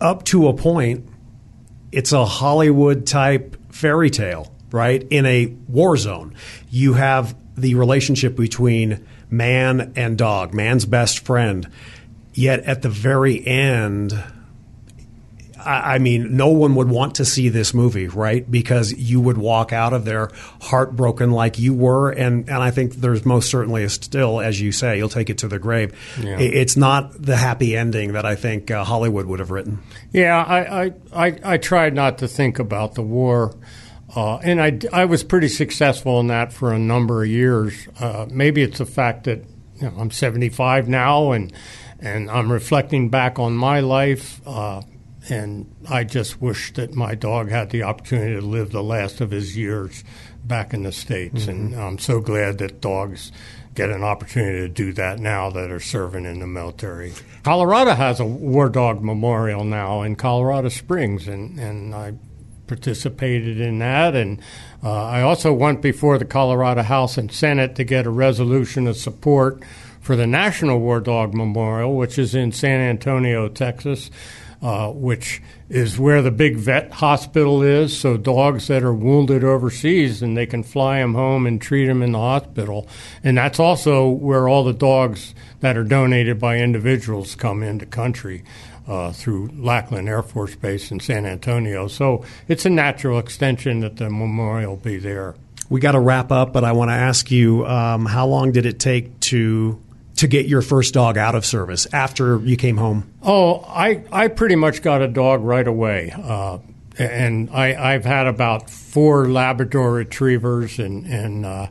up 0.00 0.24
to 0.26 0.48
a 0.48 0.54
point. 0.54 1.08
It's 1.90 2.12
a 2.12 2.24
Hollywood 2.24 3.06
type 3.06 3.56
fairy 3.72 4.10
tale, 4.10 4.54
right? 4.70 5.02
In 5.10 5.24
a 5.24 5.46
war 5.68 5.96
zone, 5.96 6.34
you 6.70 6.94
have 6.94 7.34
the 7.56 7.74
relationship 7.74 8.36
between 8.36 9.06
man 9.30 9.92
and 9.96 10.18
dog, 10.18 10.52
man's 10.52 10.84
best 10.84 11.24
friend. 11.24 11.68
Yet 12.34 12.60
at 12.60 12.82
the 12.82 12.88
very 12.88 13.46
end, 13.46 14.12
I 15.64 15.98
mean, 15.98 16.36
no 16.36 16.48
one 16.48 16.74
would 16.74 16.88
want 16.88 17.16
to 17.16 17.24
see 17.24 17.48
this 17.48 17.72
movie, 17.74 18.08
right? 18.08 18.48
Because 18.50 18.92
you 18.92 19.20
would 19.20 19.38
walk 19.38 19.72
out 19.72 19.92
of 19.92 20.04
there 20.04 20.30
heartbroken 20.60 21.30
like 21.30 21.58
you 21.58 21.74
were, 21.74 22.10
and 22.10 22.48
and 22.48 22.62
I 22.62 22.70
think 22.70 22.94
there's 22.94 23.24
most 23.24 23.50
certainly 23.50 23.88
still, 23.88 24.40
as 24.40 24.60
you 24.60 24.72
say, 24.72 24.98
you'll 24.98 25.08
take 25.08 25.30
it 25.30 25.38
to 25.38 25.48
the 25.48 25.58
grave. 25.58 25.94
Yeah. 26.20 26.38
It's 26.38 26.76
not 26.76 27.20
the 27.20 27.36
happy 27.36 27.76
ending 27.76 28.12
that 28.12 28.24
I 28.24 28.34
think 28.34 28.70
uh, 28.70 28.84
Hollywood 28.84 29.26
would 29.26 29.40
have 29.40 29.50
written. 29.50 29.82
Yeah, 30.12 30.42
I, 30.42 30.84
I 30.84 30.92
I 31.12 31.38
I 31.44 31.56
tried 31.58 31.94
not 31.94 32.18
to 32.18 32.28
think 32.28 32.58
about 32.58 32.94
the 32.94 33.02
war. 33.02 33.54
Uh, 34.14 34.36
and 34.38 34.60
I, 34.60 34.78
I 34.92 35.06
was 35.06 35.24
pretty 35.24 35.48
successful 35.48 36.20
in 36.20 36.26
that 36.26 36.52
for 36.52 36.70
a 36.70 36.78
number 36.78 37.22
of 37.22 37.30
years. 37.30 37.88
Uh, 37.98 38.26
maybe 38.30 38.62
it's 38.62 38.76
the 38.76 38.84
fact 38.84 39.24
that 39.24 39.42
you 39.76 39.90
know, 39.90 39.94
I'm 39.98 40.10
75 40.10 40.86
now, 40.88 41.32
and 41.32 41.52
and 41.98 42.30
I'm 42.30 42.50
reflecting 42.50 43.08
back 43.08 43.38
on 43.38 43.54
my 43.54 43.80
life. 43.80 44.40
Uh, 44.46 44.82
and 45.28 45.74
I 45.88 46.04
just 46.04 46.40
wish 46.40 46.72
that 46.74 46.94
my 46.94 47.14
dog 47.14 47.50
had 47.50 47.70
the 47.70 47.84
opportunity 47.84 48.34
to 48.34 48.46
live 48.46 48.72
the 48.72 48.82
last 48.82 49.20
of 49.20 49.30
his 49.30 49.56
years 49.56 50.02
back 50.44 50.74
in 50.74 50.82
the 50.82 50.92
States. 50.92 51.42
Mm-hmm. 51.42 51.50
And 51.50 51.74
I'm 51.76 51.98
so 51.98 52.20
glad 52.20 52.58
that 52.58 52.80
dogs 52.80 53.30
get 53.74 53.90
an 53.90 54.02
opportunity 54.02 54.58
to 54.58 54.68
do 54.68 54.92
that 54.94 55.18
now 55.18 55.50
that 55.50 55.70
are 55.70 55.80
serving 55.80 56.24
in 56.24 56.40
the 56.40 56.46
military. 56.46 57.12
Colorado 57.42 57.94
has 57.94 58.20
a 58.20 58.24
war 58.24 58.68
dog 58.68 59.02
memorial 59.02 59.64
now 59.64 60.02
in 60.02 60.16
Colorado 60.16 60.68
Springs, 60.68 61.28
and, 61.28 61.58
and 61.58 61.94
I 61.94 62.14
participated 62.66 63.60
in 63.60 63.78
that. 63.78 64.14
And 64.14 64.40
uh, 64.82 65.04
I 65.04 65.22
also 65.22 65.52
went 65.52 65.80
before 65.82 66.18
the 66.18 66.24
Colorado 66.24 66.82
House 66.82 67.16
and 67.16 67.30
Senate 67.32 67.76
to 67.76 67.84
get 67.84 68.06
a 68.06 68.10
resolution 68.10 68.86
of 68.86 68.96
support 68.96 69.62
for 70.00 70.16
the 70.16 70.26
National 70.26 70.80
War 70.80 71.00
Dog 71.00 71.32
Memorial, 71.32 71.94
which 71.94 72.18
is 72.18 72.34
in 72.34 72.50
San 72.50 72.80
Antonio, 72.80 73.48
Texas. 73.48 74.10
Uh, 74.62 74.88
which 74.90 75.42
is 75.68 75.98
where 75.98 76.22
the 76.22 76.30
big 76.30 76.56
vet 76.56 76.92
hospital 76.92 77.62
is. 77.62 77.98
So 77.98 78.16
dogs 78.16 78.68
that 78.68 78.84
are 78.84 78.94
wounded 78.94 79.42
overseas 79.42 80.22
and 80.22 80.36
they 80.36 80.46
can 80.46 80.62
fly 80.62 81.00
them 81.00 81.14
home 81.14 81.46
and 81.46 81.60
treat 81.60 81.86
them 81.86 82.02
in 82.02 82.12
the 82.12 82.18
hospital. 82.18 82.86
And 83.24 83.36
that's 83.36 83.58
also 83.58 84.08
where 84.08 84.48
all 84.48 84.62
the 84.62 84.72
dogs 84.72 85.34
that 85.60 85.76
are 85.76 85.84
donated 85.84 86.38
by 86.38 86.58
individuals 86.58 87.34
come 87.34 87.62
into 87.62 87.86
country. 87.86 88.44
Uh, 88.84 89.12
through 89.12 89.48
Lackland 89.56 90.08
Air 90.08 90.24
Force 90.24 90.56
Base 90.56 90.90
in 90.90 90.98
San 90.98 91.24
Antonio. 91.24 91.86
So 91.86 92.24
it's 92.48 92.66
a 92.66 92.68
natural 92.68 93.20
extension 93.20 93.78
that 93.78 93.98
the 93.98 94.10
memorial 94.10 94.76
be 94.76 94.96
there. 94.96 95.36
We 95.70 95.78
got 95.78 95.92
to 95.92 96.00
wrap 96.00 96.32
up, 96.32 96.52
but 96.52 96.64
I 96.64 96.72
want 96.72 96.88
to 96.88 96.94
ask 96.94 97.30
you 97.30 97.64
um, 97.64 98.06
how 98.06 98.26
long 98.26 98.50
did 98.50 98.66
it 98.66 98.80
take 98.80 99.20
to 99.20 99.80
to 100.16 100.26
get 100.26 100.46
your 100.46 100.62
first 100.62 100.94
dog 100.94 101.16
out 101.16 101.34
of 101.34 101.44
service 101.44 101.86
after 101.92 102.38
you 102.40 102.56
came 102.56 102.76
home? 102.76 103.12
Oh, 103.22 103.64
I, 103.68 104.04
I 104.12 104.28
pretty 104.28 104.56
much 104.56 104.82
got 104.82 105.02
a 105.02 105.08
dog 105.08 105.42
right 105.42 105.66
away. 105.66 106.12
Uh, 106.16 106.58
and 106.98 107.50
I, 107.50 107.94
I've 107.94 108.04
had 108.04 108.26
about 108.26 108.68
four 108.68 109.28
Labrador 109.28 109.92
retrievers, 109.92 110.78
and, 110.78 111.06
and 111.06 111.46
uh, 111.46 111.66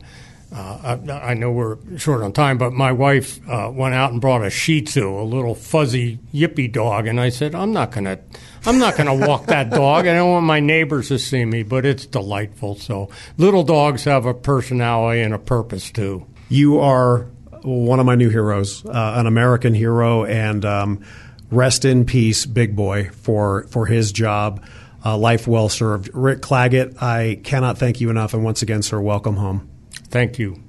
uh, 0.53 0.97
I, 1.07 1.31
I, 1.31 1.33
know 1.33 1.51
we're 1.51 1.77
short 1.97 2.23
on 2.23 2.33
time, 2.33 2.57
but 2.57 2.73
my 2.73 2.91
wife 2.91 3.39
uh, 3.47 3.71
went 3.73 3.93
out 3.93 4.11
and 4.11 4.19
brought 4.19 4.43
a 4.43 4.49
Shih 4.49 4.81
Tzu, 4.81 5.07
a 5.07 5.23
little 5.23 5.55
fuzzy 5.55 6.19
yippy 6.33 6.71
dog, 6.71 7.07
and 7.07 7.21
I 7.21 7.29
said, 7.29 7.55
"I'm 7.55 7.71
not 7.71 7.91
gonna, 7.91 8.19
I'm 8.65 8.77
not 8.77 8.97
gonna 8.97 9.15
walk 9.15 9.45
that 9.45 9.69
dog. 9.69 10.07
I 10.07 10.13
don't 10.13 10.29
want 10.29 10.45
my 10.45 10.59
neighbors 10.59 11.07
to 11.07 11.19
see 11.19 11.45
me, 11.45 11.63
but 11.63 11.85
it's 11.85 12.05
delightful." 12.05 12.75
So 12.75 13.09
little 13.37 13.63
dogs 13.63 14.03
have 14.03 14.25
a 14.25 14.33
personality 14.33 15.21
and 15.21 15.33
a 15.33 15.39
purpose 15.39 15.89
too. 15.89 16.25
You 16.49 16.79
are 16.79 17.27
one 17.63 17.99
of 17.99 18.05
my 18.05 18.15
new 18.15 18.29
heroes, 18.29 18.85
uh, 18.85 19.13
an 19.17 19.27
American 19.27 19.73
hero, 19.73 20.25
and 20.25 20.63
um, 20.65 21.03
rest 21.49 21.85
in 21.85 22.05
peace, 22.05 22.45
Big 22.45 22.75
Boy, 22.75 23.09
for 23.09 23.63
for 23.67 23.85
his 23.85 24.11
job. 24.11 24.63
Uh, 25.03 25.17
life 25.17 25.47
well 25.47 25.67
served. 25.67 26.09
Rick 26.13 26.41
Claggett, 26.41 27.01
I 27.01 27.39
cannot 27.43 27.77
thank 27.77 28.01
you 28.01 28.09
enough, 28.09 28.33
and 28.33 28.43
once 28.43 28.61
again, 28.61 28.83
sir, 28.83 29.01
welcome 29.01 29.35
home. 29.37 29.67
Thank 30.09 30.37
you. 30.37 30.61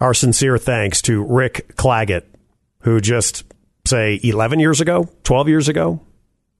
Our 0.00 0.14
sincere 0.14 0.58
thanks 0.58 1.02
to 1.02 1.22
Rick 1.22 1.76
Claggett, 1.76 2.24
who 2.80 3.00
just 3.00 3.44
say 3.86 4.18
11 4.22 4.58
years 4.58 4.80
ago, 4.80 5.08
12 5.24 5.48
years 5.48 5.68
ago, 5.68 6.00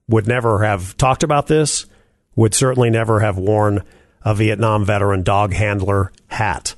would 0.08 0.26
never 0.26 0.62
have 0.62 0.96
talked 0.96 1.22
about 1.22 1.46
this, 1.46 1.86
would 2.36 2.54
certainly 2.54 2.90
never 2.90 3.20
have 3.20 3.38
worn 3.38 3.82
a 4.22 4.34
Vietnam 4.34 4.84
veteran 4.84 5.22
dog 5.22 5.52
handler 5.52 6.12
hat. 6.28 6.74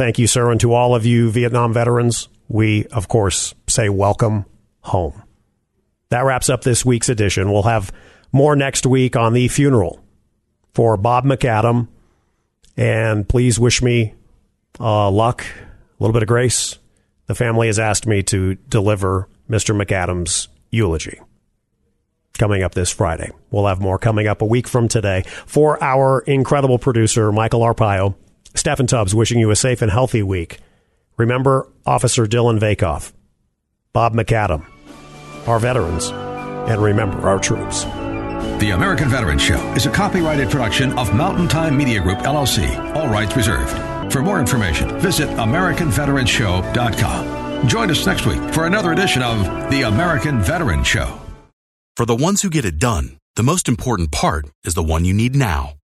Thank 0.00 0.18
you, 0.18 0.26
sir. 0.26 0.50
And 0.50 0.58
to 0.62 0.72
all 0.72 0.94
of 0.94 1.04
you 1.04 1.30
Vietnam 1.30 1.74
veterans, 1.74 2.30
we, 2.48 2.86
of 2.86 3.06
course, 3.06 3.54
say 3.68 3.90
welcome 3.90 4.46
home. 4.80 5.22
That 6.08 6.24
wraps 6.24 6.48
up 6.48 6.62
this 6.62 6.86
week's 6.86 7.10
edition. 7.10 7.52
We'll 7.52 7.64
have 7.64 7.92
more 8.32 8.56
next 8.56 8.86
week 8.86 9.14
on 9.14 9.34
the 9.34 9.46
funeral 9.48 10.02
for 10.72 10.96
Bob 10.96 11.26
McAdam. 11.26 11.88
And 12.78 13.28
please 13.28 13.60
wish 13.60 13.82
me 13.82 14.14
uh, 14.80 15.10
luck, 15.10 15.44
a 15.44 16.02
little 16.02 16.14
bit 16.14 16.22
of 16.22 16.28
grace. 16.28 16.78
The 17.26 17.34
family 17.34 17.66
has 17.66 17.78
asked 17.78 18.06
me 18.06 18.22
to 18.22 18.54
deliver 18.54 19.28
Mr. 19.50 19.78
McAdam's 19.78 20.48
eulogy 20.70 21.20
coming 22.38 22.62
up 22.62 22.74
this 22.74 22.90
Friday. 22.90 23.32
We'll 23.50 23.66
have 23.66 23.82
more 23.82 23.98
coming 23.98 24.26
up 24.26 24.40
a 24.40 24.46
week 24.46 24.66
from 24.66 24.88
today. 24.88 25.24
For 25.44 25.76
our 25.84 26.20
incredible 26.20 26.78
producer, 26.78 27.30
Michael 27.32 27.60
Arpaio, 27.60 28.14
Steffan 28.54 28.88
Tubbs 28.88 29.14
wishing 29.14 29.38
you 29.38 29.50
a 29.50 29.56
safe 29.56 29.82
and 29.82 29.90
healthy 29.90 30.22
week. 30.22 30.58
Remember 31.16 31.68
Officer 31.86 32.26
Dillon 32.26 32.58
Vakoff, 32.58 33.12
Bob 33.92 34.14
McAdam, 34.14 34.64
our 35.46 35.58
veterans, 35.58 36.10
and 36.10 36.82
remember 36.82 37.28
our 37.28 37.38
troops. 37.38 37.84
The 38.60 38.72
American 38.74 39.08
Veteran 39.08 39.38
Show 39.38 39.58
is 39.74 39.86
a 39.86 39.90
copyrighted 39.90 40.50
production 40.50 40.98
of 40.98 41.14
Mountain 41.14 41.48
Time 41.48 41.76
Media 41.76 42.00
Group, 42.00 42.18
LLC, 42.18 42.94
all 42.94 43.08
rights 43.08 43.36
reserved. 43.36 44.12
For 44.12 44.22
more 44.22 44.40
information, 44.40 44.98
visit 45.00 45.28
AmericanVeteranShow.com. 45.30 47.68
Join 47.68 47.90
us 47.90 48.06
next 48.06 48.26
week 48.26 48.40
for 48.54 48.66
another 48.66 48.92
edition 48.92 49.22
of 49.22 49.44
The 49.70 49.82
American 49.82 50.40
Veteran 50.40 50.84
Show. 50.84 51.20
For 51.96 52.06
the 52.06 52.16
ones 52.16 52.42
who 52.42 52.50
get 52.50 52.64
it 52.64 52.78
done, 52.78 53.18
the 53.36 53.42
most 53.42 53.68
important 53.68 54.10
part 54.10 54.46
is 54.64 54.74
the 54.74 54.82
one 54.82 55.04
you 55.04 55.12
need 55.12 55.36
now. 55.36 55.74